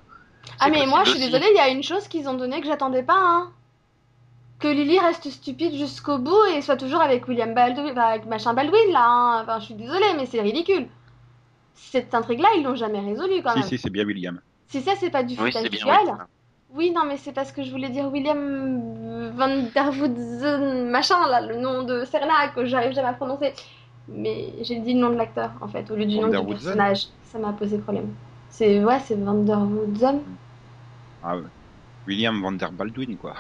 Ah 0.59 0.69
mais 0.69 0.85
moi, 0.85 1.03
je 1.03 1.11
suis 1.11 1.19
désolée, 1.19 1.45
il 1.51 1.57
y 1.57 1.59
a 1.59 1.67
une 1.69 1.83
chose 1.83 2.07
qu'ils 2.07 2.27
ont 2.27 2.33
donnée 2.33 2.61
que 2.61 2.67
j'attendais 2.67 3.03
pas. 3.03 3.19
Hein. 3.19 3.51
Que 4.59 4.67
Lily 4.67 4.99
reste 4.99 5.29
stupide 5.29 5.73
jusqu'au 5.75 6.17
bout 6.17 6.45
et 6.53 6.61
soit 6.61 6.77
toujours 6.77 7.01
avec 7.01 7.27
William 7.27 7.53
Baldwin, 7.53 7.91
enfin, 7.91 8.01
avec 8.07 8.25
machin 8.25 8.53
Baldwin 8.53 8.91
là. 8.91 9.05
hein. 9.05 9.41
Enfin, 9.43 9.59
je 9.59 9.65
suis 9.65 9.73
désolée, 9.75 10.13
mais 10.17 10.25
c'est 10.25 10.41
ridicule. 10.41 10.87
Cette 11.75 12.13
intrigue-là, 12.15 12.49
ils 12.57 12.63
l'ont 12.63 12.75
jamais 12.75 12.99
résolue 12.99 13.41
quand 13.43 13.51
si, 13.53 13.59
même. 13.59 13.67
si, 13.67 13.77
c'est 13.77 13.89
bien 13.89 14.05
William. 14.05 14.41
Si 14.67 14.81
ça, 14.81 14.93
c'est 14.99 15.09
pas 15.09 15.23
du 15.23 15.35
Oui 15.39 15.51
bien. 15.51 15.61
oui. 15.61 16.11
Oui, 16.73 16.91
non, 16.91 17.03
mais 17.05 17.17
c'est 17.17 17.34
parce 17.34 17.51
que 17.51 17.63
je 17.63 17.71
voulais 17.71 17.89
dire 17.89 18.08
William 18.12 19.32
Van 19.36 19.58
Der 19.73 19.89
Woodsen, 19.89 20.89
machin, 20.89 21.27
là, 21.27 21.41
le 21.41 21.55
nom 21.55 21.84
de 21.84 22.05
Serena, 22.05 22.49
que 22.49 22.65
j'arrive 22.65 22.91
jamais 22.93 23.08
à 23.10 23.13
prononcer. 23.13 23.53
Mais 24.08 24.53
j'ai 24.63 24.79
dit 24.79 24.93
le 24.93 24.99
nom 24.99 25.10
de 25.10 25.15
l'acteur, 25.15 25.51
en 25.62 25.67
fait, 25.67 25.89
au 25.91 25.95
lieu 25.95 26.05
du 26.05 26.15
Van 26.17 26.23
nom 26.23 26.29
Der 26.29 26.41
du 26.41 26.47
personnage. 26.53 27.08
Ça 27.23 27.39
m'a 27.39 27.53
posé 27.53 27.77
problème. 27.79 28.13
C'est, 28.49 28.84
ouais, 28.84 28.99
c'est 28.99 29.15
Van 29.15 29.34
Der 29.43 29.60
Woodsen. 29.60 30.21
Ah. 31.23 31.36
William 32.08 32.41
Van 32.41 32.51
Der 32.53 32.71
Baldwin, 32.71 33.17
quoi. 33.17 33.34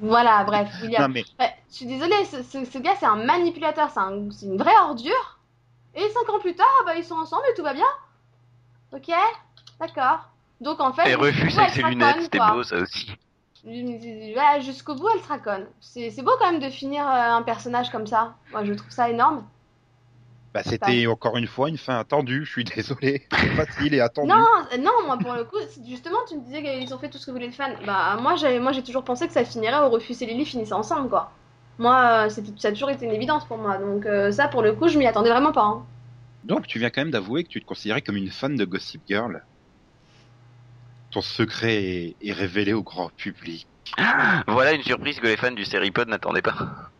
Voilà, 0.00 0.44
bref, 0.44 0.68
William. 0.82 1.02
Non, 1.02 1.08
mais 1.14 1.24
Ouais, 1.40 1.52
je 1.70 1.74
suis 1.76 1.86
désolée, 1.86 2.24
ce, 2.24 2.42
ce- 2.42 2.64
ce 2.64 2.78
gars, 2.78 2.94
c'est 2.98 3.06
un 3.06 3.16
manipulateur, 3.16 3.90
c'est 3.90 4.00
un- 4.00 4.30
c'est 4.30 4.46
une 4.46 4.56
vraie 4.58 4.76
ordure. 4.82 5.38
Et 5.94 6.08
cinq 6.10 6.28
ans 6.32 6.38
plus 6.38 6.54
tard, 6.54 6.66
bah, 6.86 6.94
ils 6.96 7.04
sont 7.04 7.16
ensemble 7.16 7.44
et 7.50 7.54
tout 7.54 7.62
va 7.62 7.74
bien. 7.74 7.86
Ok 8.92 9.10
D'accord. 9.80 10.28
Donc, 10.60 10.80
en 10.80 10.92
fait. 10.92 11.08
Et 11.10 11.14
refus 11.14 11.50
jusqu'au 11.50 11.54
bout, 11.56 11.60
avec 11.60 11.70
elle 11.70 11.74
ses 11.76 11.82
se 11.82 11.86
lunettes, 11.88 12.16
c'était 12.22 12.38
beau 12.40 12.62
ça 12.64 12.76
aussi. 12.78 13.10
Ouais, 13.64 14.60
jusqu'au 14.60 14.94
bout, 14.94 15.08
elle 15.14 15.22
se 15.22 15.28
raconne. 15.28 15.66
C'est 15.80 16.22
beau 16.22 16.32
quand 16.38 16.50
même 16.50 16.60
de 16.60 16.70
finir 16.70 17.06
euh, 17.06 17.10
un 17.36 17.42
personnage 17.42 17.90
comme 17.90 18.06
ça. 18.06 18.34
Moi, 18.50 18.64
je 18.64 18.72
trouve 18.72 18.90
ça 18.90 19.10
énorme. 19.10 19.44
bah, 20.54 20.62
c'était 20.64 21.06
encore 21.06 21.36
une 21.36 21.46
fois 21.46 21.68
une 21.68 21.78
fin 21.78 21.98
attendue, 21.98 22.44
je 22.44 22.50
suis 22.50 22.64
désolé. 22.64 23.26
C'est 23.40 23.54
facile 23.54 23.94
et 23.94 24.00
attendu. 24.00 24.32
Non, 24.32 24.34
euh, 24.72 24.78
non, 24.78 24.90
moi 25.06 25.16
pour 25.18 25.32
le 25.34 25.44
coup, 25.44 25.56
c'est- 25.68 25.84
justement, 25.86 26.18
tu 26.28 26.36
me 26.36 26.42
disais 26.42 26.62
qu'ils 26.62 26.92
ont 26.94 26.98
fait 26.98 27.08
tout 27.08 27.18
ce 27.18 27.26
que 27.26 27.30
voulaient 27.30 27.46
les 27.46 27.52
fans. 27.52 27.70
Bah, 27.86 28.16
moi, 28.20 28.34
j'ai 28.36 28.58
moi, 28.58 28.72
j'ai 28.72 28.82
toujours 28.82 29.04
pensé 29.04 29.26
que 29.28 29.32
ça 29.32 29.44
finirait 29.44 29.78
au 29.84 29.90
refus 29.90 30.14
et 30.20 30.26
Lily 30.26 30.44
finissaient 30.44 30.72
ensemble, 30.74 31.08
quoi. 31.08 31.30
Moi, 31.78 32.26
euh, 32.26 32.28
c'est- 32.28 32.58
ça 32.60 32.68
a 32.68 32.72
toujours 32.72 32.90
été 32.90 33.06
une 33.06 33.12
évidence 33.12 33.44
pour 33.46 33.58
moi. 33.58 33.78
Donc, 33.78 34.06
euh, 34.06 34.32
ça, 34.32 34.48
pour 34.48 34.62
le 34.62 34.72
coup, 34.74 34.88
je 34.88 34.98
m'y 34.98 35.06
attendais 35.06 35.30
vraiment 35.30 35.52
pas. 35.52 35.62
hein. 35.62 35.86
Donc, 36.42 36.66
tu 36.66 36.80
viens 36.80 36.90
quand 36.90 37.02
même 37.02 37.12
d'avouer 37.12 37.44
que 37.44 37.48
tu 37.48 37.60
te 37.60 37.64
considérais 37.64 38.02
comme 38.02 38.16
une 38.16 38.32
fan 38.32 38.56
de 38.56 38.64
Gossip 38.64 39.04
Girl. 39.06 39.46
Ton 41.10 41.22
secret 41.22 41.74
est, 41.84 42.16
est 42.20 42.32
révélé 42.32 42.72
au 42.72 42.82
grand 42.82 43.10
public. 43.16 43.66
Voilà 44.46 44.72
une 44.72 44.82
surprise 44.82 45.18
que 45.18 45.26
les 45.26 45.36
fans 45.36 45.50
du 45.52 45.64
Seripod 45.64 46.08
n'attendaient 46.08 46.42
pas. 46.42 46.90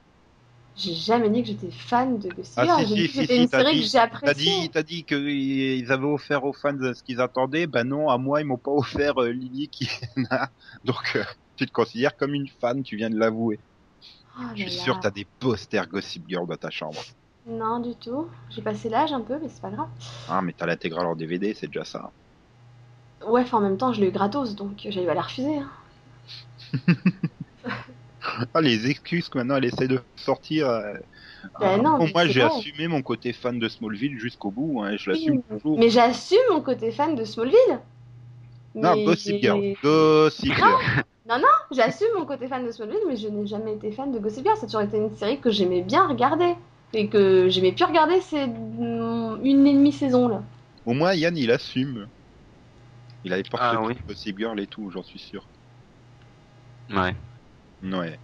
J'ai 0.76 0.94
jamais 0.94 1.28
dit 1.28 1.42
que 1.42 1.48
j'étais 1.48 1.70
fan 1.70 2.18
de 2.18 2.28
Gossip 2.30 2.54
Ah, 2.56 2.64
Girl. 2.64 2.86
si, 2.86 2.86
J'ai 2.86 2.94
si, 2.94 3.02
dit 3.02 3.06
que 3.08 3.12
si, 3.12 3.18
c'était 3.20 3.34
si, 3.34 3.42
une 3.42 3.48
t'as 3.48 3.58
série 3.58 3.74
dit- 3.74 3.80
que 3.80 3.86
j'ai 3.86 3.92
T'as 3.92 4.02
appréciée. 4.04 4.60
dit, 4.62 4.70
t'as 4.70 4.82
dit 4.82 5.04
qu'ils 5.04 5.92
avaient 5.92 6.06
offert 6.06 6.44
aux 6.44 6.52
fans 6.52 6.76
ce 6.94 7.02
qu'ils 7.02 7.20
attendaient. 7.20 7.66
Ben 7.66 7.84
non, 7.84 8.08
à 8.08 8.16
moi, 8.16 8.40
ils 8.40 8.44
m'ont 8.46 8.58
pas 8.58 8.70
offert 8.70 9.20
euh, 9.20 9.30
Lily 9.30 9.68
qui 9.68 9.90
Donc, 10.84 11.12
euh, 11.16 11.24
tu 11.56 11.66
te 11.66 11.72
considères 11.72 12.16
comme 12.16 12.32
une 12.32 12.48
fan, 12.60 12.82
tu 12.84 12.96
viens 12.96 13.10
de 13.10 13.18
l'avouer. 13.18 13.58
Oh 14.38 14.42
Je 14.54 14.62
suis 14.68 14.76
là. 14.76 14.82
sûr 14.84 14.96
que 14.96 15.02
t'as 15.02 15.10
des 15.10 15.26
posters 15.40 15.88
Gossip 15.88 16.24
Girl 16.28 16.46
dans 16.46 16.56
ta 16.56 16.70
chambre. 16.70 17.02
Non, 17.44 17.80
du 17.80 17.96
tout. 17.96 18.28
J'ai 18.50 18.62
passé 18.62 18.88
l'âge 18.88 19.12
un 19.12 19.20
peu, 19.20 19.38
mais 19.42 19.48
c'est 19.48 19.60
pas 19.60 19.70
grave. 19.70 19.88
Ah, 20.28 20.40
mais 20.42 20.52
t'as 20.56 20.66
l'intégrale 20.66 21.06
en 21.06 21.16
DVD, 21.16 21.54
c'est 21.54 21.66
déjà 21.66 21.84
ça. 21.84 22.12
Ouais, 23.26 23.42
enfin, 23.42 23.58
en 23.58 23.60
même 23.60 23.76
temps, 23.76 23.92
je 23.92 24.00
l'ai 24.00 24.08
eu 24.08 24.12
gratos, 24.12 24.54
donc 24.54 24.86
j'allais 24.88 25.06
pas 25.06 25.14
la 25.14 25.22
refuser. 25.22 25.58
hein. 25.58 25.70
Ah, 28.52 28.60
les 28.60 28.90
excuses 28.90 29.28
que 29.28 29.38
maintenant 29.38 29.56
elle 29.56 29.64
essaie 29.64 29.88
de 29.88 30.00
sortir. 30.16 30.68
euh, 30.68 30.94
Ben 31.60 31.80
non, 31.82 31.98
bon, 31.98 32.08
moi, 32.12 32.24
c'est 32.24 32.30
j'ai 32.30 32.42
assumé 32.42 32.86
mon 32.88 33.00
côté 33.00 33.32
fan 33.32 33.58
de 33.58 33.68
Smallville 33.68 34.18
jusqu'au 34.18 34.50
bout. 34.50 34.82
Hein, 34.82 34.96
je 34.98 35.10
l'assume 35.10 35.36
Oui, 35.36 35.42
toujours. 35.56 35.78
Mais 35.78 35.88
j'assume 35.88 36.38
mon 36.50 36.60
côté 36.60 36.90
fan 36.90 37.14
de 37.14 37.24
Smallville. 37.24 37.80
Non, 38.74 38.94
Mais- 38.96 39.04
Gossip 39.04 39.40
Girl. 39.40 39.74
Gossip 39.82 40.54
Girl. 40.54 40.74
J'assume 41.70 42.08
mon 42.18 42.26
côté 42.26 42.48
fan 42.48 42.66
de 42.66 42.70
Smallville, 42.70 43.00
mais 43.06 43.16
je 43.16 43.28
n'ai 43.28 43.46
jamais 43.46 43.74
été 43.74 43.92
fan 43.92 44.12
de 44.12 44.18
Gossip 44.18 44.44
Girl. 44.44 44.56
Ça 44.56 44.64
a 44.64 44.66
toujours 44.66 44.82
été 44.82 44.98
une 44.98 45.14
série 45.16 45.38
que 45.38 45.50
j'aimais 45.50 45.82
bien 45.82 46.06
regarder. 46.06 46.54
Et 46.94 47.08
que 47.08 47.48
j'aimais 47.48 47.72
plus 47.72 47.84
regarder 47.84 48.20
ces 48.20 48.46
mm, 48.46 49.40
une 49.44 49.66
et 49.66 49.74
demie 49.74 49.92
saison 49.92 50.28
là. 50.28 50.42
Au 50.86 50.92
moins, 50.92 51.14
Yann, 51.14 51.36
il 51.36 51.50
assume. 51.50 52.08
Il 53.24 53.32
avait 53.32 53.42
pas 53.42 53.58
Ah, 53.60 53.80
oui. 53.82 53.94
Gossip 54.06 54.38
Girl 54.38 54.58
et 54.60 54.66
tout, 54.66 54.90
j'en 54.90 55.02
suis 55.02 55.18
sûr. 55.18 55.48
Ouais. 56.90 57.14
Ouais. 57.82 58.18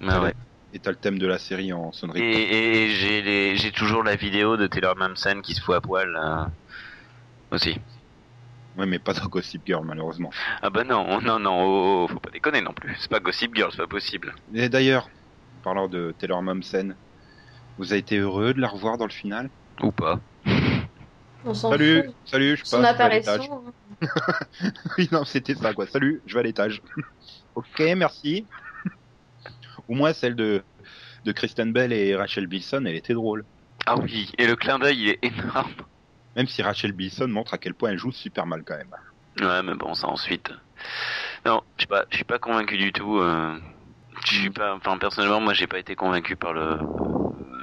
Ah 0.00 0.20
ouais. 0.22 0.34
Et 0.72 0.78
t'as 0.80 0.90
le 0.90 0.96
thème 0.96 1.18
de 1.18 1.26
la 1.26 1.38
série 1.38 1.72
en 1.72 1.92
sonnerie. 1.92 2.20
Et, 2.22 2.84
et 2.84 2.90
j'ai 2.90 3.22
les- 3.22 3.56
j'ai 3.56 3.72
toujours 3.72 4.02
la 4.02 4.16
vidéo 4.16 4.56
de 4.56 4.66
Taylor 4.66 4.96
Momsen 4.96 5.42
qui 5.42 5.54
se 5.54 5.60
fout 5.60 5.74
à 5.74 5.80
poil 5.80 6.16
euh, 6.16 6.46
aussi. 7.50 7.76
Ouais, 8.74 8.86
mais 8.86 8.98
pas 8.98 9.12
dans 9.12 9.26
Gossip 9.26 9.62
Girl, 9.66 9.84
malheureusement. 9.84 10.30
Ah 10.62 10.70
bah 10.70 10.82
non, 10.84 11.20
non, 11.20 11.38
non, 11.38 11.62
oh, 11.62 12.04
oh, 12.04 12.08
faut 12.08 12.20
pas 12.20 12.30
déconner 12.30 12.62
non 12.62 12.72
plus. 12.72 12.96
C'est 13.00 13.10
pas 13.10 13.20
Gossip 13.20 13.54
Girl, 13.54 13.70
c'est 13.70 13.76
pas 13.82 13.86
possible. 13.86 14.34
Et 14.54 14.70
d'ailleurs, 14.70 15.10
parlant 15.62 15.88
de 15.88 16.14
Taylor 16.18 16.42
Momsen, 16.42 16.96
vous 17.76 17.92
avez 17.92 18.00
été 18.00 18.16
heureux 18.16 18.54
de 18.54 18.60
la 18.60 18.68
revoir 18.68 18.96
dans 18.96 19.06
le 19.06 19.12
final? 19.12 19.50
Ou 19.82 19.92
pas. 19.92 20.20
On 21.44 21.54
s'en 21.54 21.70
Salut, 21.70 22.02
fout. 22.04 22.16
salut, 22.24 22.56
je 22.56 22.64
passe, 22.64 22.70
Son 22.70 22.82
je 22.82 22.84
apparition. 22.84 23.74
Oui, 24.98 25.08
non, 25.12 25.24
c'était 25.24 25.54
ça, 25.54 25.74
quoi. 25.74 25.86
Salut, 25.86 26.22
je 26.26 26.34
vais 26.34 26.40
à 26.40 26.42
l'étage. 26.42 26.82
ok, 27.54 27.80
merci. 27.96 28.48
Au 29.88 29.94
moins, 29.94 30.12
celle 30.12 30.34
de, 30.34 30.64
de 31.24 31.32
Kristen 31.32 31.72
Bell 31.72 31.92
et 31.92 32.16
Rachel 32.16 32.46
Bilson, 32.48 32.84
elle 32.86 32.96
était 32.96 33.14
drôle. 33.14 33.46
Ah 33.86 33.96
oui, 33.96 34.28
et 34.38 34.46
le 34.48 34.56
clin 34.56 34.78
d'œil 34.80 34.98
il 35.02 35.08
est 35.10 35.18
énorme. 35.24 35.74
Même 36.36 36.48
si 36.48 36.62
Rachel 36.62 36.92
Bilson 36.92 37.28
montre 37.28 37.54
à 37.54 37.58
quel 37.58 37.74
point 37.74 37.90
elle 37.90 37.98
joue 37.98 38.12
super 38.12 38.44
mal 38.46 38.64
quand 38.64 38.76
même. 38.76 38.94
Ouais, 39.40 39.62
mais 39.62 39.74
bon, 39.74 39.94
ça 39.94 40.08
ensuite. 40.08 40.50
Non, 41.44 41.62
je 41.76 41.82
suis 41.82 41.88
pas, 41.88 42.04
je 42.10 42.16
suis 42.16 42.24
pas 42.24 42.38
convaincu 42.38 42.76
du 42.78 42.92
tout. 42.92 43.18
euh, 43.18 43.58
Je 44.26 44.34
suis 44.36 44.50
pas, 44.50 44.74
enfin 44.74 44.98
personnellement, 44.98 45.40
moi 45.40 45.54
j'ai 45.54 45.66
pas 45.66 45.78
été 45.78 45.94
convaincu 45.96 46.36
par 46.36 46.52
le 46.52 46.78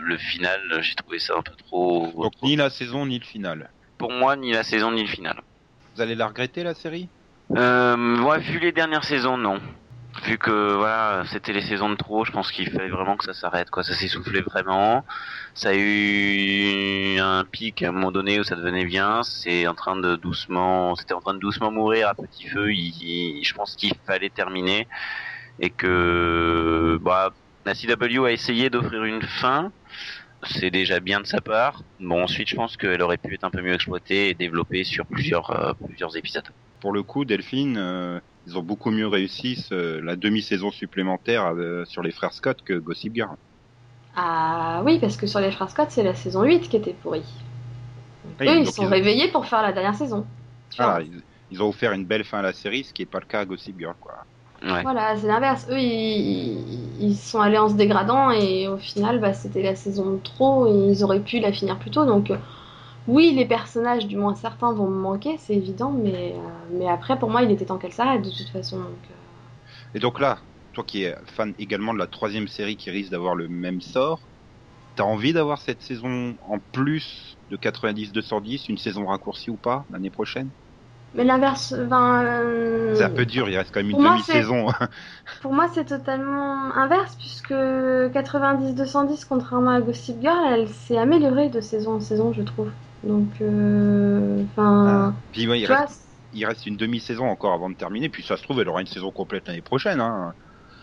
le 0.01 0.17
final. 0.17 0.59
J'ai 0.81 0.95
trouvé 0.95 1.19
ça 1.19 1.35
un 1.37 1.41
peu 1.41 1.55
trop. 1.67 2.11
Donc, 2.15 2.33
ni 2.43 2.55
la 2.55 2.69
saison, 2.69 3.05
ni 3.05 3.19
le 3.19 3.25
final. 3.25 3.69
Pour 3.97 4.11
moi, 4.11 4.35
ni 4.35 4.51
la 4.51 4.63
saison 4.63 4.91
ni 4.91 5.01
le 5.01 5.07
final. 5.07 5.41
Vous 5.95 6.01
allez 6.01 6.15
la 6.15 6.27
regretter, 6.27 6.63
la 6.63 6.73
série? 6.73 7.09
Euh, 7.55 8.21
ouais, 8.21 8.39
vu 8.39 8.59
les 8.59 8.71
dernières 8.71 9.03
saisons, 9.03 9.37
non. 9.37 9.59
vu 10.23 10.37
que 10.37 10.73
voilà, 10.75 11.23
c'était 11.31 11.53
les 11.53 11.61
saisons 11.61 11.89
de 11.89 11.95
trop, 11.95 12.25
je 12.25 12.31
pense 12.31 12.51
qu'il 12.51 12.69
fallait 12.69 12.89
vraiment 12.89 13.17
que 13.17 13.25
ça 13.25 13.33
s'arrête, 13.33 13.69
quoi. 13.69 13.83
Ça 13.83 13.93
s'essoufflait 13.93 14.41
vraiment. 14.41 15.03
Ça 15.53 15.69
a 15.69 15.73
eu 15.75 17.19
un 17.19 17.43
pic 17.45 17.81
à 17.83 17.89
un 17.89 17.91
moment 17.91 18.11
donné 18.11 18.39
où 18.39 18.43
ça 18.43 18.55
devenait 18.55 18.85
bien. 18.85 19.23
C'est 19.23 19.67
en 19.67 19.73
train 19.73 19.95
de 19.95 20.15
doucement, 20.15 20.95
c'était 20.95 21.13
en 21.13 21.21
train 21.21 21.33
de 21.33 21.39
doucement 21.39 21.71
mourir 21.71 22.07
à 22.09 22.15
petit 22.15 22.47
feu. 22.47 22.71
Il, 22.71 23.43
je 23.43 23.53
pense 23.53 23.75
qu'il 23.75 23.93
fallait 24.05 24.29
terminer 24.29 24.87
et 25.59 25.69
que 25.69 26.97
bah 27.01 27.33
la 27.65 27.73
CW 27.73 28.25
a 28.25 28.31
essayé 28.31 28.69
d'offrir 28.69 29.03
une 29.03 29.21
fin. 29.21 29.71
C'est 30.43 30.71
déjà 30.71 30.99
bien 30.99 31.19
de 31.19 31.25
sa 31.25 31.41
part. 31.41 31.83
Bon, 31.99 32.23
ensuite, 32.23 32.47
je 32.47 32.55
pense 32.55 32.77
qu'elle 32.77 33.01
aurait 33.01 33.17
pu 33.17 33.33
être 33.33 33.43
un 33.43 33.49
peu 33.49 33.61
mieux 33.61 33.73
exploitée 33.73 34.29
et 34.29 34.33
développée 34.33 34.83
sur 34.83 35.05
plusieurs, 35.05 35.49
euh, 35.51 35.73
plusieurs 35.73 36.15
épisodes. 36.15 36.45
Pour 36.79 36.93
le 36.93 37.03
coup, 37.03 37.25
Delphine, 37.25 37.75
euh, 37.77 38.19
ils 38.47 38.57
ont 38.57 38.63
beaucoup 38.63 38.89
mieux 38.89 39.07
réussi 39.07 39.65
la 39.71 40.15
demi-saison 40.15 40.71
supplémentaire 40.71 41.53
euh, 41.55 41.83
sur 41.85 42.01
les 42.01 42.11
frères 42.11 42.33
Scott 42.33 42.61
que 42.63 42.73
Gossip 42.73 43.13
Girl. 43.13 43.35
Ah 44.15 44.81
oui, 44.85 44.97
parce 44.99 45.17
que 45.17 45.27
sur 45.27 45.39
les 45.41 45.51
frères 45.51 45.69
Scott, 45.69 45.87
c'est 45.89 46.03
la 46.03 46.15
saison 46.15 46.43
8 46.43 46.69
qui 46.69 46.77
était 46.77 46.93
pourrie. 46.93 47.23
eux, 48.41 48.59
ils 48.59 48.71
sont 48.71 48.87
réveillés 48.87 49.29
pour 49.29 49.45
faire 49.45 49.61
la 49.61 49.73
dernière 49.73 49.95
saison. 49.95 50.25
Ah, 50.77 50.99
ils, 51.51 51.61
ont 51.61 51.69
offert 51.69 51.91
une 51.91 52.05
belle 52.05 52.23
fin 52.23 52.39
à 52.39 52.43
la 52.43 52.53
série, 52.53 52.85
ce 52.85 52.93
qui 52.93 53.01
n'est 53.01 53.07
pas 53.07 53.19
le 53.19 53.25
cas 53.25 53.41
à 53.41 53.45
Gossip 53.45 53.77
Girl, 53.77 53.95
quoi. 53.99 54.25
Voilà, 54.61 55.15
c'est 55.17 55.27
l'inverse. 55.27 55.67
Eux, 55.69 55.79
ils, 55.79 57.15
sont 57.15 57.39
allés 57.39 57.57
en 57.57 57.69
se 57.69 57.75
dégradant 57.75 58.31
et 58.31 58.67
au 58.67 58.77
final, 58.77 59.19
bah, 59.19 59.33
c'était 59.33 59.63
la 59.63 59.75
saison 59.75 60.13
de 60.15 60.19
trop 60.19 60.67
et 60.67 60.91
ils 60.91 61.03
auraient 61.03 61.23
pu 61.23 61.39
la 61.39 61.51
finir 61.51 61.79
plus 61.79 61.91
tôt. 61.91 62.05
Donc, 62.05 62.31
oui, 63.09 63.33
les 63.35 63.45
personnages, 63.45 64.05
du 64.05 64.17
moins 64.17 64.35
certains, 64.35 64.71
vont 64.71 64.87
me 64.87 64.99
manquer, 64.99 65.37
c'est 65.39 65.55
évident, 65.55 65.91
mais, 65.91 66.33
euh, 66.33 66.77
mais 66.77 66.87
après, 66.87 67.17
pour 67.17 67.31
moi, 67.31 67.41
il 67.41 67.51
était 67.51 67.65
temps 67.65 67.79
qu'elle 67.79 67.93
s'arrête 67.93 68.21
de 68.21 68.29
toute 68.29 68.49
façon. 68.49 68.77
Euh. 68.77 69.95
Et 69.95 69.99
donc 69.99 70.19
là, 70.19 70.39
toi 70.73 70.83
qui 70.83 71.03
es 71.03 71.15
fan 71.25 71.55
également 71.57 71.93
de 71.93 71.99
la 71.99 72.05
troisième 72.05 72.47
série 72.47 72.77
qui 72.77 72.91
risque 72.91 73.09
d'avoir 73.09 73.33
le 73.33 73.47
même 73.47 73.81
sort, 73.81 74.19
t'as 74.95 75.05
envie 75.05 75.33
d'avoir 75.33 75.59
cette 75.59 75.81
saison 75.81 76.37
en 76.41 76.59
plus 76.71 77.37
de 77.49 77.57
90-210, 77.57 78.69
une 78.69 78.77
saison 78.77 79.07
raccourcie 79.07 79.49
ou 79.49 79.57
pas, 79.57 79.85
l'année 79.89 80.11
prochaine? 80.11 80.51
Mais 81.15 81.23
l'inverse, 81.23 81.73
ben, 81.73 82.23
euh, 82.23 82.95
c'est 82.95 83.03
un 83.03 83.09
peu 83.09 83.25
dur, 83.25 83.49
il 83.49 83.57
reste 83.57 83.71
quand 83.73 83.81
même 83.81 83.89
une 83.89 83.97
demi-saison. 83.97 84.67
Pour 85.41 85.53
moi, 85.53 85.67
c'est 85.73 85.85
totalement 85.85 86.75
inverse, 86.75 87.15
puisque 87.15 87.51
90-210, 87.51 89.25
contrairement 89.27 89.71
à 89.71 89.81
Gossip 89.81 90.21
Girl, 90.21 90.53
elle 90.53 90.67
s'est 90.67 90.97
améliorée 90.97 91.49
de 91.49 91.61
saison 91.61 91.95
en 91.95 91.99
saison, 91.99 92.31
je 92.33 92.43
trouve. 92.43 92.69
Donc, 93.03 93.29
euh, 93.41 94.43
enfin. 94.51 95.13
Ah. 95.15 95.37
il, 96.33 96.45
reste, 96.45 96.65
une 96.67 96.77
demi-saison 96.77 97.25
encore 97.25 97.53
avant 97.53 97.69
de 97.69 97.75
terminer, 97.75 98.09
puis 98.09 98.21
ça 98.21 98.37
se 98.37 98.43
trouve, 98.43 98.59
elle 98.61 98.69
aura 98.69 98.81
une 98.81 98.87
saison 98.87 99.09
complète 99.09 99.47
l'année 99.47 99.61
prochaine. 99.61 100.01
Hein. 100.01 100.33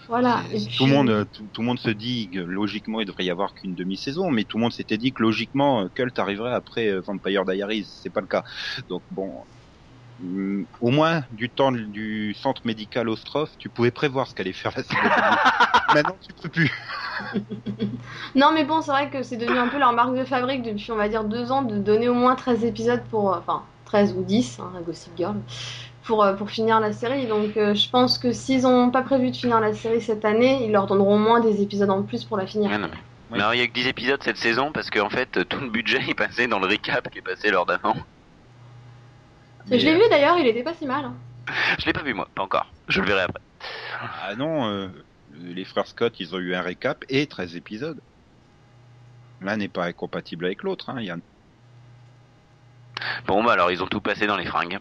Voilà. 0.09 0.43
tout, 0.77 0.87
le 0.87 0.93
monde, 0.93 1.27
tout, 1.53 1.61
le 1.61 1.67
monde 1.67 1.79
se 1.81 1.91
dit 1.91 2.29
que 2.33 2.39
logiquement 2.39 3.01
il 3.01 3.07
devrait 3.07 3.25
y 3.25 3.31
avoir 3.31 3.55
qu'une 3.55 3.75
demi-saison, 3.75 4.31
mais 4.31 4.45
tout 4.45 4.57
le 4.57 4.63
monde 4.63 4.73
s'était 4.73 4.99
dit 4.99 5.13
que 5.13 5.21
logiquement 5.21 5.89
Cult 5.89 6.17
arriverait 6.19 6.55
après 6.55 6.89
euh, 6.89 7.01
Vampire 7.01 7.45
Diaries. 7.45 7.89
C'est 7.89 8.11
pas 8.11 8.21
le 8.21 8.29
cas. 8.29 8.45
Donc 8.89 9.03
bon, 9.11 9.33
au 10.81 10.91
moins 10.91 11.23
du 11.33 11.51
temps 11.51 11.73
du 11.73 12.35
centre 12.35 12.63
médical 12.65 13.09
Ostrophe, 13.09 13.51
tu 13.59 13.69
pouvais 13.69 13.91
prévoir 13.91 14.27
ce 14.27 14.35
qu'allait 14.35 14.53
faire 14.53 14.73
la 14.77 14.83
CW. 14.83 15.95
Maintenant, 15.95 16.17
tu 16.27 16.33
peux 16.33 16.49
plus. 16.49 16.73
non, 18.35 18.53
mais 18.53 18.65
bon, 18.65 18.83
c'est 18.83 18.91
vrai 18.91 19.11
que 19.11 19.23
c'est 19.23 19.37
devenu 19.37 19.59
un 19.59 19.69
peu 19.69 19.79
leur 19.79 19.93
marque 19.93 20.15
de 20.15 20.25
fabrique 20.25 20.63
depuis, 20.63 20.91
on 20.91 20.97
va 20.97 21.09
dire, 21.09 21.25
deux 21.25 21.53
ans 21.53 21.63
de 21.63 21.77
donner 21.79 22.09
au 22.09 22.15
moins 22.15 22.35
13 22.35 22.65
épisodes 22.65 23.03
pour. 23.11 23.33
Euh, 23.33 23.39
enfin, 23.39 23.63
13 23.87 24.15
ou 24.19 24.25
10, 24.25 24.59
hein, 24.61 24.73
Gossip 24.85 25.13
Girl, 25.17 25.37
pour, 26.03 26.25
euh, 26.25 26.35
pour 26.35 26.51
finir 26.51 26.81
la 26.81 26.93
série. 26.93 27.27
Donc, 27.27 27.57
euh, 27.57 27.73
je 27.73 27.89
pense 27.89 28.19
que 28.19 28.33
s'ils 28.33 28.63
n'ont 28.63 28.91
pas 28.91 29.03
prévu 29.03 29.31
de 29.31 29.37
finir 29.37 29.61
la 29.61 29.73
série 29.73 30.03
cette 30.03 30.25
année, 30.25 30.65
ils 30.65 30.73
leur 30.73 30.87
donneront 30.87 31.15
au 31.15 31.19
moins 31.19 31.41
des 31.41 31.63
épisodes 31.63 31.91
en 31.91 32.03
plus 32.03 32.25
pour 32.25 32.37
la 32.37 32.47
finir. 32.47 32.69
mais... 33.31 33.39
alors, 33.41 33.55
il 33.55 33.61
y 33.61 33.63
a 33.63 33.67
que 33.67 33.73
10 33.73 33.87
épisodes 33.87 34.21
cette 34.23 34.39
saison 34.39 34.73
parce 34.73 34.91
qu'en 34.91 35.09
fait, 35.09 35.49
tout 35.49 35.61
le 35.61 35.71
budget 35.71 36.01
est 36.09 36.15
passé 36.15 36.49
dans 36.49 36.59
le 36.59 36.67
recap 36.67 37.09
qui 37.11 37.19
est 37.19 37.23
passé 37.23 37.51
lors 37.51 37.65
d'avant 37.65 37.95
je 39.71 39.85
l'ai 39.85 39.95
vu 39.95 40.09
d'ailleurs, 40.11 40.39
il 40.39 40.47
était 40.47 40.63
pas 40.63 40.75
si 40.75 40.87
mal. 40.87 41.05
Hein. 41.05 41.15
Je 41.79 41.87
l'ai 41.87 41.93
pas 41.93 42.03
vu 42.03 42.13
moi, 42.13 42.29
pas 42.35 42.43
encore. 42.43 42.67
Je 42.89 43.01
le 43.01 43.07
verrai 43.07 43.23
après. 43.23 43.41
Ah 44.01 44.35
non, 44.35 44.69
euh, 44.69 44.89
les 45.41 45.65
frères 45.65 45.87
Scott, 45.87 46.19
ils 46.19 46.35
ont 46.35 46.39
eu 46.39 46.55
un 46.55 46.61
récap 46.61 47.05
et 47.09 47.27
13 47.27 47.57
épisodes. 47.57 48.01
L'un 49.41 49.57
n'est 49.57 49.69
pas 49.69 49.85
incompatible 49.85 50.47
avec 50.47 50.63
l'autre, 50.63 50.91
hein, 50.91 51.01
Yann. 51.01 51.21
Bon, 53.27 53.45
bah 53.45 53.53
alors 53.53 53.71
ils 53.71 53.83
ont 53.83 53.87
tout 53.87 54.01
passé 54.01 54.27
dans 54.27 54.37
les 54.37 54.47
fringues. 54.47 54.79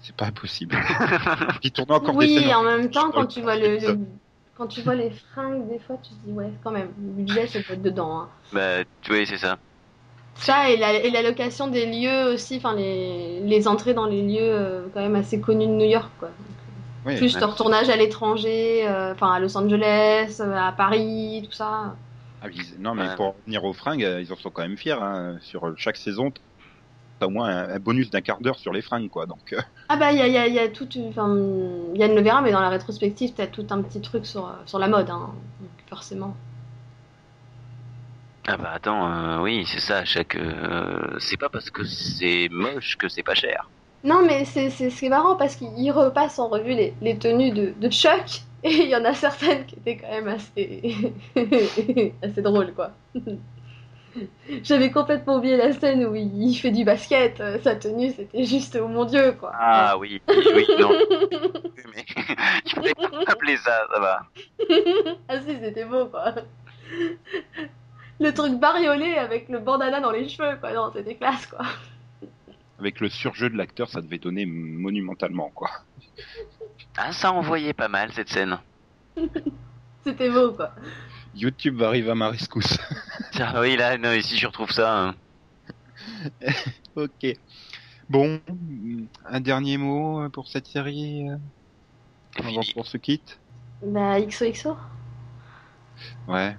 C'est 0.00 0.16
pas 0.16 0.26
impossible. 0.26 0.76
ils 1.62 1.72
tournent 1.72 1.92
encore 1.92 2.14
oui, 2.14 2.52
en 2.54 2.62
même 2.62 2.90
temps, 2.90 3.10
quand 3.10 3.26
tu 3.26 3.42
vois 3.42 3.56
le, 3.56 3.78
quand 4.56 4.66
tu 4.66 4.82
vois 4.82 4.94
les 4.94 5.10
fringues, 5.10 5.68
des 5.68 5.78
fois, 5.78 5.96
tu 6.02 6.10
te 6.10 6.26
dis 6.26 6.32
ouais, 6.32 6.52
quand 6.62 6.70
même, 6.70 6.92
le 6.98 7.12
budget, 7.12 7.46
ça 7.46 7.60
peut 7.62 7.74
être 7.74 7.82
dedans. 7.82 8.20
Hein. 8.20 8.28
Bah, 8.52 8.84
tu 9.02 9.12
vois, 9.12 9.24
c'est 9.26 9.38
ça. 9.38 9.58
Ça 10.36 10.70
et 10.70 10.76
la, 10.76 10.94
et 10.94 11.10
la, 11.10 11.22
location 11.22 11.68
des 11.68 11.86
lieux 11.86 12.32
aussi, 12.32 12.56
enfin 12.56 12.74
les, 12.74 13.40
les, 13.40 13.68
entrées 13.68 13.92
dans 13.92 14.06
les 14.06 14.22
lieux 14.22 14.38
euh, 14.40 14.86
quand 14.94 15.00
même 15.00 15.16
assez 15.16 15.38
connus 15.38 15.66
de 15.66 15.72
New 15.72 15.84
York, 15.84 16.10
quoi. 16.18 16.30
plus 17.04 17.36
de 17.36 17.44
retournage 17.44 17.90
à 17.90 17.96
l'étranger, 17.96 18.88
euh, 18.88 19.12
enfin 19.12 19.32
à 19.32 19.38
Los 19.38 19.56
Angeles, 19.56 20.38
euh, 20.40 20.56
à 20.56 20.72
Paris, 20.72 21.42
tout 21.44 21.52
ça. 21.52 21.94
Ah, 22.42 22.46
non, 22.78 22.94
mais 22.94 23.14
pour 23.16 23.34
revenir 23.36 23.64
aux 23.64 23.74
fringues, 23.74 24.08
ils 24.20 24.32
en 24.32 24.36
sont 24.36 24.48
quand 24.48 24.62
même 24.62 24.78
fiers. 24.78 24.92
Hein. 24.92 25.36
Sur 25.42 25.74
chaque 25.76 25.98
saison, 25.98 26.32
t'as 27.18 27.26
au 27.26 27.30
moins 27.30 27.48
un, 27.48 27.78
bonus 27.78 28.08
d'un 28.08 28.22
quart 28.22 28.40
d'heure 28.40 28.58
sur 28.58 28.72
les 28.72 28.80
fringues, 28.80 29.10
quoi. 29.10 29.26
Donc. 29.26 29.54
Ah 29.90 29.96
bah 29.96 30.12
il 30.12 30.18
y 30.18 30.22
a, 30.22 30.26
y, 30.26 30.38
a, 30.38 30.48
y 30.48 30.58
a 30.58 30.68
tout, 30.68 30.88
enfin 31.10 31.36
Yann 31.94 32.14
le 32.14 32.22
verra, 32.22 32.40
mais 32.40 32.52
dans 32.52 32.60
la 32.60 32.70
rétrospective, 32.70 33.32
t'as 33.36 33.46
tout 33.46 33.66
un 33.68 33.82
petit 33.82 34.00
truc 34.00 34.24
sur 34.24 34.50
sur 34.64 34.78
la 34.78 34.88
mode, 34.88 35.10
hein. 35.10 35.32
Donc, 35.60 35.70
forcément. 35.90 36.34
Ah 38.46 38.56
bah 38.56 38.72
attends, 38.74 39.06
euh, 39.06 39.42
oui, 39.42 39.64
c'est 39.66 39.80
ça, 39.80 40.04
chaque... 40.04 40.34
Euh, 40.34 41.16
c'est 41.18 41.36
pas 41.36 41.48
parce 41.48 41.70
que 41.70 41.84
c'est 41.84 42.48
moche 42.50 42.96
que 42.96 43.08
c'est 43.08 43.22
pas 43.22 43.34
cher. 43.34 43.68
Non, 44.02 44.24
mais 44.26 44.44
c'est, 44.46 45.08
marrant 45.08 45.36
parce 45.36 45.56
qu'il 45.56 45.92
repasse 45.92 46.38
en 46.38 46.48
revue 46.48 46.72
les, 46.72 46.94
les 47.02 47.18
tenues 47.18 47.50
de, 47.50 47.74
de 47.78 47.90
Chuck 47.90 48.42
et 48.64 48.70
il 48.70 48.88
y 48.88 48.96
en 48.96 49.04
a 49.04 49.14
certaines 49.14 49.66
qui 49.66 49.76
étaient 49.76 49.96
quand 49.96 50.10
même 50.10 50.28
assez, 50.28 51.12
assez 52.22 52.42
drôles, 52.42 52.72
quoi. 52.74 52.92
J'avais 54.64 54.90
complètement 54.90 55.36
oublié 55.36 55.56
la 55.56 55.72
scène 55.72 56.04
où 56.04 56.16
il 56.16 56.54
fait 56.56 56.72
du 56.72 56.84
basket, 56.84 57.40
euh, 57.40 57.58
sa 57.62 57.76
tenue 57.76 58.10
c'était 58.10 58.42
juste 58.42 58.76
oh 58.82 58.88
mon 58.88 59.04
dieu 59.04 59.36
quoi. 59.38 59.52
Ah 59.54 59.96
oui, 59.98 60.20
oui, 60.28 60.66
non. 60.80 60.90
mais 61.94 62.04
il 62.66 62.70
fallait 62.72 62.94
pas 62.94 63.08
appeler 63.28 63.56
ça, 63.58 63.86
ça 63.94 64.00
va. 64.00 64.22
ah 65.28 65.38
si, 65.38 65.56
c'était 65.62 65.84
beau 65.84 66.06
quoi 66.06 66.34
le 68.20 68.34
truc 68.34 68.58
bariolé 68.60 69.14
avec 69.14 69.48
le 69.48 69.58
bandana 69.58 70.00
dans 70.00 70.10
les 70.10 70.28
cheveux, 70.28 70.56
quoi. 70.60 70.72
Non, 70.72 70.92
c'était 70.94 71.14
classe, 71.14 71.46
quoi. 71.46 71.64
Avec 72.78 73.00
le 73.00 73.08
surjeu 73.08 73.48
de 73.48 73.56
l'acteur, 73.56 73.88
ça 73.88 74.00
devait 74.00 74.18
donner 74.18 74.46
monumentalement, 74.46 75.50
quoi. 75.54 75.70
Ah, 76.96 77.12
ça 77.12 77.32
envoyait 77.32 77.72
pas 77.72 77.88
mal, 77.88 78.12
cette 78.12 78.28
scène. 78.28 78.58
c'était 80.04 80.30
beau, 80.30 80.52
quoi. 80.52 80.74
YouTube 81.34 81.82
arrive 81.82 82.10
à 82.10 82.14
ma 82.14 82.28
rescousse. 82.28 82.78
ah 83.40 83.60
oui, 83.60 83.76
là, 83.76 83.96
non, 83.96 84.12
ici 84.12 84.36
je 84.36 84.46
retrouve 84.46 84.70
ça. 84.70 84.98
Hein. 84.98 85.14
ok. 86.96 87.26
Bon, 88.08 88.40
un 89.24 89.40
dernier 89.40 89.78
mot 89.78 90.28
pour 90.30 90.48
cette 90.48 90.66
série 90.66 91.30
euh, 91.30 91.36
avant 92.38 92.60
qu'on 92.74 92.82
se 92.82 92.96
quitte? 92.96 93.38
Bah, 93.82 94.20
XOXO 94.20 94.76
Ouais, 96.26 96.56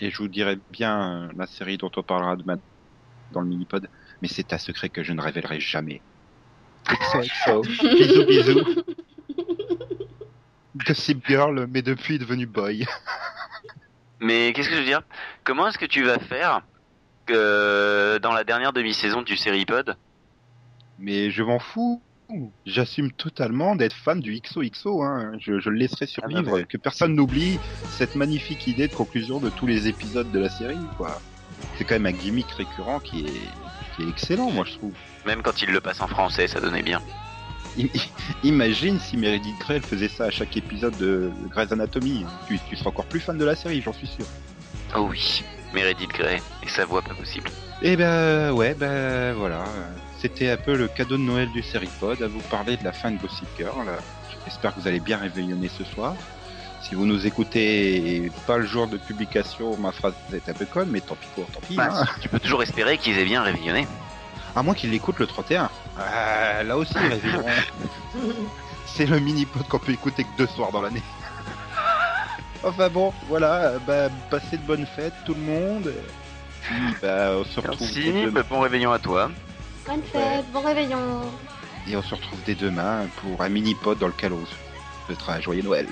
et 0.00 0.10
je 0.10 0.18
vous 0.18 0.28
dirai 0.28 0.58
bien 0.70 1.24
euh, 1.24 1.28
la 1.36 1.46
série 1.46 1.76
dont 1.76 1.90
on 1.96 2.02
parlera 2.02 2.36
demain 2.36 2.58
dans 3.32 3.40
le 3.40 3.46
mini-pod, 3.46 3.88
mais 4.22 4.28
c'est 4.28 4.52
un 4.52 4.58
secret 4.58 4.88
que 4.88 5.02
je 5.02 5.12
ne 5.12 5.20
révélerai 5.20 5.60
jamais. 5.60 6.00
bisous 7.46 8.24
bisous. 8.26 8.64
Gossip 10.86 11.26
Girl, 11.26 11.66
mais 11.70 11.82
depuis 11.82 12.18
devenu 12.18 12.46
boy. 12.46 12.86
mais 14.20 14.52
qu'est-ce 14.52 14.68
que 14.68 14.74
je 14.74 14.80
veux 14.80 14.86
dire? 14.86 15.02
Comment 15.44 15.68
est-ce 15.68 15.78
que 15.78 15.86
tu 15.86 16.02
vas 16.02 16.18
faire 16.18 16.62
que 17.26 18.18
dans 18.22 18.32
la 18.32 18.44
dernière 18.44 18.72
demi-saison 18.72 19.22
du 19.22 19.36
série 19.36 19.66
pod? 19.66 19.96
Mais 20.98 21.30
je 21.30 21.42
m'en 21.42 21.58
fous. 21.58 22.00
J'assume 22.66 23.10
totalement 23.12 23.76
d'être 23.76 23.94
fan 23.94 24.20
du 24.20 24.40
XOXO. 24.40 25.02
Hein. 25.02 25.32
Je, 25.38 25.52
le 25.52 25.76
laisserai 25.76 26.06
survivre. 26.06 26.54
Ah 26.56 26.60
bah 26.60 26.64
que 26.64 26.76
personne 26.76 27.14
n'oublie 27.14 27.58
cette 27.90 28.14
magnifique 28.14 28.66
idée 28.66 28.88
de 28.88 28.94
conclusion 28.94 29.40
de 29.40 29.50
tous 29.50 29.66
les 29.66 29.88
épisodes 29.88 30.30
de 30.30 30.38
la 30.38 30.48
série. 30.48 30.78
Quoi. 30.96 31.20
C'est 31.76 31.84
quand 31.84 31.94
même 31.94 32.06
un 32.06 32.16
gimmick 32.16 32.50
récurrent 32.52 33.00
qui 33.00 33.20
est, 33.20 33.96
qui 33.96 34.02
est 34.02 34.08
excellent, 34.08 34.50
moi 34.50 34.64
je 34.66 34.74
trouve. 34.74 34.92
Même 35.26 35.42
quand 35.42 35.62
il 35.62 35.70
le 35.70 35.80
passe 35.80 36.00
en 36.00 36.08
français, 36.08 36.46
ça 36.48 36.60
donnait 36.60 36.82
bien. 36.82 37.00
Imagine 38.42 38.98
si 38.98 39.16
Meredith 39.16 39.58
Grey 39.60 39.80
faisait 39.80 40.08
ça 40.08 40.24
à 40.24 40.30
chaque 40.30 40.56
épisode 40.56 40.96
de 40.98 41.30
Grey's 41.50 41.72
Anatomy. 41.72 42.24
Tu, 42.48 42.58
tu 42.68 42.76
seras 42.76 42.90
encore 42.90 43.06
plus 43.06 43.20
fan 43.20 43.38
de 43.38 43.44
la 43.44 43.54
série, 43.54 43.80
j'en 43.80 43.92
suis 43.92 44.06
sûr. 44.06 44.26
Oh 44.96 45.08
oui, 45.10 45.44
Meredith 45.72 46.10
Grey 46.10 46.40
et 46.62 46.68
sa 46.68 46.84
voix 46.84 47.02
pas 47.02 47.14
possible. 47.14 47.50
Eh 47.82 47.96
ben 47.96 48.52
ouais, 48.52 48.74
ben 48.74 49.34
voilà. 49.34 49.64
C'était 50.20 50.50
un 50.50 50.58
peu 50.58 50.76
le 50.76 50.86
cadeau 50.86 51.16
de 51.16 51.22
Noël 51.22 51.50
du 51.50 51.62
Seripod, 51.62 52.20
à 52.20 52.28
vous 52.28 52.40
parler 52.50 52.76
de 52.76 52.84
la 52.84 52.92
fin 52.92 53.10
de 53.10 53.16
Gossip 53.16 53.48
Girl. 53.56 53.86
J'espère 54.44 54.74
que 54.74 54.80
vous 54.80 54.86
allez 54.86 55.00
bien 55.00 55.16
réveillonner 55.16 55.68
ce 55.68 55.82
soir. 55.82 56.14
Si 56.82 56.94
vous 56.94 57.06
nous 57.06 57.26
écoutez 57.26 58.30
pas 58.46 58.58
le 58.58 58.66
jour 58.66 58.86
de 58.86 58.98
publication, 58.98 59.78
ma 59.78 59.92
phrase 59.92 60.12
est 60.34 60.46
un 60.46 60.52
peu 60.52 60.66
conne, 60.66 60.90
mais 60.90 61.00
tant 61.00 61.14
pis 61.14 61.26
pour, 61.34 61.46
tant 61.46 61.60
pis. 61.60 61.74
Bah, 61.74 61.88
hein. 61.90 62.04
tu 62.20 62.28
peux 62.28 62.38
toujours 62.38 62.62
espérer 62.62 62.98
qu'ils 62.98 63.18
aient 63.18 63.24
bien 63.24 63.42
réveillonné. 63.42 63.88
À 64.54 64.62
moins 64.62 64.74
qu'ils 64.74 64.90
l'écoutent 64.90 65.20
le 65.20 65.26
31. 65.26 65.70
Euh, 65.98 66.62
là 66.64 66.76
aussi. 66.76 66.92
C'est 68.86 69.06
le 69.06 69.20
mini-pod 69.20 69.68
qu'on 69.68 69.78
peut 69.78 69.92
écouter 69.92 70.24
que 70.24 70.36
deux 70.36 70.48
soirs 70.48 70.70
dans 70.70 70.82
l'année. 70.82 71.02
enfin 72.62 72.90
bon, 72.90 73.14
voilà, 73.26 73.78
bah, 73.86 74.10
passez 74.30 74.58
de 74.58 74.66
bonnes 74.66 74.86
fêtes 74.86 75.14
tout 75.24 75.34
le 75.34 75.40
monde. 75.40 75.90
Puis, 76.60 76.76
bah, 77.00 77.36
on 77.38 77.44
se 77.44 77.58
retrouve 77.58 77.80
Merci, 77.80 78.12
demain. 78.12 78.30
bah, 78.32 78.42
bon 78.46 78.60
réveillon 78.60 78.92
à 78.92 78.98
toi. 78.98 79.30
Bonne 79.90 80.02
fête, 80.02 80.44
bon 80.52 80.60
réveillon. 80.60 81.22
et 81.88 81.96
on 81.96 82.02
se 82.02 82.14
retrouve 82.14 82.38
dès 82.46 82.54
demain 82.54 83.08
pour 83.16 83.40
un 83.42 83.48
mini-pod 83.48 83.98
dans 83.98 84.06
lequel 84.06 84.32
on 84.32 84.46
se 84.46 84.54
fêtera 85.08 85.34
un 85.34 85.40
joyeux 85.40 85.62
Noël. 85.62 85.88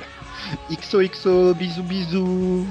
XOXO, 0.71 1.53
bisous 1.55 1.83
bisous. 1.83 2.65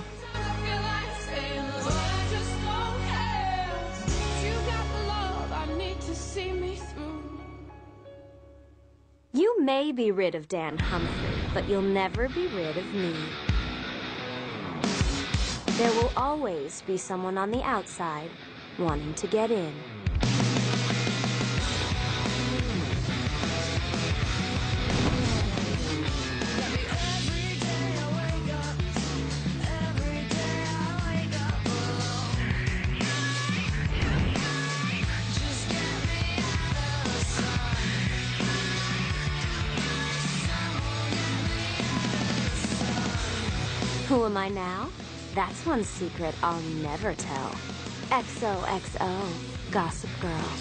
You 9.34 9.54
may 9.66 9.92
be 9.92 10.12
rid 10.12 10.34
of 10.34 10.48
Dan 10.48 10.78
Humphrey, 10.78 11.52
but 11.54 11.68
you'll 11.68 11.82
never 11.82 12.30
be 12.30 12.48
rid 12.56 12.78
of 12.78 12.94
me. 12.94 13.14
There 15.78 15.92
will 15.92 16.14
always 16.16 16.84
be 16.88 16.96
someone 16.96 17.38
on 17.38 17.52
the 17.52 17.62
outside 17.64 18.30
wanting 18.80 19.14
to 19.16 19.28
get 19.28 19.52
in. 19.52 19.74
Am 44.28 44.36
I 44.36 44.50
now? 44.50 44.90
That's 45.36 45.66
one 45.66 45.86
secret 45.86 46.36
I'll 46.44 46.60
never 46.84 47.14
tell. 47.14 47.52
XOXO, 48.10 49.72
Gossip 49.72 50.10
Girl. 50.20 50.52